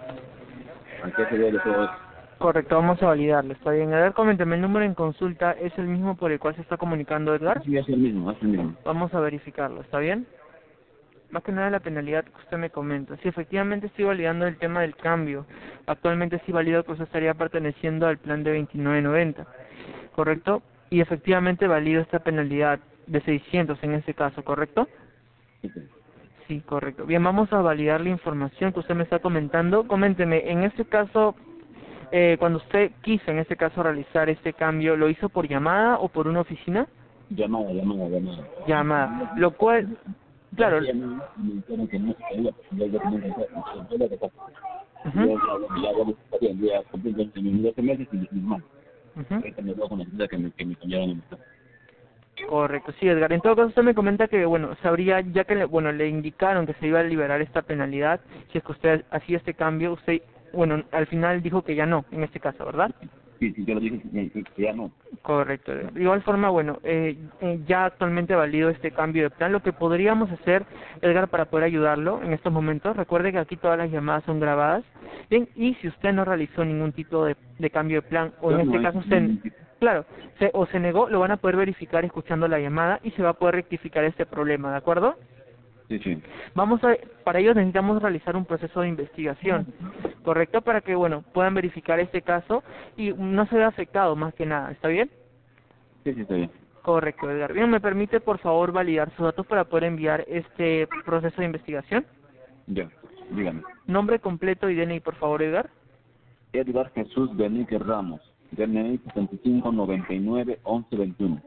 [1.03, 1.93] ¿A qué se debe todo eso?
[2.39, 3.51] Correcto, vamos a validarlo.
[3.53, 3.93] Está bien.
[3.93, 6.77] A ver, coménteme, el número en consulta es el mismo por el cual se está
[6.77, 7.61] comunicando Edgar.
[7.63, 8.75] Sí, es el mismo, es el mismo.
[8.85, 10.25] Vamos a verificarlo, ¿está bien?
[11.31, 13.15] Más que nada la penalidad que usted me comenta.
[13.17, 15.45] Sí, efectivamente estoy validando el tema del cambio.
[15.85, 19.45] Actualmente sí valido que usted estaría perteneciendo al plan de 29.90,
[20.15, 20.63] ¿correcto?
[20.89, 24.87] Y efectivamente valido esta penalidad de 600 en este caso, ¿correcto?
[26.47, 27.05] Sí, correcto.
[27.05, 29.87] Bien, vamos a validar la información que usted me está comentando.
[29.87, 31.35] Coménteme, en este caso,
[32.11, 36.07] eh, cuando usted quiso en este caso realizar este cambio, ¿lo hizo por llamada o
[36.07, 36.87] por una oficina?
[37.29, 38.47] Llamada, llamada, llamada.
[38.67, 39.33] Llamada.
[39.37, 39.97] Lo cual,
[40.55, 41.89] claro, Me dijeron
[52.47, 53.31] Correcto, sí, Edgar.
[53.33, 56.65] En todo caso, usted me comenta que, bueno, sabría, ya que, le, bueno, le indicaron
[56.65, 58.19] que se iba a liberar esta penalidad,
[58.51, 60.21] si es que usted hacía este cambio, usted,
[60.53, 62.91] bueno, al final dijo que ya no, en este caso, ¿verdad?
[63.39, 64.91] Sí, sí, yo lo dije que, ya no.
[65.21, 65.73] Correcto.
[65.73, 69.53] De igual forma, bueno, eh, eh, ya actualmente valido este cambio de plan.
[69.53, 70.65] Lo que podríamos hacer,
[71.01, 74.83] Edgar, para poder ayudarlo en estos momentos, recuerde que aquí todas las llamadas son grabadas.
[75.29, 78.59] Bien, y si usted no realizó ningún tipo de, de cambio de plan, o en
[78.59, 79.29] este no caso usted.
[79.79, 80.05] Claro,
[80.37, 83.29] se, o se negó, lo van a poder verificar escuchando la llamada y se va
[83.29, 85.15] a poder rectificar este problema, ¿de acuerdo?
[85.87, 86.21] Sí, sí.
[86.53, 89.65] Vamos a, para ello necesitamos realizar un proceso de investigación,
[90.23, 90.61] ¿correcto?
[90.61, 92.63] Para que, bueno, puedan verificar este caso
[92.95, 95.09] y no se vea afectado más que nada, ¿está bien?
[96.03, 96.51] Sí, sí, está bien.
[96.83, 97.53] Correcto, Edgar.
[97.53, 102.05] Bien, ¿me permite por favor validar sus datos para poder enviar este proceso de investigación?
[102.67, 102.89] Ya,
[103.31, 103.63] dígame.
[103.87, 105.69] Nombre completo y DNI, por favor, Edgar.
[106.53, 108.21] Edgar Jesús Benique Ramos,
[108.51, 111.41] DNI 75 99 11 21.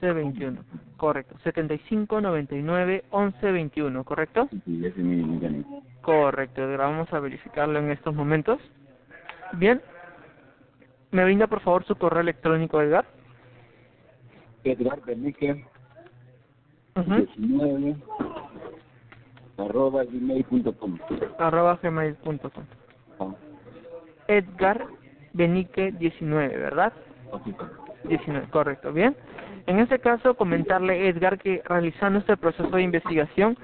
[0.00, 0.58] C21.
[0.96, 1.36] Correcto.
[1.42, 4.48] 75 99 11 21, ¿correcto?
[4.64, 5.64] Sí, ese es mi, mi DNI.
[6.02, 6.62] Correcto.
[6.76, 8.60] Vamos a verificarlo en estos momentos.
[9.54, 9.80] Bien.
[11.10, 13.06] ¿Me brinda por favor su correo electrónico, Edgar?
[14.64, 15.64] Edgar Benique
[16.96, 17.14] Ujú.
[17.14, 17.96] 19
[19.56, 20.98] arroba gmail.com.
[21.38, 22.64] Arroba gmail.com.
[23.20, 23.34] Ah,
[24.28, 24.86] Edgar
[25.38, 26.92] Benique 19, ¿verdad?
[27.32, 27.70] así está.
[28.04, 29.16] 19, correcto, bien.
[29.66, 33.56] En este caso, comentarle, Edgar, que realizando este proceso de investigación,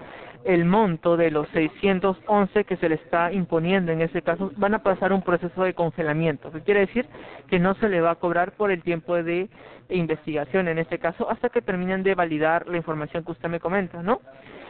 [0.44, 4.82] el monto de los 611 que se le está imponiendo en este caso van a
[4.82, 6.52] pasar un proceso de congelamiento.
[6.52, 7.06] ¿Qué quiere decir?
[7.48, 9.48] Que no se le va a cobrar por el tiempo de
[9.88, 14.02] investigación en este caso hasta que terminen de validar la información que usted me comenta,
[14.02, 14.20] ¿no?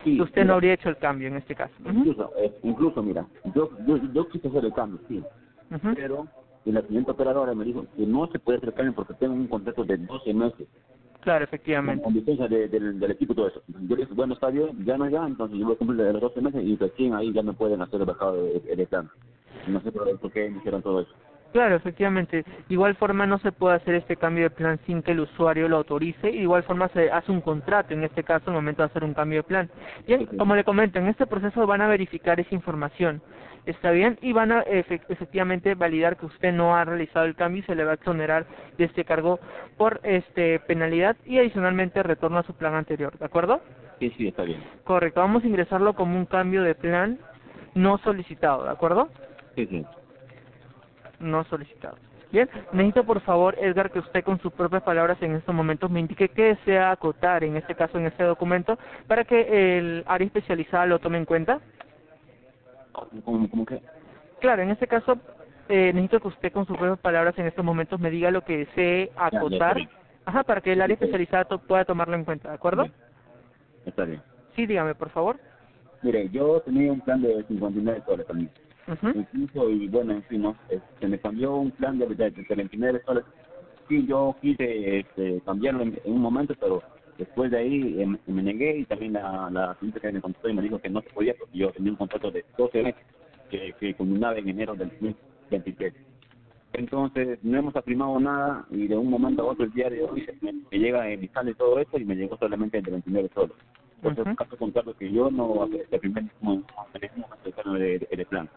[0.05, 1.75] Sí, que usted no habría hecho el cambio en este caso.
[1.85, 5.23] Incluso, eh, incluso mira, yo, yo, yo quise hacer el cambio, sí,
[5.97, 6.29] pero
[6.73, 9.47] la siguiente operadora me dijo que no se puede hacer el cambio porque tengo un
[9.49, 10.67] contrato de 12 meses.
[11.21, 12.03] Claro, efectivamente.
[12.05, 13.63] con licencia de- del, del equipo y todo eso.
[13.69, 16.21] Yo le dije, bueno, está bien, ya no ya, entonces yo voy a cumplir los
[16.21, 19.09] 12 meses y recién ahí ya me pueden hacer el bajado de, de, plan.
[19.67, 21.11] No sé por, por qué me hicieron todo eso.
[21.53, 22.39] Claro, efectivamente.
[22.43, 25.69] De igual forma no se puede hacer este cambio de plan sin que el usuario
[25.69, 26.29] lo autorice.
[26.29, 29.05] Y de igual forma se hace un contrato, en este caso, al momento de hacer
[29.05, 29.71] un cambio de plan.
[30.07, 33.23] Bien, como le comento, en este proceso van a verificar esa información.
[33.67, 34.19] ¿Está bien?
[34.21, 37.75] Y van a efe- efectivamente validar que usted no ha realizado el cambio y se
[37.75, 38.45] le va a exonerar
[38.77, 39.41] de este cargo
[39.79, 43.17] por este penalidad y adicionalmente retorno a su plan anterior.
[43.19, 43.61] ¿De acuerdo?
[44.01, 44.63] Sí, sí, está bien.
[44.85, 45.21] Correcto.
[45.21, 47.19] Vamos a ingresarlo como un cambio de plan
[47.75, 48.65] no solicitado.
[48.65, 49.09] ¿De acuerdo?
[49.55, 49.87] Sí, sí.
[51.21, 51.97] no solicitado.
[52.33, 56.01] Bien, necesito por favor, Edgar, que usted con sus propias palabras en estos momentos me
[56.01, 58.77] indique qué desea acotar, en este caso en este documento,
[59.07, 61.61] para que el área especializada lo tome en cuenta.
[63.25, 63.81] ¿Cómo, cómo que?
[64.41, 65.19] Claro, en este caso
[65.69, 68.59] eh, necesito que usted con sus propias palabras en estos momentos me diga lo que
[68.59, 69.77] desee ya, acotar,
[70.25, 72.87] ajá, para que el área especializada to- pueda tomarlo en cuenta, ¿de acuerdo?
[73.85, 74.23] Está bien.
[74.57, 75.39] Sí, dígame, por favor.
[76.03, 78.51] Mire, yo tenía un plan de 59 soles también.
[78.87, 79.19] Ujú.
[79.19, 80.57] Incluso, y bueno, en fin, ¿no?
[80.69, 83.25] Eh, se me cambió un plan de, de, de 29 soles.
[83.89, 86.83] Sí, yo quise este, cambiarlo en, en un momento, pero
[87.19, 90.55] después de ahí eh, me- negué y también la, la señorita que me contestó y
[90.55, 93.07] me dijo que no se podía porque yo tenía un contrato de 12 meses
[93.49, 95.95] que, que culminaba en enero del 2023.
[96.73, 100.27] Entonces, no hemos afirmado nada y de un momento a otro, el día de hoy,
[100.43, 103.31] me, me llega en mi sale todo esto y me llegó solamente el de 29
[103.35, 103.57] soles.
[104.03, 104.37] Por eso, Ujú.
[104.37, 106.31] caso contrario que yo no ningún
[107.45, 108.51] mecanismo de, de, de plan.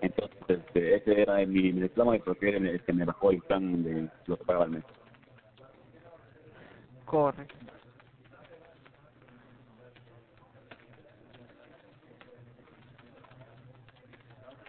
[0.00, 3.42] Entonces, este, ese era mi, mi reclamo y porque era el que me bajó el
[3.42, 4.84] plan de lo que pagaba al mes.
[7.10, 7.56] Correcto.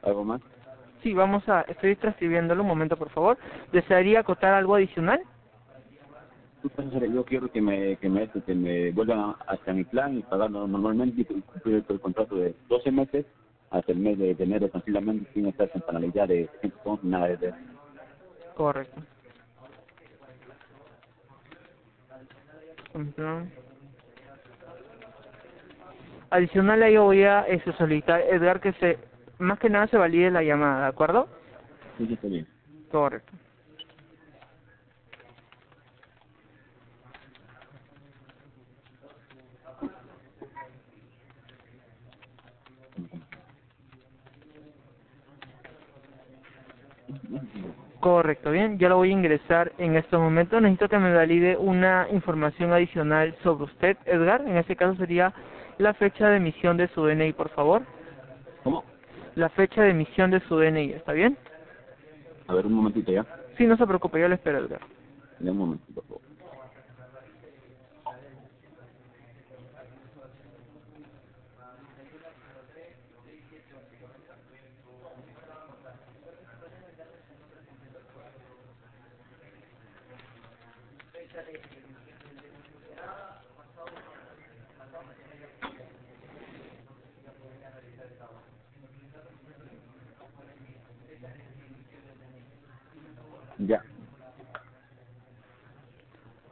[0.02, 0.42] ¿Algo más?
[1.04, 3.38] Sí, vamos a, estoy transcribiéndolo un momento, por favor.
[3.72, 5.22] ¿Desearía acotar algo adicional?
[7.14, 10.68] Yo quiero que me, que me, que me vuelvan hacia mi plan y pagar no-
[10.68, 13.26] normalmente y cumplir el contrato de 12 meses
[13.70, 17.58] hasta el mes de, enero tranquilamente sin estar sin penalidad de 111 nada de eso.
[18.56, 19.00] Correcto.
[22.94, 23.48] Ejemplo.
[26.30, 28.98] Adicional a ello voy a este, solicitar, Edgar, que se,
[29.38, 31.28] más que nada se valide la llamada, ¿de acuerdo?
[31.98, 32.48] Sí, sí, está bien.
[32.90, 33.34] Correcto.
[48.02, 50.60] Correcto, bien, ya lo voy a ingresar en estos momentos.
[50.60, 54.42] Necesito que me valide una información adicional sobre usted, Edgar.
[54.42, 55.32] En este caso sería
[55.78, 57.84] la fecha de emisión de su DNI, por favor.
[58.64, 58.84] ¿Cómo?
[59.36, 61.38] La fecha de emisión de su DNI, ¿está bien?
[62.48, 63.24] A ver, un momentito ya.
[63.56, 64.82] Sí, no se preocupe, yo le espero, Edgar.
[65.40, 66.31] Un momentito, por favor.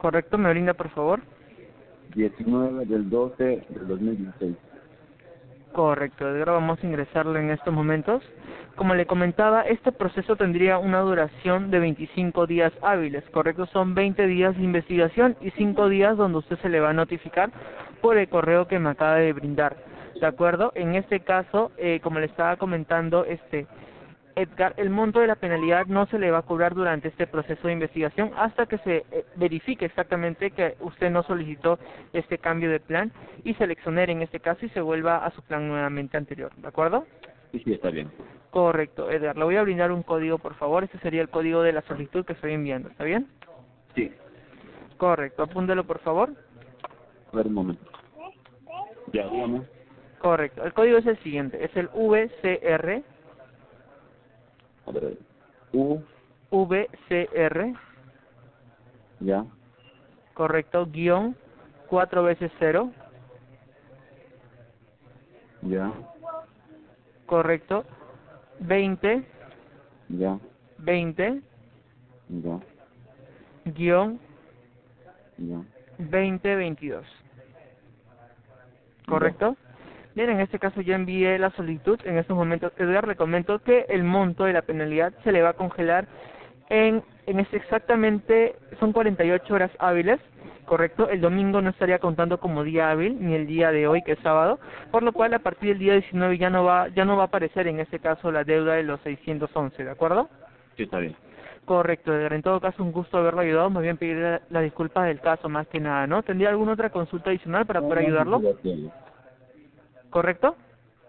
[0.00, 1.20] Correcto, me brinda, por favor.
[2.14, 4.56] 19 del 12 del 2016.
[5.72, 8.22] Correcto, Edgar, vamos a ingresarlo en estos momentos.
[8.76, 14.26] Como le comentaba, este proceso tendría una duración de 25 días hábiles, correcto, son 20
[14.26, 17.50] días de investigación y 5 días donde usted se le va a notificar
[18.00, 19.76] por el correo que me acaba de brindar.
[20.18, 20.72] ¿De acuerdo?
[20.74, 23.66] En este caso, eh, como le estaba comentando, este
[24.40, 27.66] Edgar, el monto de la penalidad no se le va a cobrar durante este proceso
[27.66, 31.78] de investigación hasta que se eh, verifique exactamente que usted no solicitó
[32.12, 33.12] este cambio de plan
[33.44, 36.50] y se le exonere en este caso y se vuelva a su plan nuevamente anterior,
[36.56, 37.06] ¿de acuerdo?
[37.52, 38.10] Sí, sí, está bien.
[38.50, 39.36] Correcto, Edgar.
[39.36, 40.84] Le voy a brindar un código, por favor.
[40.84, 43.28] Este sería el código de la solicitud que estoy enviando, ¿está bien?
[43.94, 44.12] Sí.
[44.96, 46.30] Correcto, apúntelo, por favor.
[47.32, 47.84] A ver, un momento.
[49.12, 49.62] Ya, dígame.
[50.18, 53.02] Correcto, el código es el siguiente, es el VCR,
[54.90, 55.18] ver,
[55.72, 56.00] U,
[56.50, 57.74] VCR,
[59.20, 59.44] ya,
[60.34, 61.36] correcto, guion,
[61.88, 62.90] cuatro veces cero,
[65.62, 65.92] ya,
[67.26, 67.84] correcto,
[68.60, 69.24] 20,
[70.08, 70.38] ya,
[70.78, 71.42] 20,
[72.28, 72.60] ya,
[73.64, 74.18] guion,
[75.38, 75.62] ya.
[76.08, 77.04] 2022.
[79.06, 79.56] ¿Correcto?
[80.14, 81.98] Bien, en este caso ya envié la solicitud.
[82.04, 85.50] En estos momentos, Edgar, le comento que el monto de la penalidad se le va
[85.50, 86.06] a congelar
[86.68, 90.20] en, en este exactamente, son 48 horas hábiles,
[90.66, 91.08] ¿correcto?
[91.08, 94.18] El domingo no estaría contando como día hábil, ni el día de hoy, que es
[94.20, 94.60] sábado,
[94.90, 97.26] por lo cual a partir del día 19 ya no va, ya no va a
[97.26, 100.28] aparecer en este caso la deuda de los 611, ¿de acuerdo?
[100.76, 101.16] Sí, está bien.
[101.64, 102.32] Correcto, Edgar.
[102.32, 103.70] En todo caso, un gusto haberlo ayudado.
[103.70, 106.22] Más bien pedirle la, la disculpa del caso, más que nada, ¿no?
[106.22, 108.40] ¿Tendría alguna otra consulta adicional para poder ayudarlo?
[110.10, 110.56] ¿Correcto?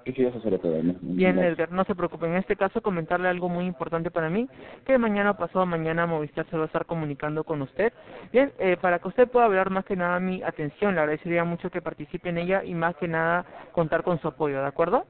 [0.05, 0.81] Sí, sí, eso será todo.
[0.81, 0.95] ¿no?
[1.01, 2.25] Bien, Edgar, no se preocupe.
[2.25, 4.47] En este caso, comentarle algo muy importante para mí,
[4.85, 7.93] que mañana o pasado mañana Movistar se va a estar comunicando con usted.
[8.31, 11.69] Bien, eh, para que usted pueda hablar más que nada mi atención, le agradecería mucho
[11.69, 15.05] que participe en ella y más que nada contar con su apoyo, ¿de acuerdo?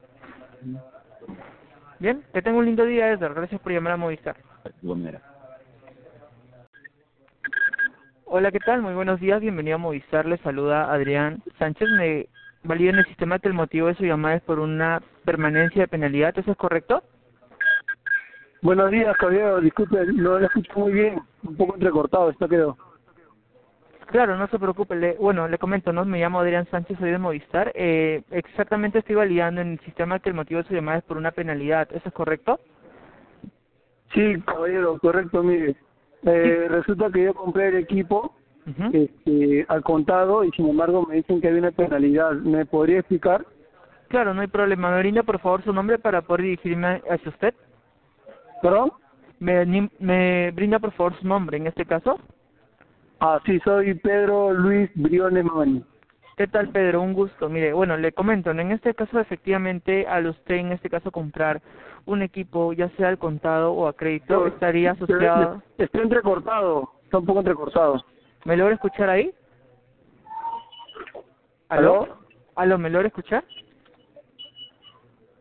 [1.98, 3.32] Bien, que tenga un lindo día, Edgar.
[3.32, 4.36] Gracias por llamar a Movistar.
[8.26, 8.82] Hola, ¿qué tal?
[8.82, 11.88] Muy buenos días, bienvenido a Movistar, le saluda Adrián Sánchez.
[11.90, 12.28] Me
[12.64, 15.88] valida en el sistema que el motivo de su llamada es por una permanencia de
[15.88, 17.02] penalidad, ¿eso es correcto?
[18.62, 19.60] Buenos días, caballero.
[19.60, 21.20] Disculpe, no lo escucho muy bien.
[21.42, 22.76] Un poco entrecortado, esto quedó.
[24.06, 24.94] Claro, no se preocupe.
[24.94, 26.04] Le, bueno, le comento, ¿no?
[26.04, 27.72] Me llamo Adrián Sánchez, soy de Movistar.
[27.74, 31.16] Eh, exactamente estoy validando en el sistema que el motivo de su llamada es por
[31.16, 32.60] una penalidad, ¿eso es correcto?
[34.14, 35.74] Sí, caballero, correcto, mire.
[36.24, 38.36] Eh, Resulta que yo compré el equipo
[38.92, 42.32] este, al contado y sin embargo me dicen que hay una penalidad.
[42.32, 43.44] ¿Me podría explicar?
[44.08, 44.90] Claro, no hay problema.
[44.90, 47.54] Me brinda, por favor, su nombre para poder dirigirme hacia usted.
[48.60, 48.92] ¿Perdón?
[49.40, 52.18] ¿Me, me brinda, por favor, su nombre en este caso?
[53.20, 55.84] Ah, sí, soy Pedro Luis Briones Mamani.
[56.36, 57.02] ¿Qué tal, Pedro?
[57.02, 57.48] Un gusto.
[57.48, 58.62] Mire, bueno, le comento, ¿no?
[58.62, 61.60] en este caso, efectivamente, al usted, en este caso, comprar
[62.06, 65.62] un equipo, ya sea al contado o a crédito, estaría asociado...
[65.78, 68.04] Está entrecortado, está un poco entrecortado.
[68.44, 69.32] ¿Me logra escuchar ahí?
[71.68, 72.06] ¿Aló?
[72.56, 73.44] ¿Aló, me logra escuchar?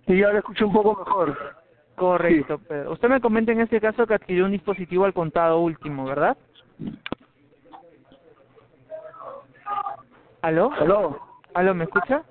[0.08, 1.56] Sí, ahora escucho un poco mejor.
[1.96, 2.92] Correcto, Pedro.
[2.94, 6.38] Usted me comenta en este caso que adquirió un dispositivo al contado último, ¿verdad?
[10.42, 10.72] ¿Aló?
[10.74, 11.20] ¿Aló?
[11.54, 12.24] ¿Aló, me escucha?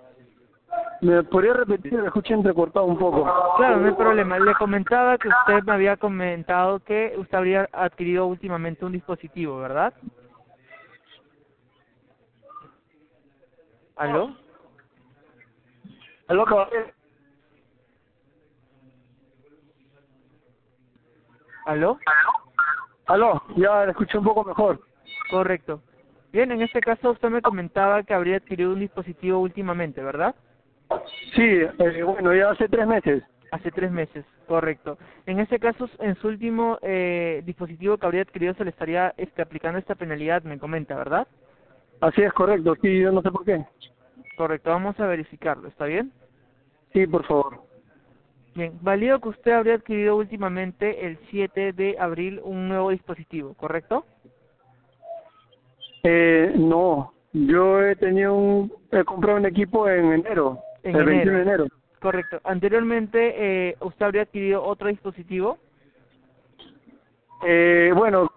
[1.01, 1.95] ¿Me podría repetir?
[1.95, 3.25] Me escucho entrecortado un poco.
[3.57, 4.39] Claro, no hay problema.
[4.39, 9.95] Le comentaba que usted me había comentado que usted habría adquirido últimamente un dispositivo, ¿verdad?
[14.01, 14.35] ¿Aló?
[16.29, 16.87] ¿Aló, caballero?
[21.67, 21.99] ¿Aló?
[23.09, 23.43] ¿Aló?
[23.57, 24.81] Ya la escucho un poco mejor.
[25.31, 25.83] Correcto.
[26.33, 30.35] Bien, en este caso usted me comentaba que habría adquirido un dispositivo últimamente, ¿verdad?
[31.35, 33.23] Sí, eh, bueno, ya hace tres meses.
[33.53, 34.97] Hace tres meses, correcto.
[35.27, 39.43] En este caso, en su último eh, dispositivo que habría adquirido se le estaría este,
[39.43, 41.29] aplicando esta penalidad, me comenta, ¿verdad?
[42.01, 43.65] Así es correcto, sí, yo no sé por qué.
[44.37, 46.13] Correcto, vamos a verificarlo, ¿está bien?
[46.93, 47.63] Sí, por favor.
[48.55, 54.05] Bien, valido que usted habría adquirido últimamente el 7 de abril un nuevo dispositivo, ¿correcto?
[56.03, 61.37] Eh, no, yo he tenido un, he comprado un equipo en enero, En el 21
[61.37, 61.63] de enero.
[61.65, 61.75] enero.
[62.01, 62.41] Correcto.
[62.45, 63.35] Anteriormente,
[63.69, 65.59] eh, ¿usted habría adquirido otro dispositivo?
[67.47, 68.31] Eh, bueno,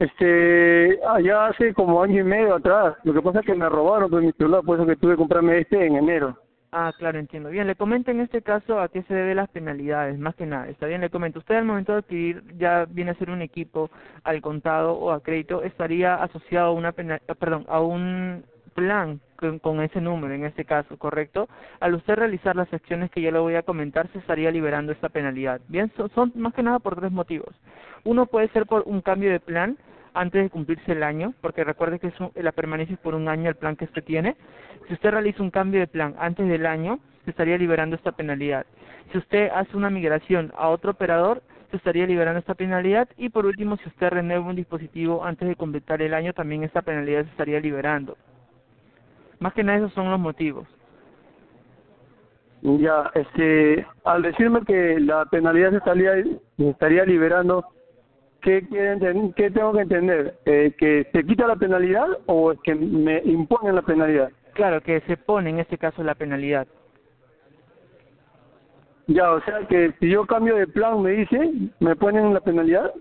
[0.00, 4.10] este, allá hace como año y medio atrás, lo que pasa es que me robaron
[4.10, 6.38] pues, mi celular, por eso que tuve que comprarme este en enero.
[6.72, 7.50] Ah, claro, entiendo.
[7.50, 10.68] Bien, le comento en este caso a qué se debe las penalidades, más que nada.
[10.68, 11.40] Está bien, le comento.
[11.40, 13.90] Usted al momento de adquirir ya viene a ser un equipo
[14.24, 18.44] al contado o a crédito, estaría asociado a una pena, eh, perdón, a un
[18.74, 21.48] plan con, con ese número en este caso, ¿correcto?
[21.80, 25.10] Al usted realizar las acciones que yo le voy a comentar, se estaría liberando esta
[25.10, 25.60] penalidad.
[25.68, 27.54] Bien, son más que nada por tres motivos.
[28.04, 29.76] Uno puede ser por un cambio de plan
[30.14, 33.28] antes de cumplirse el año, porque recuerde que es un- la permanencia es por un
[33.28, 34.36] año el plan que usted tiene.
[34.88, 38.66] Si usted realiza un cambio de plan antes del año, se estaría liberando esta penalidad.
[39.12, 43.08] Si usted hace una migración a otro operador, se estaría liberando esta penalidad.
[43.16, 46.82] Y por último, si usted renueva un dispositivo antes de completar el año, también esta
[46.82, 48.16] penalidad se estaría liberando.
[49.38, 50.66] Más que nada esos son los motivos.
[52.62, 56.12] Ya, este, al decirme que la penalidad se estaría,
[56.56, 57.64] se estaría liberando,
[58.40, 60.34] ¿qué, quieren ¿qué tengo que entender?
[60.44, 64.30] Eh, ¿Que se quita la penalidad o es que me imponen la penalidad?
[64.54, 66.66] Claro, que se pone en este caso la penalidad.
[69.06, 71.50] Ya, o sea que si yo cambio de plan, me dice,
[71.80, 72.92] ¿me ponen la penalidad?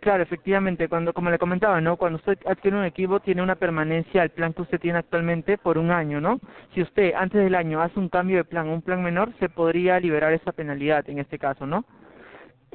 [0.00, 1.96] Claro, efectivamente, cuando como le comentaba, ¿no?
[1.96, 5.78] Cuando usted adquiere un equipo tiene una permanencia al plan que usted tiene actualmente por
[5.78, 6.38] un año, ¿no?
[6.74, 9.98] Si usted antes del año hace un cambio de plan, un plan menor, se podría
[9.98, 11.84] liberar esa penalidad en este caso, ¿no?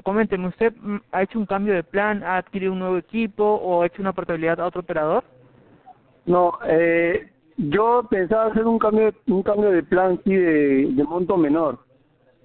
[0.03, 3.81] Coménteme, ¿usted mm, ha hecho un cambio de plan, ha adquirido un nuevo equipo o
[3.81, 5.23] ha hecho una portabilidad a otro operador?
[6.25, 11.79] No, eh, yo pensaba hacer un cambio, un cambio de plan, sí, de, monto menor.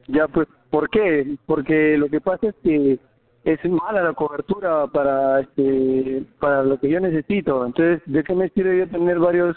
[0.09, 1.37] Ya, pues, ¿por qué?
[1.47, 2.99] Porque lo que pasa es que
[3.45, 7.65] es mala la cobertura para este para lo que yo necesito.
[7.65, 9.57] Entonces, ¿de qué me sirve yo tener varios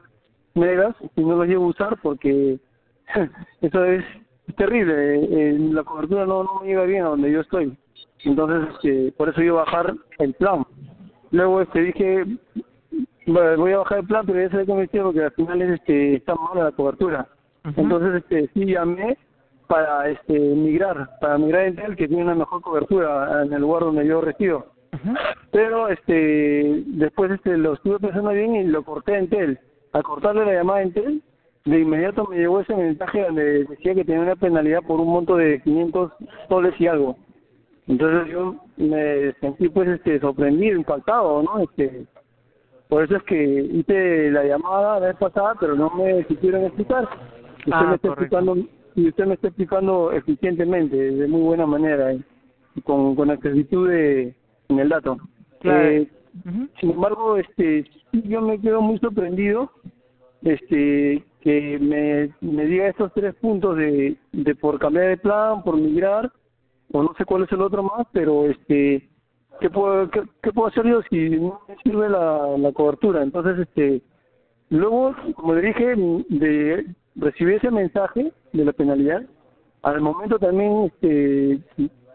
[0.54, 1.98] megas si no los llevo a usar?
[2.02, 2.60] Porque
[3.62, 4.06] eso es,
[4.50, 5.16] es terrible.
[5.16, 7.78] eh, la cobertura no, no llega bien a donde yo estoy.
[8.26, 10.66] Entonces, este, por eso yo bajar el plan.
[11.32, 12.26] Luego este dije,
[13.28, 16.16] bueno, voy a bajar el plan, pero ya se hicieron porque al final es, este,
[16.16, 17.28] está mala la cobertura.
[17.76, 19.18] Entonces, este, sí llamé
[19.68, 23.84] para este migrar, para migrar a Intel, que tiene una mejor cobertura en el lugar
[23.84, 24.66] donde yo resido.
[25.52, 29.60] Pero este después este lo estuve pensando bien y lo corté a Entel.
[29.94, 31.22] Al cortarle la llamada a Entel,
[31.66, 35.36] de inmediato me llegó ese mensaje donde decía que tenía una penalidad por un monto
[35.36, 36.12] de 500
[36.48, 37.18] soles y algo.
[37.88, 41.60] Entonces yo me sentí pues este sorprendido, impactado, ¿no?
[41.60, 42.06] Este,
[42.88, 47.04] por eso es que hice la llamada la vez pasada, pero no me quisieron explicar.
[47.60, 48.38] Usted Ah, me está correcto.
[48.40, 48.58] explicando
[48.96, 52.22] y usted me está explicando eficientemente, de muy buena manera, ¿eh?
[52.84, 54.34] con con exactitud de,
[54.70, 55.18] en el dato.
[55.60, 55.90] Claro.
[55.90, 56.08] Eh,
[56.80, 59.72] Sin embargo, este, yo me quedo muy sorprendido,
[60.44, 65.78] este, que me, me diga estos tres puntos de, de por cambiar de plan, por
[65.78, 66.32] migrar,
[66.92, 69.10] o no sé cuál es el otro más, pero este,
[69.62, 73.24] ¿qué puedo, qué, puedo hacer yo si no me sirve la, la cobertura?
[73.24, 74.02] Entonces, este,
[74.70, 75.96] luego, como le dije,
[76.30, 76.86] de
[77.16, 79.24] recibí ese mensaje de la penalidad,
[79.84, 81.60] al momento también este,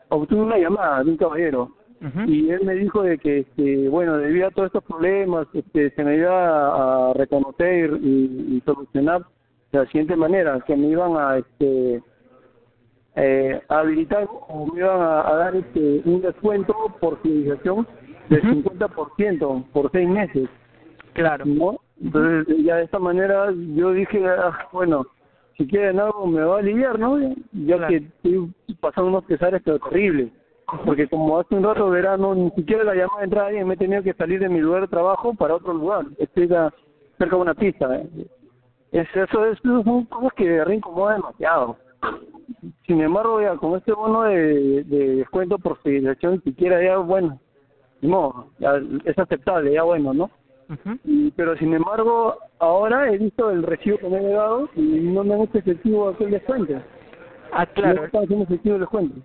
[0.08, 1.70] obtuve una llamada de un caballero
[2.26, 6.04] y él me dijo de que este, bueno debido a todos estos problemas este, se
[6.04, 9.22] me iba a reconocer y, y solucionar
[9.72, 12.02] de la siguiente manera que me iban a este
[13.16, 17.86] eh, habilitar o me iban a, a dar este un descuento por fidelización
[18.28, 20.48] del 50% por seis meses.
[21.14, 21.44] Claro.
[21.46, 21.78] ¿no?
[22.02, 25.06] entonces ya de esta manera yo dije ah, bueno
[25.56, 27.18] si quieren algo me va a aliviar no
[27.52, 30.30] ya que estoy pasando unos pesares pero terribles
[30.84, 34.02] porque como hace un rato verano ni siquiera la llamada entrada y me he tenido
[34.02, 36.72] que salir de mi lugar de trabajo para otro lugar estoy a-
[37.18, 38.08] cerca de una pista ¿eh?
[38.92, 41.76] es, eso, es, son cosas que incomodan demasiado.
[42.86, 47.38] Sin embargo ya con este bono de, de descuento por fidelización siquiera ya bueno
[48.00, 50.30] no ya es aceptable ya bueno no
[51.04, 55.22] y, pero sin embargo ahora he visto el recibo que me ha llegado y no
[55.24, 56.74] me han hecho efectivo aquel descuento.
[57.52, 58.00] Ah, claro.
[58.00, 59.20] no están haciendo efectivo el descuento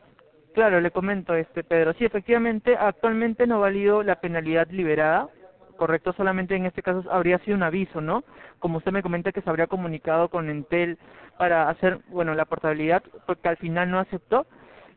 [0.54, 1.94] Claro, le comento, este Pedro.
[1.94, 5.30] Sí, efectivamente, actualmente no ha valido la penalidad liberada,
[5.78, 8.24] correcto, solamente en este caso habría sido un aviso, ¿no?
[8.60, 10.98] Como usted me comenta que se habría comunicado con Entel
[11.38, 14.46] para hacer, bueno, la portabilidad, porque al final no aceptó.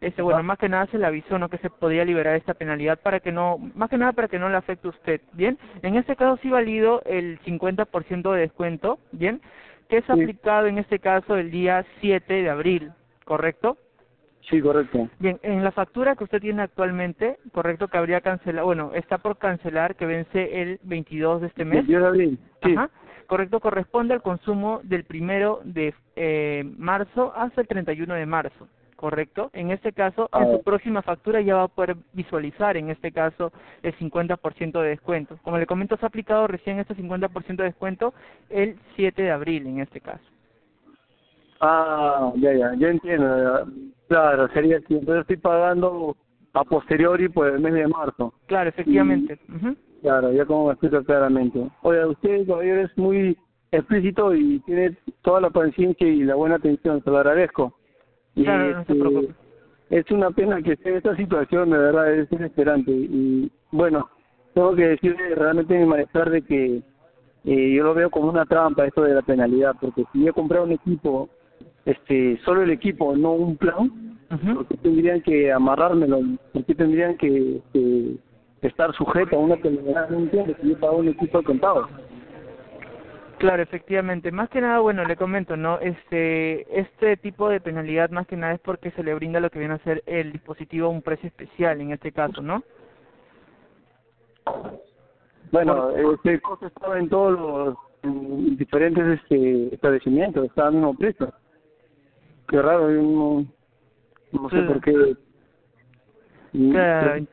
[0.00, 1.48] Este, bueno, más que nada se le avisó, ¿no?
[1.48, 4.48] Que se podía liberar esta penalidad para que no, más que nada para que no
[4.48, 5.56] le afecte a usted, ¿bien?
[5.82, 9.40] En este caso sí valido el 50% de descuento, ¿bien?
[9.88, 12.90] Que es aplicado en este caso el día 7 de abril,
[13.24, 13.78] ¿correcto?
[14.51, 15.09] Sí, correcto.
[15.19, 19.39] Bien, en la factura que usted tiene actualmente, correcto, que habría cancelado, bueno, está por
[19.39, 21.86] cancelar, que vence el 22 de este mes.
[21.86, 22.74] 22 de abril, sí.
[22.77, 22.90] Ajá,
[23.27, 28.66] correcto, corresponde al consumo del primero de eh, marzo hasta el 31 de marzo,
[28.97, 29.51] correcto.
[29.52, 30.43] En este caso, Ah.
[30.43, 33.52] en su próxima factura ya va a poder visualizar, en este caso,
[33.82, 35.39] el 50% de descuento.
[35.44, 38.12] Como le comento, se ha aplicado recién este 50% de descuento
[38.51, 40.24] el 7 de abril, en este caso.
[41.62, 43.66] Ah, ya, ya, ya entiendo.
[44.09, 44.94] Claro, sería así.
[44.94, 46.16] Entonces estoy pagando
[46.55, 48.34] a posteriori por el mes de marzo.
[48.47, 49.39] Claro, efectivamente.
[49.48, 49.76] Ujú.
[50.02, 51.70] Claro, ya como me explica claramente.
[51.82, 53.39] Oye, usted, caballero, es muy
[53.70, 57.02] explícito y tiene toda la paciencia y la buena atención.
[57.05, 57.72] Se lo agradezco.
[58.34, 59.34] Y, Claro, no se este, preocupe.
[59.90, 62.90] Es una pena que esté en esta situación, de verdad, es desesperante.
[62.90, 64.10] Y bueno,
[64.52, 66.82] tengo que decirle realmente mi malestar de que
[67.44, 70.64] eh, yo lo veo como una trampa esto de la penalidad, porque si yo comprara
[70.64, 71.28] un equipo,
[71.84, 74.18] este, solo el equipo, no un plan,
[74.54, 76.20] ¿por qué tendrían que amarrármelo?
[76.52, 78.16] ¿Por qué tendrían que, que
[78.62, 80.09] estar sujeto a una penalidad?
[80.10, 81.88] No entiendo, si yo pago un equipo al contado.
[83.38, 84.30] Claro, efectivamente.
[84.30, 85.80] Más que nada, bueno, le comento, ¿no?
[85.80, 89.59] Este, este tipo de penalidad más que nada es porque se le brinda lo que
[89.59, 92.62] viene a ser el dispositivo a un precio especial en este caso, ¿no?
[95.50, 101.32] Bueno, este costo estaba en todos los en diferentes este, establecimientos, estaba al mismo precio.
[102.48, 103.47] Qué raro, yo no,
[104.32, 105.16] no sé por qué.
[106.52, 107.27] Claro.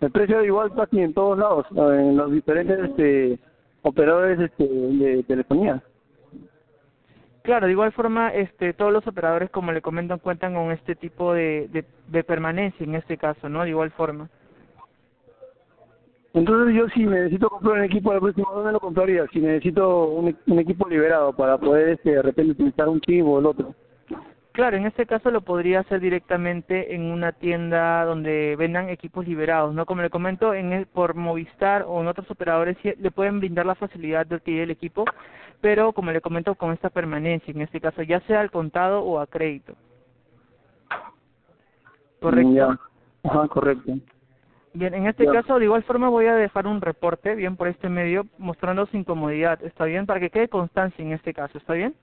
[0.00, 3.38] El precio igual casi en todos lados, en los diferentes este,
[3.82, 5.82] operadores este, de telefonía.
[7.42, 11.32] Claro, de igual forma, este, todos los operadores, como le comentan, cuentan con este tipo
[11.32, 13.62] de, de, de permanencia en este caso, ¿no?
[13.62, 14.28] De igual forma.
[16.34, 19.26] Entonces yo si necesito comprar un equipo la próxima, ¿dónde lo compraría?
[19.32, 23.38] Si necesito un, un equipo liberado para poder este, de repente utilizar un chip o
[23.38, 23.74] el otro.
[24.56, 29.74] Claro, en este caso lo podría hacer directamente en una tienda donde vendan equipos liberados,
[29.74, 29.84] ¿no?
[29.84, 33.74] Como le comento, en el- por Movistar o en otros operadores le pueden brindar la
[33.74, 35.04] facilidad de adquirir el equipo,
[35.60, 39.20] pero como le comento, con esta permanencia, en este caso, ya sea al contado o
[39.20, 39.74] a crédito.
[42.22, 42.52] Correcto.
[42.52, 42.78] Ya.
[43.24, 43.92] Ajá, correcto.
[44.72, 45.32] Bien, en este Ya.
[45.32, 48.96] caso, de igual forma, voy a dejar un reporte, bien, por este medio, mostrando su
[48.96, 50.06] incomodidad, ¿está bien?
[50.06, 51.94] Para que quede constancia en este caso, ¿está bien?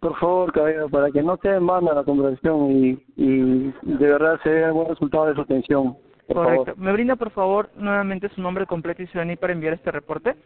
[0.00, 4.48] por favor, caballero, para que no sea mala la conversación y, y de verdad se
[4.48, 5.94] dé algún resultado de su atención.
[6.32, 6.72] Correcto.
[6.76, 10.36] ¿Me brinda, por favor, nuevamente su nombre completo y ciudadanía para enviar este reporte?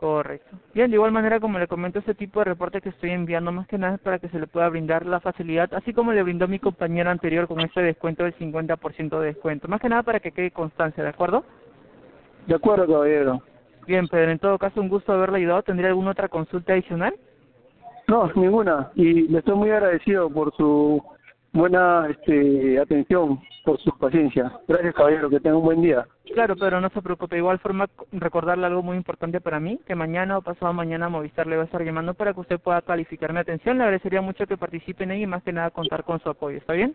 [0.00, 0.56] Correcto.
[0.72, 3.68] Bien, de igual manera, como le comento, este tipo de reporte que estoy enviando más
[3.68, 6.48] que nada es para que se le pueda brindar la facilidad, así como le brindó
[6.48, 9.68] mi compañero anterior con este descuento del 50% de descuento.
[9.68, 11.44] Más que nada para que quede constancia, ¿de acuerdo?
[12.46, 13.42] De acuerdo, caballero.
[13.86, 15.62] Bien, Pedro, en todo caso, un gusto haberle ayudado.
[15.64, 17.14] ¿Tendría alguna otra consulta adicional?
[18.08, 18.90] No, ninguna.
[18.94, 21.02] Y le estoy muy agradecido por su
[21.52, 24.52] buena este, atención, por su paciencia.
[24.68, 25.30] Gracias, caballero.
[25.30, 26.06] Que tenga un buen día.
[26.32, 27.36] Claro, pero no se preocupe.
[27.36, 31.46] De igual forma, recordarle algo muy importante para mí, que mañana o pasado mañana Movistar
[31.46, 33.78] le va a estar llamando para que usted pueda calificar mi atención.
[33.78, 36.58] Le agradecería mucho que participe en ella y más que nada contar con su apoyo.
[36.58, 36.94] ¿Está bien?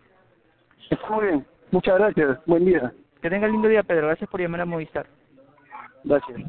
[0.90, 1.46] Está muy bien.
[1.70, 2.38] Muchas gracias.
[2.46, 2.92] Buen día.
[3.20, 4.06] Que tenga lindo día, Pedro.
[4.06, 5.06] Gracias por llamar a Movistar.
[6.04, 6.40] Gracias.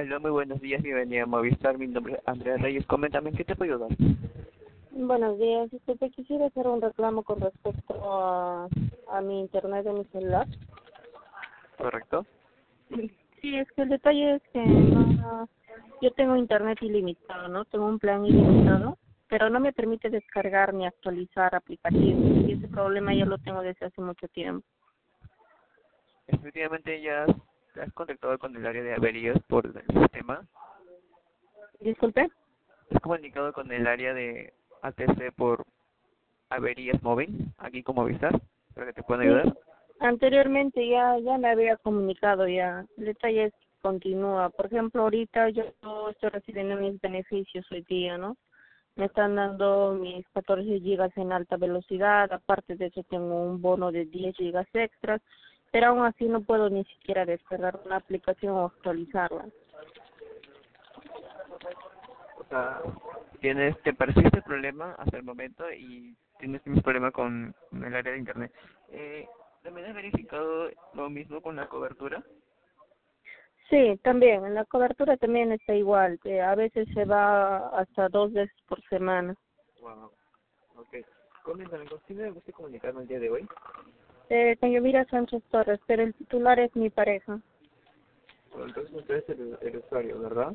[0.00, 1.76] Hola, muy buenos días, bienvenida a Movistar.
[1.76, 2.86] Mi nombre es Andrea Reyes.
[2.86, 3.90] Coméntame, ¿en qué te puedo ayudar?
[4.92, 5.68] Buenos días.
[5.72, 8.68] Disculpe, quisiera hacer un reclamo con respecto a,
[9.08, 10.46] a mi internet de mi celular.
[11.76, 12.24] ¿Correcto?
[13.40, 15.48] Sí, es que el detalle es que no,
[16.00, 17.64] yo tengo internet ilimitado, ¿no?
[17.64, 18.96] Tengo un plan ilimitado,
[19.28, 22.46] pero no me permite descargar ni actualizar aplicativos.
[22.46, 24.64] Y ese problema ya lo tengo desde hace mucho tiempo.
[26.28, 27.26] Efectivamente, ya
[27.78, 30.44] te has contactado con el área de averías por el sistema.
[31.78, 32.28] Disculpe.
[32.90, 34.52] ¿Has comunicado con el área de
[34.82, 35.64] ATC por
[36.50, 38.32] averías móvil, aquí como Movistar,
[38.74, 39.28] para que te puedan Sí.
[39.28, 39.54] ayudar?
[40.00, 42.84] Anteriormente ya ya me había comunicado ya.
[42.96, 44.50] El detalle es que continúa.
[44.50, 45.62] Por ejemplo, ahorita yo
[46.10, 48.36] estoy recibiendo mis beneficios hoy día, ¿no?
[48.96, 52.32] Me están dando mis 14 gigas en alta velocidad.
[52.32, 55.20] Aparte de eso tengo un bono de 10 gigas extras.
[55.70, 59.46] Pero aún así no puedo ni siquiera descargar una aplicación o actualizarla.
[62.38, 62.80] O sea,
[63.40, 68.12] tienes, te persiste el problema hasta el momento y tienes un problema con el área
[68.12, 68.52] de internet.
[68.90, 69.26] Eh,
[69.62, 72.22] ¿También has verificado lo mismo con la cobertura?
[73.68, 74.46] Sí, también.
[74.46, 76.18] En la cobertura también está igual.
[76.22, 79.34] Que a veces se va hasta dos veces por semana.
[79.80, 80.10] Wow.
[80.76, 81.04] Ok.
[81.42, 83.48] Coméntame, ¿con quién me gusta comunicarme el día de hoy?
[84.30, 87.40] Eh, con Yomira Sánchez Torres, pero el titular es mi pareja.
[88.50, 90.54] Bueno, entonces usted es el, el usuario, ¿verdad?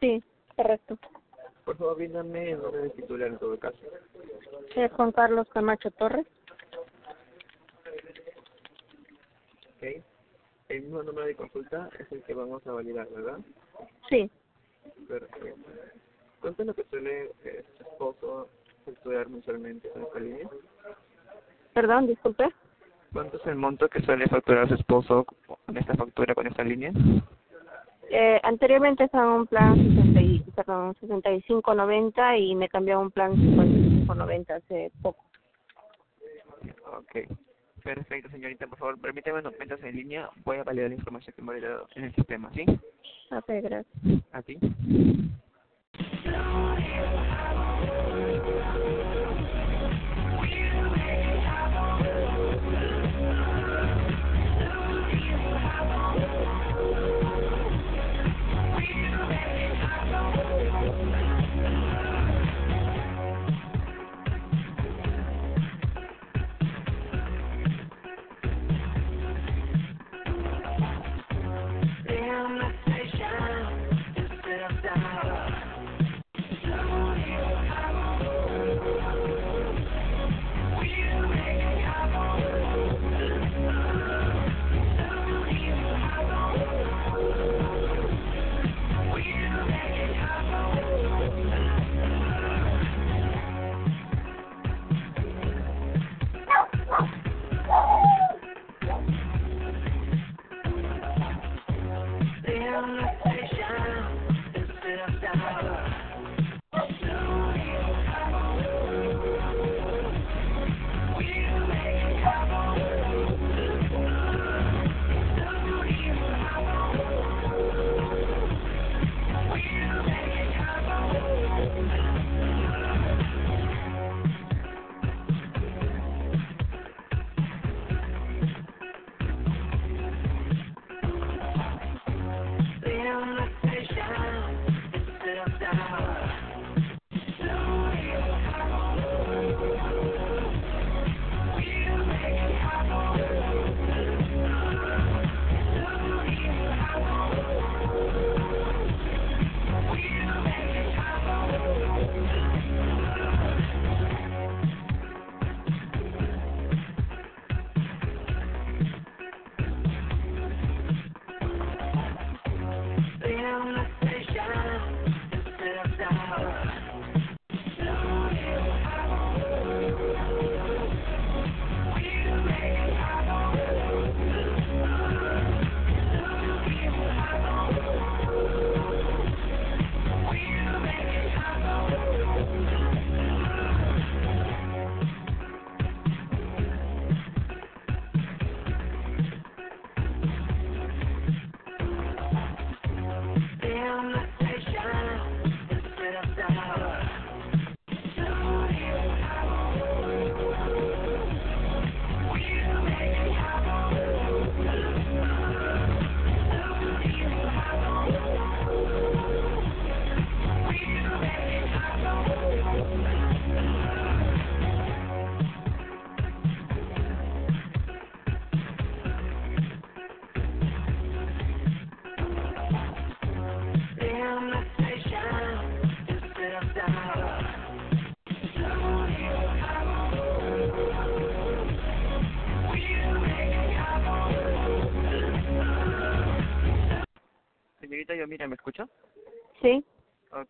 [0.00, 0.22] Sí,
[0.56, 0.98] correcto.
[1.64, 3.78] Por favor, bríndame el nombre del titular en todo caso.
[4.74, 6.26] Es Juan Carlos Camacho Torres.
[9.76, 10.02] Ok.
[10.68, 13.38] El mismo número de consulta es el que vamos a validar, ¿verdad?
[14.08, 14.30] Sí.
[15.06, 15.70] Perfecto.
[16.40, 18.48] ¿Cuánto es lo que suele eh, su esposo
[18.84, 20.48] facturar mensualmente con esta línea?
[21.72, 22.48] Perdón, disculpe.
[23.12, 26.92] ¿Cuánto es el monto que suele facturar su esposo con esta factura, con esta línea?
[28.10, 33.10] Eh, anteriormente estaba en un plan 60 y, perdón, 65.90 y me cambió a un
[33.10, 35.24] plan 55.90 hace poco.
[36.98, 37.28] Ok.
[37.82, 38.66] Perfecto, señorita.
[38.66, 40.30] Por favor, permítame unos momentos en línea.
[40.44, 42.64] Voy a validar la información que me ha validado en el sistema, ¿sí?
[43.30, 43.86] Ok, gracias.
[44.32, 44.58] A ti.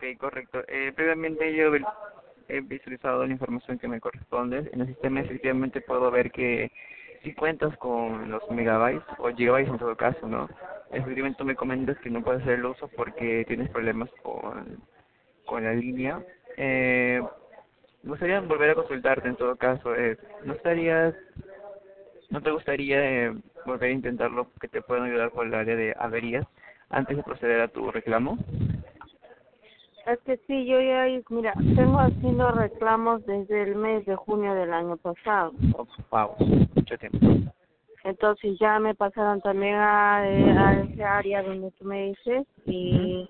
[0.02, 0.64] Ok, correcto.
[0.66, 1.70] Eh, previamente yo
[2.48, 4.68] he visualizado la información que me corresponde.
[4.72, 6.72] En el sistema efectivamente puedo ver que
[7.22, 10.48] si cuentas con los megabytes o gigabytes en todo caso, ¿no?
[10.90, 14.82] Efectivamente tú me comentas que no puedes hacer el uso porque tienes problemas con,
[15.46, 16.20] con la línea.
[16.56, 17.22] Eh,
[18.02, 19.94] me gustaría volver a consultarte en todo caso.
[19.94, 21.14] Eh, ¿No estarías,
[22.28, 23.34] no te gustaría eh,
[23.64, 26.44] volver a intentarlo que te puedan ayudar por el área de averías
[26.90, 28.36] antes de proceder a tu reclamo?
[30.06, 34.72] Es que sí, yo ya, mira, tengo haciendo reclamos desde el mes de junio del
[34.72, 35.52] año pasado.
[36.10, 36.34] Wow,
[36.74, 37.18] mucho tiempo.
[38.04, 43.28] Entonces ya me pasaron también a, eh, a ese área donde tú me dices y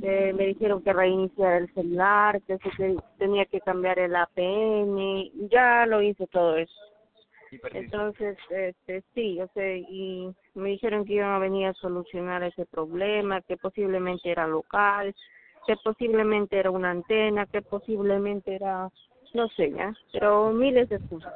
[0.00, 5.30] eh, me dijeron que reiniciara el celular, que, se- que tenía que cambiar el APN,
[5.50, 6.72] ya lo hice todo eso.
[7.74, 12.64] Entonces, este, sí, yo sé, y me dijeron que iban a venir a solucionar ese
[12.64, 15.14] problema, que posiblemente era local,
[15.70, 18.90] que posiblemente era una antena, que posiblemente era,
[19.34, 21.32] no sé, ya, pero miles de excusas.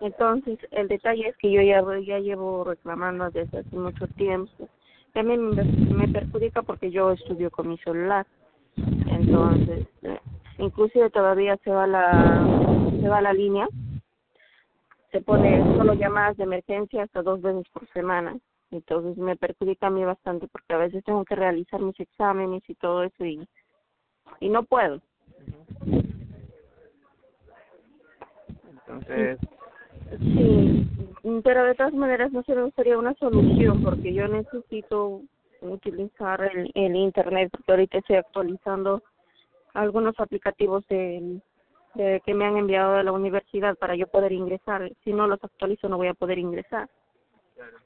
[0.00, 4.50] Entonces, el detalle es que yo ya, ya llevo reclamando desde hace mucho tiempo.
[5.12, 8.26] También me, me perjudica porque yo estudio con mi celular.
[8.76, 10.18] Entonces, eh,
[10.56, 12.42] inclusive todavía se va la,
[13.02, 13.68] se va la línea.
[15.12, 18.38] Se pone solo llamadas de emergencia hasta dos veces por semana.
[18.70, 22.74] Entonces me perjudica a mí bastante porque a veces tengo que realizar mis exámenes y
[22.74, 23.46] todo eso y,
[24.40, 25.00] y no puedo.
[28.70, 29.38] Entonces,
[30.18, 30.86] Sí,
[31.44, 35.22] pero de todas maneras no se me gustaría una solución porque yo necesito
[35.60, 39.02] utilizar el, el internet porque ahorita estoy actualizando
[39.74, 41.40] algunos aplicativos de,
[41.94, 44.90] de que me han enviado de la universidad para yo poder ingresar.
[45.04, 46.88] Si no los actualizo no voy a poder ingresar.
[47.54, 47.76] claro.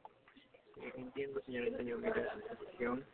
[0.96, 3.04] Entiendo, señorita, mira su situación.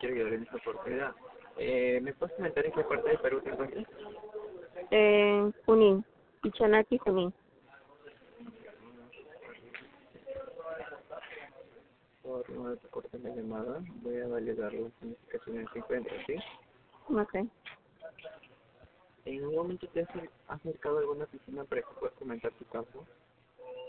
[0.00, 1.14] Quiero en esta oportunidad.
[1.56, 3.86] Eh, ¿Me puedes comentar en qué parte de Perú te encuentras?
[4.90, 6.04] En Junín,
[6.42, 7.34] Pichanaki, Junín.
[12.22, 16.36] Por no te cortes la llamada, voy a validar las notificaciones que encuentras, ¿sí?
[17.08, 17.50] Okay.
[19.24, 20.08] ¿En algún momento te has
[20.46, 23.06] has acercado a alguna oficina para que puedas comentar tu caso?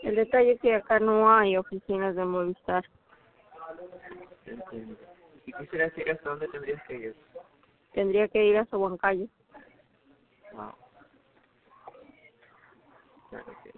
[0.02, 2.84] El detalle es que acá no hay oficinas de Movistar.
[4.46, 4.96] Entiendo.
[5.44, 7.16] Si quisieras ir hasta dónde tendrías que ir.
[7.92, 9.26] Tendría que ir a Sohuancayo.
[10.52, 10.74] Wow.
[13.30, 13.72] Claro que.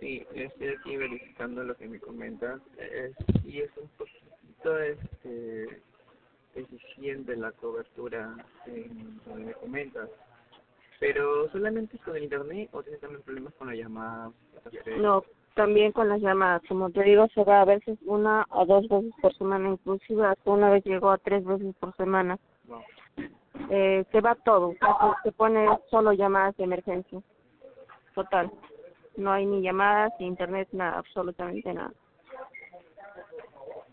[0.00, 2.60] Sí, estoy aquí verificando lo que me comentas.
[2.78, 3.14] Es,
[3.44, 5.82] y es un poquito este,
[6.56, 8.34] deficiente la cobertura
[8.66, 10.08] en donde me comentas.
[10.98, 14.32] Pero solamente es con el internet o tienes también problemas con la llamada.
[14.98, 15.24] No,
[15.54, 16.62] también con las llamadas.
[16.68, 20.50] Como te digo, se va a veces una o dos veces por semana, inclusive hasta
[20.50, 22.38] una vez llegó a tres veces por semana.
[22.66, 22.82] Wow.
[23.70, 24.74] Eh, se va todo,
[25.22, 27.20] se pone solo llamadas de emergencia.
[28.14, 28.50] Total.
[29.16, 31.92] No hay ni llamadas, ni internet, nada, absolutamente nada.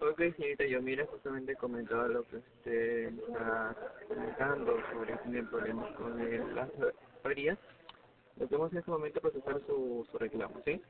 [0.04, 3.76] Ok, señorita, yo mira, justamente comentaba lo que usted está
[4.08, 6.72] comentando sobre que tiene problemas con el- las
[7.24, 7.60] averías.
[8.38, 10.82] Lo que vamos en este momento es procesar su, su reclamo, ¿sí?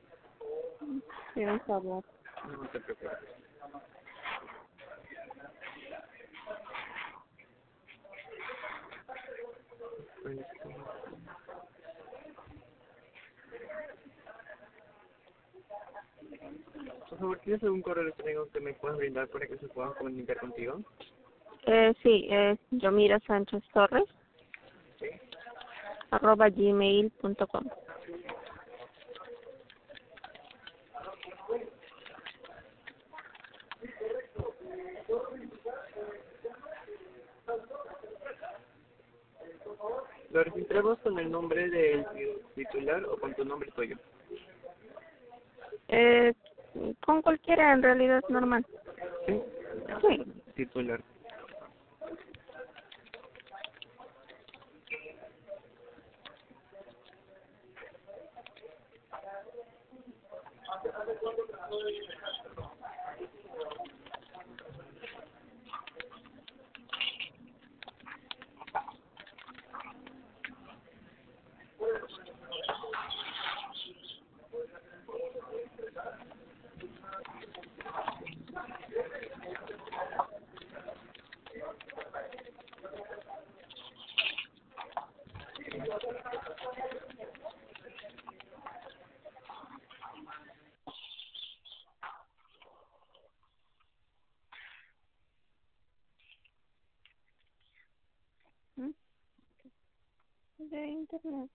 [1.34, 2.04] Sí, un favor.
[2.44, 3.18] No se preocupe.
[17.14, 20.36] Por favor, ¿tienes algún correo electrónico que me puedas brindar para que se puedan comunicar
[20.40, 20.80] contigo?
[21.64, 24.02] Eh, sí, es Yomira Sánchez Torres,
[24.98, 25.10] Sí.
[26.10, 27.64] arroba gmail.com.
[40.30, 42.04] ¿Lo registramos con el nombre del
[42.56, 43.96] titular o con tu nombre tuyo?
[45.86, 46.34] Eh,
[47.04, 48.64] con cualquiera en realidad es normal.
[49.26, 49.42] Sí.
[50.00, 50.24] Sí.
[50.54, 51.00] Titular.
[61.70, 62.03] Sí,
[100.74, 101.50] De internet.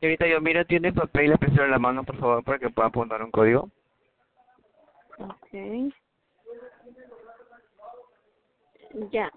[0.00, 2.88] Señorita, yo mira, tiene papel y lapicero en la mano, por favor, para que pueda
[2.88, 3.70] apuntar un código.
[5.18, 5.92] Okay.
[9.10, 9.30] Ya.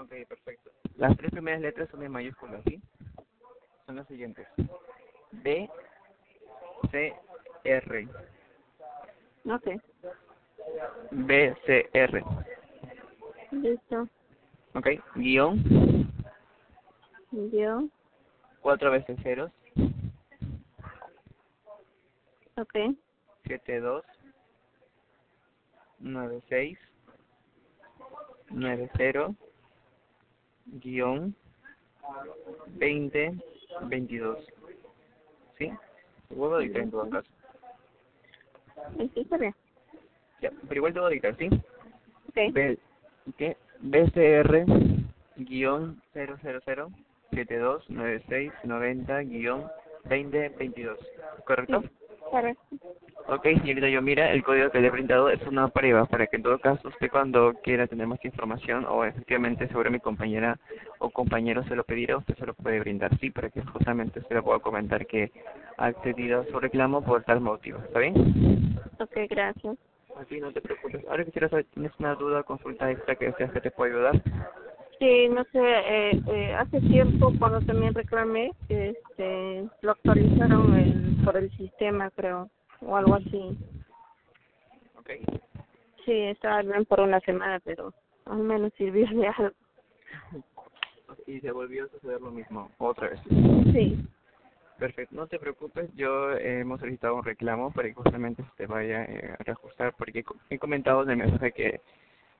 [0.00, 0.70] Ok, perfecto.
[0.96, 2.80] Las tres primeras letras son en mayúsculas, ¿sí?
[3.86, 4.46] Son las siguientes.
[5.30, 5.68] B,
[6.90, 7.14] C,
[7.64, 8.08] R.
[9.46, 9.68] Ok.
[11.10, 12.24] B, C, R.
[13.50, 14.08] Listo.
[14.74, 15.56] Ok, guion,
[17.30, 17.88] Yo.
[18.60, 19.52] cuatro veces ceros,
[22.56, 22.96] Ok.
[23.44, 24.04] siete, dos,
[25.98, 26.76] nueve, seis,
[28.50, 29.34] nueve, cero,
[30.66, 31.34] guion,
[32.76, 33.32] veinte,
[33.82, 34.44] veintidós.
[35.58, 35.70] ¿Sí?
[36.28, 37.28] Te vuelvo a dictar en todo caso.
[38.96, 39.54] Sí, está bien.
[40.40, 41.48] Ya, pero igual te voy a dictar, ¿sí?
[42.28, 42.52] Ok.
[42.52, 42.78] B,
[43.36, 43.56] ¿qué?
[43.80, 44.64] BCR
[45.36, 46.36] guion 000
[47.30, 49.66] 7296 90 guion
[50.04, 50.98] 2022
[51.44, 51.82] ¿correcto?
[53.26, 56.36] Ok, señorita, yo mira, el código que le he brindado es una prueba para que
[56.36, 60.58] en todo caso usted cuando quiera tener más información o efectivamente sobre mi compañera
[60.98, 64.36] o compañero se lo pedirá, usted se lo puede brindar, sí, para que justamente usted
[64.36, 65.30] le pueda comentar que
[65.78, 68.14] ha accedido a su reclamo por tal motivo, ¿está bien?
[68.98, 69.78] Ok, gracias.
[70.16, 71.04] Así no te preocupes.
[71.08, 74.22] Ahora quisiera saber, ¿tienes una duda, consulta extra que deseas que te pueda ayudar?
[74.98, 81.36] Sí, no sé, eh, eh, hace tiempo cuando también reclamé, este, lo actualizaron el, por
[81.36, 82.48] el sistema, creo,
[82.80, 83.58] o algo así.
[84.98, 85.10] Ok.
[86.04, 87.92] Sí, estaba bien por una semana, pero
[88.26, 89.54] al menos sirvió de algo.
[91.26, 93.20] Y se volvió a suceder lo mismo, otra vez.
[93.72, 93.98] Sí.
[94.78, 98.66] Perfecto, no te preocupes, yo eh, hemos solicitado un reclamo para que justamente se te
[98.66, 101.80] vaya eh, a reajustar, porque he co- he comentado en el mensaje que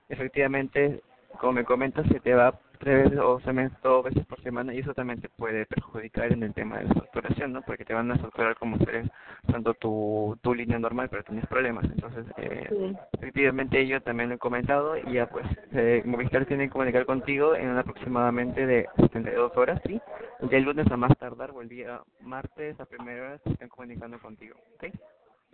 [0.09, 1.02] efectivamente,
[1.39, 3.40] como me comentas, se te va tres veces o
[3.85, 6.94] dos veces por semana y eso también te puede perjudicar en el tema de la
[6.94, 7.62] facturación, ¿no?
[7.62, 9.11] Porque te van a facturar como si eres
[9.51, 11.85] tanto tu, tu línea normal, pero tienes problemas.
[11.85, 12.97] Entonces, eh, Sí.
[13.12, 17.55] efectivamente yo también lo he comentado y ya pues, eh, Movistar tiene que comunicar contigo
[17.55, 20.01] en aproximadamente de 72 horas, ¿sí?
[20.40, 23.69] El día lunes a más tardar o el día martes a primera hora se están
[23.69, 24.93] comunicando contigo, ¿ok?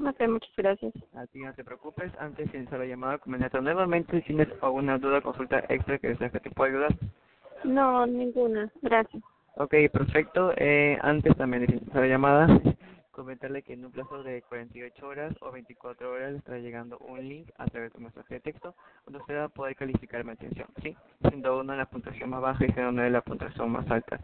[0.07, 0.93] Ok, muchas gracias.
[1.15, 4.99] A ti no te preocupes, antes de iniciar la llamada, comunícate nuevamente si tienes alguna
[4.99, 6.97] duda, consulta extra que deseas que te pueda ayudar.
[7.65, 8.71] No, ninguna.
[8.83, 9.23] Gracias.
[9.57, 10.53] Ok, perfecto.
[10.57, 12.61] Eh, antes también de iniciar la llamada,
[13.11, 17.51] comentarle que en un plazo de 48 horas o 24 horas estará llegando un link
[17.59, 18.75] a través de un mensaje de texto
[19.05, 20.97] donde usted va a poder calificar mi atención, ¿sí?
[21.29, 24.19] Siendo uno la puntuación más baja y siendo nueve la puntuación más alta.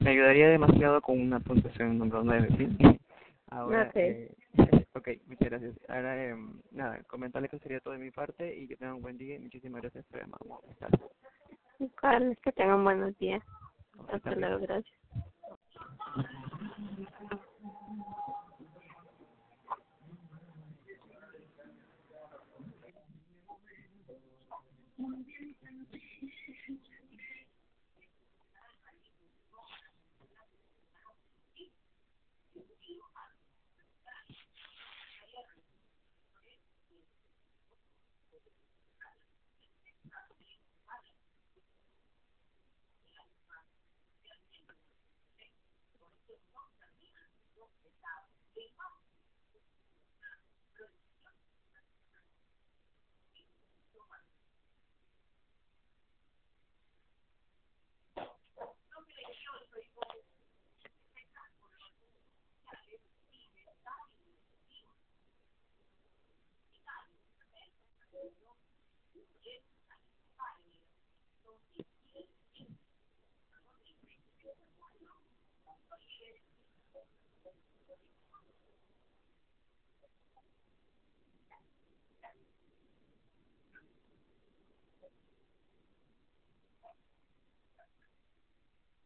[0.00, 2.98] Me ayudaría demasiado con una puntuación número 9, ¿sí?
[3.50, 3.96] Ahora, Ok.
[3.96, 4.30] eh,
[4.94, 5.76] Ok, muchas gracias.
[5.88, 6.36] Ahora, eh,
[6.70, 9.40] nada, comentarle que sería todo de mi parte y que tengan un buen día y
[9.40, 10.54] muchísimas gracias por llamarme.
[10.70, 11.12] Hasta luego.
[11.96, 13.42] Carlos, que tengan buenos días.
[14.00, 14.98] Hasta, Hasta luego, gracias.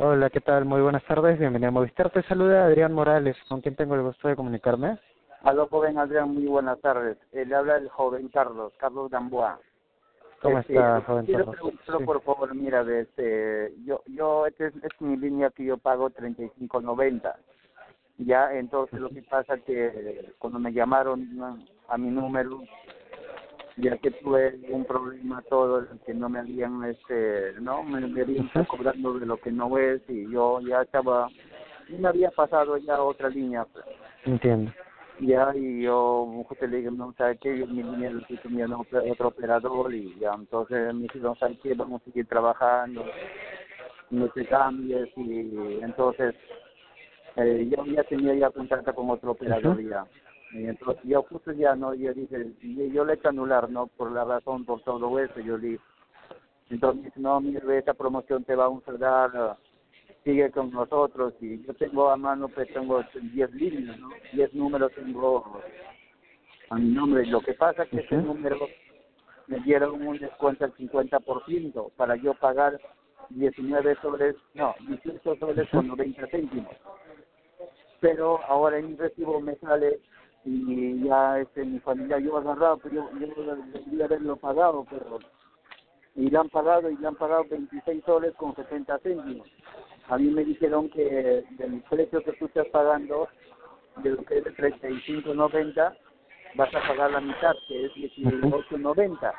[0.00, 0.64] Hola, ¿qué tal?
[0.64, 2.08] Muy buenas tardes, bienvenido a Movistar.
[2.10, 4.96] Te saluda Adrián Morales, con quien tengo el gusto de comunicarme.
[5.42, 7.18] Aló, joven Adrián, muy buenas tardes.
[7.32, 9.58] Eh, le habla el joven Carlos, Carlos Gamboa.
[10.40, 11.56] ¿Cómo Este, está, joven quiero Carlos?
[11.56, 12.04] preguntarle, Sí.
[12.04, 16.10] por favor, mira, de este, yo, yo, esta es, es mi línea que yo pago
[16.10, 17.34] 35.90.
[18.18, 22.62] Ya, entonces lo que pasa que cuando me llamaron a mi número,
[23.78, 28.48] ya que tuve un problema todo, que no me habían, este, no, me, me habían
[28.66, 31.30] cobrando de lo que no es y yo ya estaba,
[31.88, 33.64] me había pasado ya a otra línea.
[33.64, 33.84] pues.
[34.24, 34.72] Entiendo.
[35.20, 37.58] Ya, y yo justo le dije, no, ¿sabes qué?
[37.58, 41.74] Yo mi línea lo estoy cambiando otro operador y ya, entonces me dijeron, ¿sabes qué?
[41.74, 43.04] Vamos a seguir trabajando,
[44.10, 46.34] no te cambies y entonces
[47.36, 50.06] eh, yo ya tenía ya contrato con otro operador ya.
[50.52, 51.94] Y entonces yo justo ya, ¿no?
[51.94, 52.52] Yo dije,
[52.92, 53.86] yo le he hecho anular, ¿no?
[53.86, 55.78] Por la razón, por todo eso, yo le
[56.70, 59.58] entonces dice, no, mire, esta promoción te vamos a dar, ah,
[60.24, 64.10] sigue con nosotros y yo tengo a mano, pues tengo 10 líneas, ¿no?
[64.32, 65.62] 10 números tengo
[66.68, 67.24] a mi nombre.
[67.26, 68.58] Lo que pasa es que ese número
[69.46, 72.78] me dieron un descuento al 50% para yo pagar
[73.30, 76.76] 19 soles, no, 18 soles con 90 céntimos.
[78.00, 80.00] Pero ahora en mi recibo me sale
[80.48, 85.18] y ya este mi familia yo he agarrado, pero yo, yo debería haberlo pagado, pero
[86.14, 89.46] y le han pagado y le han pagado 26 soles con 70 céntimos.
[90.08, 93.28] A mí me dijeron que del precio que tú estás pagando,
[94.02, 95.96] de lo que es de 35.90,
[96.56, 99.32] vas a pagar la mitad, que es 18.90.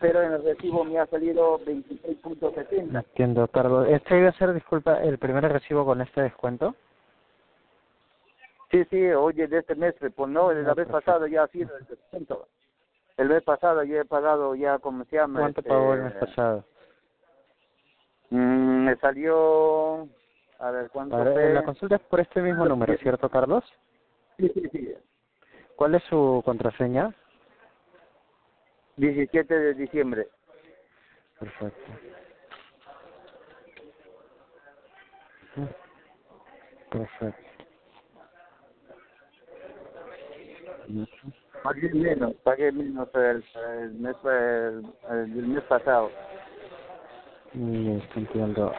[0.00, 2.96] Pero en el recibo me ha salido 26.70.
[2.96, 3.86] Entiendo, Carlos.
[3.88, 6.74] ¿Este iba a ser, disculpa, el primer recibo con este descuento?
[8.70, 11.86] Sí, sí, oye, de este mes, pues no, la vez pasada ya ha sido el
[11.86, 12.48] descuento.
[13.16, 15.40] El mes pasado ya he pagado ya, ¿cómo se llama?
[15.40, 16.64] ¿Cuánto Este, pagó el mes pasado?
[18.30, 20.08] mm, me salió,
[20.58, 21.54] a ver, ¿cuánto fue?
[21.54, 23.64] la consulta es por este mismo número, ¿cierto, Carlos?
[24.38, 24.94] Sí, sí, sí.
[25.76, 27.14] ¿Cuál es su contraseña?
[28.96, 30.28] 17 de diciembre.
[31.38, 31.92] Perfecto.
[36.90, 37.45] Perfecto.
[41.62, 43.44] Pagué menos, pagué menos el,
[43.80, 46.10] el mes, el, el mes pasado.
[47.54, 48.72] Listo, entiendo.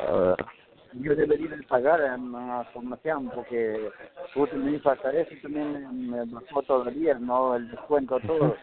[0.93, 3.89] Yo debería de pagar en la formación porque
[4.33, 7.55] justo me pasa eso también me, bajó todavía, ¿no?
[7.55, 8.55] El descuento, todo.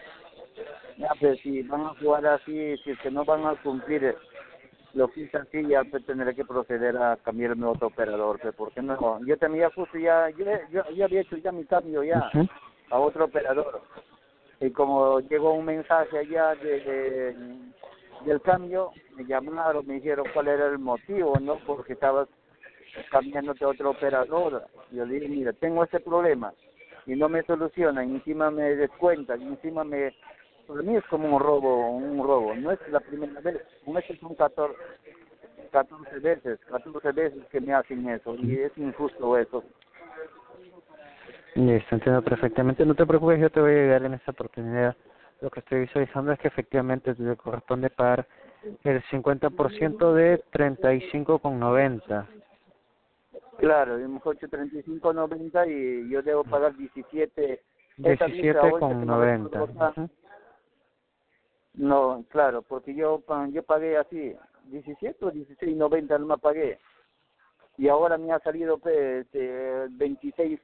[0.97, 4.17] Ya, pues si van a jugar así, si es que no van a cumplir
[4.95, 8.55] lo que es así, ya pues, tendré que proceder a cambiarme a otro operador, pues,
[8.55, 12.31] porque no, yo tenía justo ya, yo, yo, yo había hecho ya mi cambio ya.
[12.91, 13.81] A otro operador.
[14.61, 17.37] Y como llegó un mensaje allá de, de-
[18.25, 21.57] del cambio, me llamaron, me dijeron cuál era el motivo, ¿no?
[21.67, 22.29] Porque estabas
[23.11, 24.65] cambiándote a otro operador.
[24.93, 26.53] Yo dije, mira, tengo este problema
[27.07, 30.15] y no me solucionan, encima me descuentan, encima me...
[30.67, 32.55] Para mí es como un robo, un robo.
[32.55, 34.75] No es la primera vez, un mes son 14,
[35.71, 39.63] 14 veces, 14 veces que me hacen eso, y es injusto eso.
[41.55, 42.85] Listo, entiendo perfectamente.
[42.85, 44.97] No te preocupes, yo te voy a ayudar en esta oportunidad.
[45.41, 48.27] Lo que estoy visualizando es que efectivamente te corresponde pagar
[48.83, 52.27] el 50% de 35,90.
[53.59, 57.63] Claro, y mejor 35.90 y yo debo pagar 17.
[58.03, 59.49] Esa dice ahorita que no me 17,90.
[59.51, 59.93] puedo pagar.
[59.93, 60.11] Ujú.
[61.75, 64.35] No, claro, porque yo yo pagué así,
[64.65, 66.79] 17 o 16.90 no me pagué.
[67.77, 70.61] Y ahora me ha salido pues, este, 26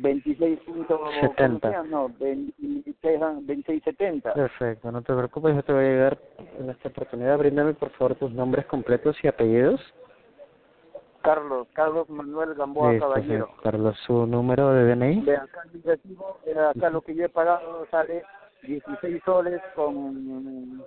[0.00, 1.70] 26 puntos, ¿cómo se 70.
[1.70, 1.88] llama?
[1.88, 4.32] No, 26, 26.70.
[4.32, 6.18] Perfecto, no te preocupes, yo te voy a ayudar
[6.58, 7.38] en esta oportunidad.
[7.38, 9.80] Bríndame por favor tus nombres completos y apellidos.
[11.22, 13.46] Carlos, Carlos Manuel Gamboa Listo, Caballero.
[13.46, 15.20] señor Carlos, su número de DNI.
[15.22, 18.24] De acá recibo, eh, acá lo que yo he pagado sale
[18.62, 20.84] 16 soles con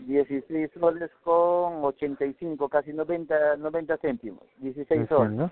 [0.00, 5.50] 16 soles con 85, casi 90, 90 céntimos, 16 soles.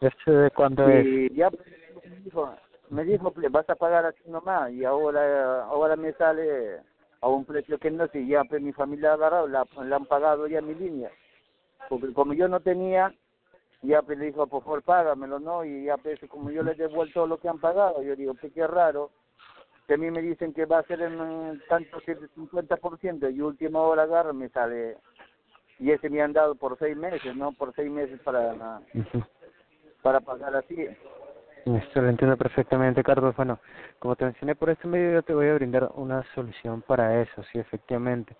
[0.00, 0.16] Entiendo.
[0.18, 1.06] ¿Este de cuándo es?
[1.06, 2.54] Y ya me dijo,
[2.88, 6.80] me dijo, pues, vas a pagar así nomás y ahora ahora me sale
[7.20, 10.06] a un precio que no sé, ya pues mi familia ha agarrado, la, la han
[10.06, 11.10] pagado ya mi línea.
[11.88, 13.12] Porque como yo no tenía,
[13.82, 15.64] ya pues le dijo, por favor págamelo, ¿no?
[15.64, 18.52] Y ya pues como yo les he devuelto lo que han pagado, yo digo, pues
[18.54, 19.10] qué raro,
[19.86, 23.40] que a mí me dicen que va a ser en tanto que el 50% y
[23.42, 24.96] última hora agarro me sale,
[25.78, 27.52] y ese me han dado por seis meses, ¿no?
[27.52, 29.24] Por seis meses para, Ujú.
[30.02, 30.88] Para pagar así.
[31.66, 33.36] Esto lo entiendo perfectamente, Carlos.
[33.36, 33.58] Bueno,
[33.98, 37.42] como te mencioné por este medio, yo te voy a brindar una solución para eso,
[37.52, 38.34] sí, efectivamente.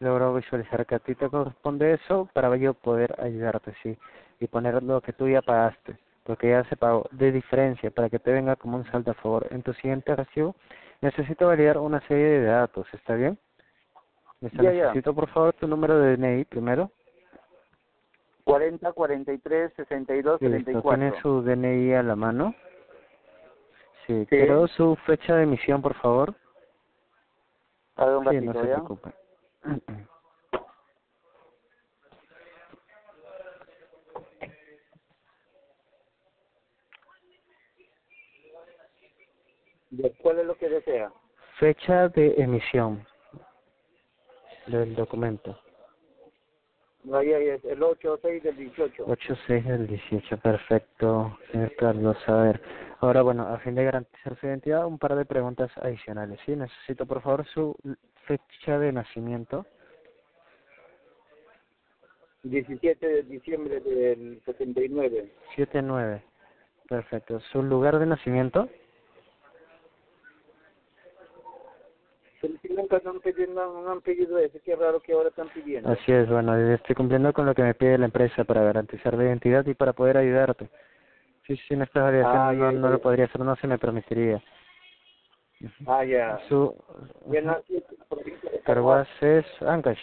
[0.00, 3.96] logro visualizar que a ti te corresponde eso para yo poder ayudarte, sí,
[4.40, 8.18] y poner lo que tú ya pagaste, porque ya se pagó de diferencia para que
[8.18, 9.46] te venga como un saldo a favor.
[9.50, 10.56] En tu siguiente recibo
[11.00, 13.38] necesito validar una serie de datos, ¿está bien?
[14.40, 14.62] Ya.
[14.62, 16.90] necesito por favor tu número de DNI primero.
[18.44, 20.98] 40, 43, 62, Listo, 34.
[20.98, 22.54] ¿tiene su DNI a la mano?
[24.06, 26.34] Sí, quiero su fecha de emisión, por favor.
[27.96, 28.74] A ver, un Sí, ratito, no se ¿ya?
[28.74, 29.12] preocupe.
[39.90, 41.12] ¿De ¿Cuál es lo que desea?
[41.58, 43.06] Fecha de emisión
[44.66, 45.58] del documento.
[47.10, 49.06] Ahí, ahí es el 8 6 del 18.
[49.06, 52.16] 8-6 del 18, perfecto, señor Carlos.
[52.28, 52.60] A ver,
[53.00, 56.38] ahora bueno, a fin de garantizar su identidad, un par de preguntas adicionales.
[56.46, 57.76] Sí, necesito por favor su
[58.26, 59.66] fecha de nacimiento.
[62.44, 65.32] 17 de diciembre del 79.
[65.56, 66.22] 7-9,
[66.88, 67.40] perfecto.
[67.52, 68.68] ¿Su lugar de nacimiento?
[72.40, 75.28] Pero si nunca no han pedido, no, no han pedido eso, qué raro que ahora
[75.30, 75.90] están pidiendo.
[75.90, 79.24] Así es, bueno, estoy cumpliendo con lo que me pide la empresa para garantizar la
[79.24, 80.68] identidad y para poder ayudarte.
[81.46, 84.42] Sí, sí, en estas variaciones Ah, no, no lo podría hacer, no se me permitiría.
[85.86, 86.38] Ah, ya.
[86.48, 86.74] Su
[88.64, 90.00] Carguas es Ancash.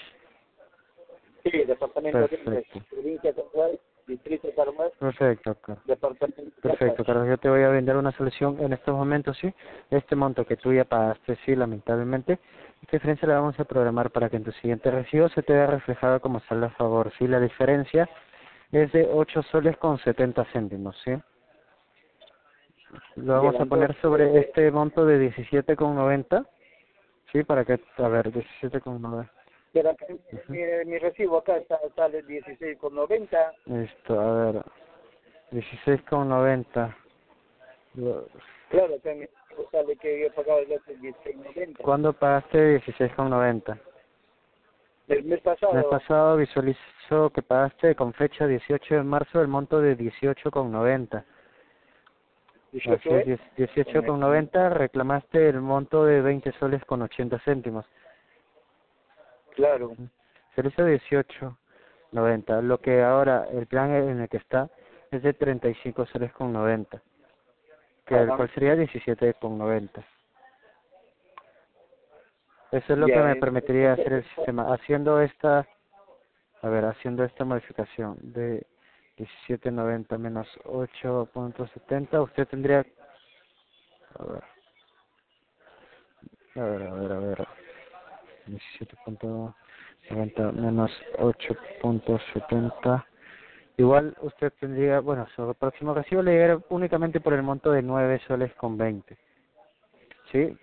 [1.43, 2.85] Sí, departamento de Perfecto.
[2.90, 3.80] provincia de
[4.10, 4.50] distrito
[5.00, 5.86] Perfecto, Carlos.
[5.86, 7.28] departamento de Perfecto, Carlos.
[7.28, 9.54] Yo te voy a brindar una solución en estos momentos, sí.
[9.90, 12.40] Este monto que tú ya pagaste, sí, lamentablemente.
[12.82, 15.68] Esta diferencia la vamos a programar para que en tu siguiente recibo se te vea
[15.68, 17.28] reflejado como saldo a favor, sí.
[17.28, 18.10] La diferencia
[18.72, 21.12] es de 8 soles con 70 céntimos, sí.
[23.16, 26.48] Lo vamos a poner sobre este monto de 17,90,
[27.32, 29.30] sí, para que, a ver, 17,90.
[29.72, 30.06] Pero acá,
[30.48, 33.53] mi, mi recibo acá está, sale 16,90.
[33.65, 34.64] Listo, a ver,
[35.51, 36.95] 16,90.
[37.95, 38.27] Lo-
[38.69, 41.77] Claro, acá mi recibo sale que yo he pagado el otro 16,90.
[41.83, 43.80] ¿Cuándo pagaste 16,90?
[45.07, 45.72] El mes pasado.
[45.73, 51.23] El mes pasado visualizo que pagaste con fecha 18 de marzo el monto de 18,90.
[52.72, 53.41] 18, Así es, ¿eh?
[53.57, 57.85] 10 18,90 reclamaste el monto de 20 soles con 80 céntimos.
[59.60, 59.94] Claro.
[60.56, 62.62] Servicio 18,90.
[62.62, 64.70] Lo que ahora el plan en el que está
[65.12, 67.02] es de 35 soles con 90.
[68.06, 70.06] Que el cual sería 17,90.
[72.72, 74.74] Eso es lo que me eh, permitiría hacer el sistema.
[74.74, 75.68] Haciendo esta,
[76.62, 78.66] a ver, haciendo esta modificación de
[79.18, 82.86] 17.90 menos 8.70, usted tendría,
[84.18, 84.44] a ver,
[86.56, 87.48] a ver, a ver, a ver,
[88.50, 93.06] 17.90 menos 8.70,
[93.78, 98.22] igual usted tendría, bueno, su próximo recibo le llegará únicamente por el monto de 9
[98.28, 99.18] soles con 20,
[100.32, 100.58] ¿sí?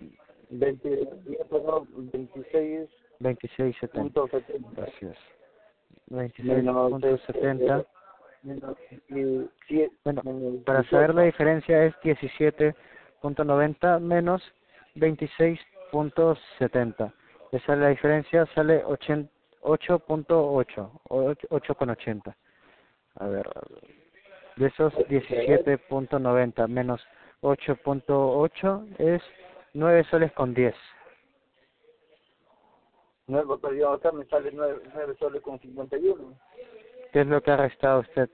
[0.49, 3.91] 20, yo he pagado 26 26.70.
[3.91, 4.83] punto 70.
[4.83, 5.17] Así es.
[6.09, 7.85] Menos, 26.70.
[8.43, 8.77] menos,
[9.09, 10.21] y, sí, Bueno,
[10.65, 10.95] para 18.
[10.95, 14.43] saber la diferencia es 17.90 menos
[14.95, 17.11] 26.70.
[17.51, 19.31] Esa es la diferencia, sale 8.8,
[21.09, 22.35] 8.80.
[23.15, 23.83] A ver, a ver.
[24.57, 27.01] de esos 17.90 menos
[27.41, 29.21] 8.8 es
[29.73, 30.75] 9 soles con 10.
[33.27, 36.33] Nuevo, pero yo acá me sale 9, 9 soles con 51.
[37.11, 38.29] ¿Qué es lo que ha restado usted?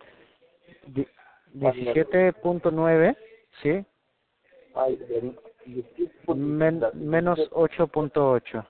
[0.88, 1.08] Di-
[1.54, 3.18] 17.9,
[3.62, 3.86] ¿sí?
[4.76, 5.00] Ay,
[6.28, 8.66] Men- menos 8.8.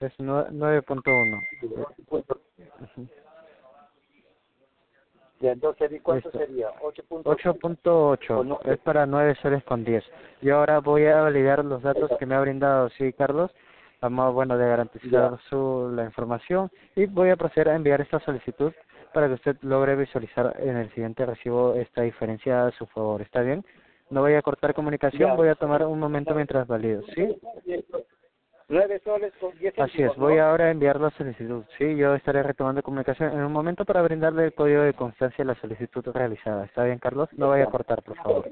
[0.00, 1.42] Es nue- 9.1.
[2.80, 3.08] Ujú.
[5.40, 6.38] Ya, entonces, ¿y ¿cuánto Listo.
[6.38, 6.68] sería?
[6.80, 7.22] 8.8.
[7.24, 10.04] 8.8 es para 9 soles con 10.
[10.42, 13.50] Y ahora voy a validar los datos que me ha brindado, sí, Carlos,
[14.02, 18.72] modo, bueno, de garantizar su, la información y voy a proceder a enviar esta solicitud
[19.12, 23.22] para que usted logre visualizar en el siguiente recibo esta diferencia a su favor.
[23.22, 23.64] ¿Está bien?
[24.10, 25.34] No voy a cortar comunicación, Ya.
[25.34, 27.40] voy a tomar un momento mientras valido, ¿sí?
[28.68, 30.44] 9 soles con 10 Así es, céntimos, voy ¿no?
[30.44, 31.64] ahora a enviar la solicitud.
[31.78, 35.46] Sí, yo estaré retomando comunicación en un momento para brindarle el código de constancia de
[35.52, 36.64] la solicitud realizada.
[36.64, 37.28] ¿Está bien, Carlos?
[37.32, 38.50] No vaya a cortar, por favor.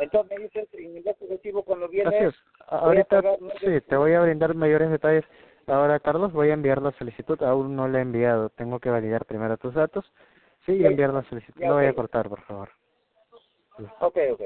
[0.00, 0.68] Entonces me dices,
[1.06, 2.08] otro recibo cuando viene...
[2.08, 2.34] Así es.
[2.58, 5.24] voy a Ahorita, nueve- sí, te voy a brindar mayores detalles.
[5.66, 7.42] Ahora, Carlos, voy a enviar la solicitud.
[7.42, 8.50] Aún no la he enviado.
[8.50, 10.04] Tengo que validar primero tus datos.
[10.66, 11.60] Sí, y enviar la solicitud.
[11.60, 11.96] Ya, No vaya a ok.
[11.96, 12.70] cortar, por favor.
[14.00, 14.42] Ok, ok.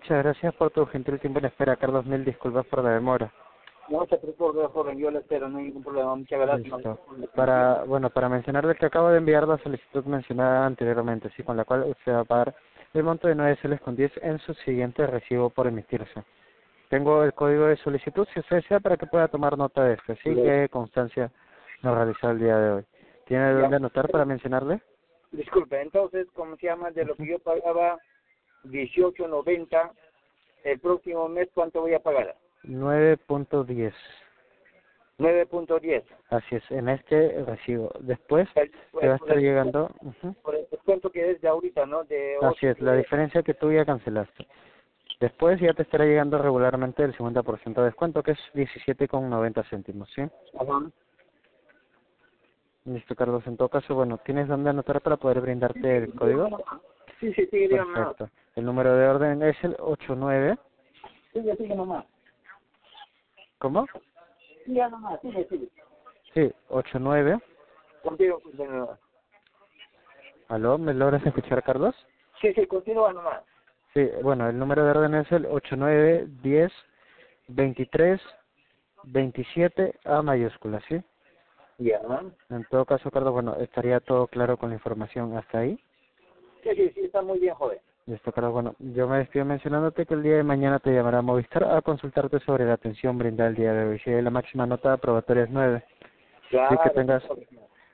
[0.00, 2.06] Muchas gracias por tu gentil tiempo en espera, Carlos.
[2.06, 3.30] Mil disculpas por la demora.
[3.88, 6.14] No se preocupe, joven, yo le espero, no hay ningún problema.
[6.14, 6.72] Muchas gracias.
[6.72, 6.98] Listo.
[7.34, 11.64] Para, bueno, para mencionarles que acabo de enviar la solicitud mencionada anteriormente, sí, con la
[11.64, 12.54] cual usted va a pagar
[12.94, 16.22] el monto de 9 soles con 10 en su siguiente recibo por emitirse.
[16.88, 20.14] Tengo el código de solicitud, si usted desea, para que pueda tomar nota de esto.
[20.22, 21.30] Sí, que constancia
[21.82, 22.84] nos realizó el día de hoy.
[23.26, 24.80] ¿Tiene dónde anotar para mencionarle?
[25.32, 26.90] Disculpe, entonces, ¿cómo se llama?
[26.90, 27.98] De lo que yo pagaba
[28.64, 29.92] 18.90,
[30.64, 32.36] el próximo mes, ¿cuánto voy a pagar?
[32.64, 33.92] 9.10.
[35.18, 36.02] 9.10.
[36.30, 37.92] Así es, en este recibo.
[38.00, 39.90] Después El- te va a estar el- llegando...
[40.42, 42.04] Por el descuento que es de ahorita, ¿no?
[42.04, 44.46] De Así es, la diferencia que tú ya cancelaste.
[45.20, 50.22] Después ya te estará llegando regularmente el 50% de descuento, que es 17,90 céntimos, ¿sí?
[50.58, 50.82] Ajá.
[52.86, 53.46] Listo, Carlos.
[53.46, 56.48] En todo caso, bueno, ¿tienes dónde anotar para poder brindarte el código?
[57.20, 57.68] Sí, sí, sí.
[57.68, 58.30] Perfecto.
[58.56, 60.58] El número de orden es el 89...
[61.32, 62.06] Sigue, sigue nomás.
[63.58, 63.86] ¿Cómo?
[64.64, 65.68] Sigue nomás, sigue, sigue.
[66.34, 67.38] Sí, 89...
[68.02, 68.98] Contigo, continúa.
[70.48, 70.78] ¿Aló?
[70.78, 71.94] ¿Me logras escuchar, Carlos?
[72.40, 73.42] Sí, sí, continúa nomás.
[73.92, 76.72] Sí, bueno, el número de orden es el 8910
[77.48, 78.20] 23
[79.04, 81.02] 27 A mayúscula, ¿sí?
[81.78, 82.00] Ya.
[82.50, 85.78] En todo caso, Carlos, bueno, estaría todo claro con la información hasta ahí.
[86.62, 87.78] Sí, sí, sí, está muy bien, joven.
[88.06, 91.64] Listo, Carlos, bueno, yo me despido mencionándote que el día de mañana te llamará Movistar
[91.64, 93.98] a consultarte sobre la atención brindada el día de hoy.
[94.00, 95.84] Si la máxima nota aprobatoria es 9.
[96.52, 97.22] Así que tengas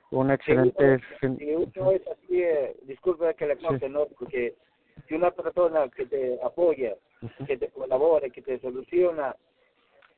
[0.09, 4.05] un excelente es así, eh, disculpe que le corte, ¿no?
[4.17, 4.55] Porque
[5.07, 6.95] si una persona que te apoya,
[7.45, 9.35] que te colabora, que te soluciona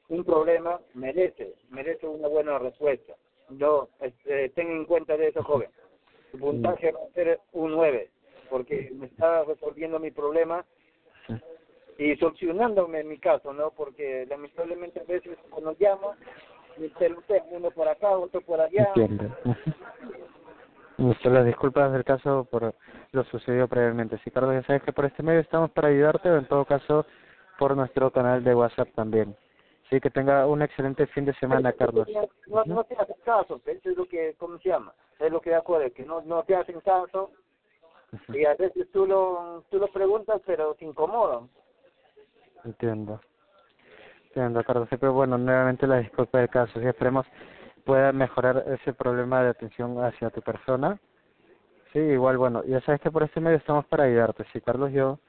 [0.09, 3.13] un problema, merece, merece una buena respuesta.
[3.49, 5.69] No, este, ten en cuenta de eso, joven.
[6.31, 8.09] Su puntaje va a ser un 9,
[8.49, 10.65] porque me está resolviendo mi problema
[11.97, 13.71] y solucionándome mi caso, ¿no?
[13.71, 16.15] Porque lamentablemente a veces cuando llamo,
[16.77, 18.87] me pelotea uno por acá, otro por allá.
[18.95, 19.35] Entiendo.
[20.97, 22.73] Listo, las disculpas del caso por
[23.11, 24.17] lo sucedido previamente.
[24.23, 27.05] Sí, Carlos, ya sabes que por este medio estamos para ayudarte o en todo caso
[27.57, 29.35] por nuestro canal de WhatsApp también.
[29.89, 32.07] Sí, que tenga un excelente fin de semana, Carlos.
[32.47, 34.93] No, no te hacen caso, eso es lo que, ¿cómo se llama?
[35.19, 37.31] Es lo que de acuerdo, que no, no te hacen caso
[38.33, 41.49] y a veces tú lo, tú lo preguntas pero te incomodan.
[42.63, 43.19] Entiendo.
[44.27, 44.87] Entiendo, Carlos.
[44.89, 46.79] Pero bueno, nuevamente la disculpa del caso.
[46.79, 47.25] Si esperemos
[47.85, 50.99] pueda mejorar ese problema de atención hacia tu persona.
[51.91, 54.45] Sí, igual, bueno, ya sabes que por este medio estamos para ayudarte.
[54.53, 55.19] Sí, Carlos, yo...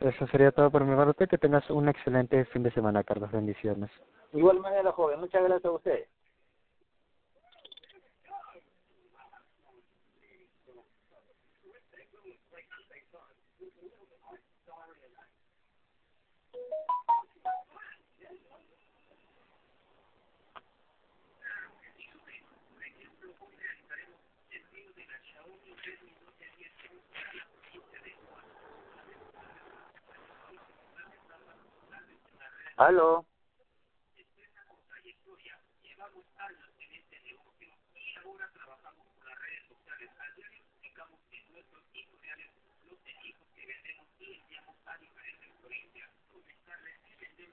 [0.00, 1.28] Eso sería todo por mi parte.
[1.28, 3.30] Que tengas un excelente fin de semana, Carlos.
[3.30, 3.90] Bendiciones.
[4.32, 6.06] Igual manera, joven, muchas gracias a usted.
[32.76, 33.26] Aló.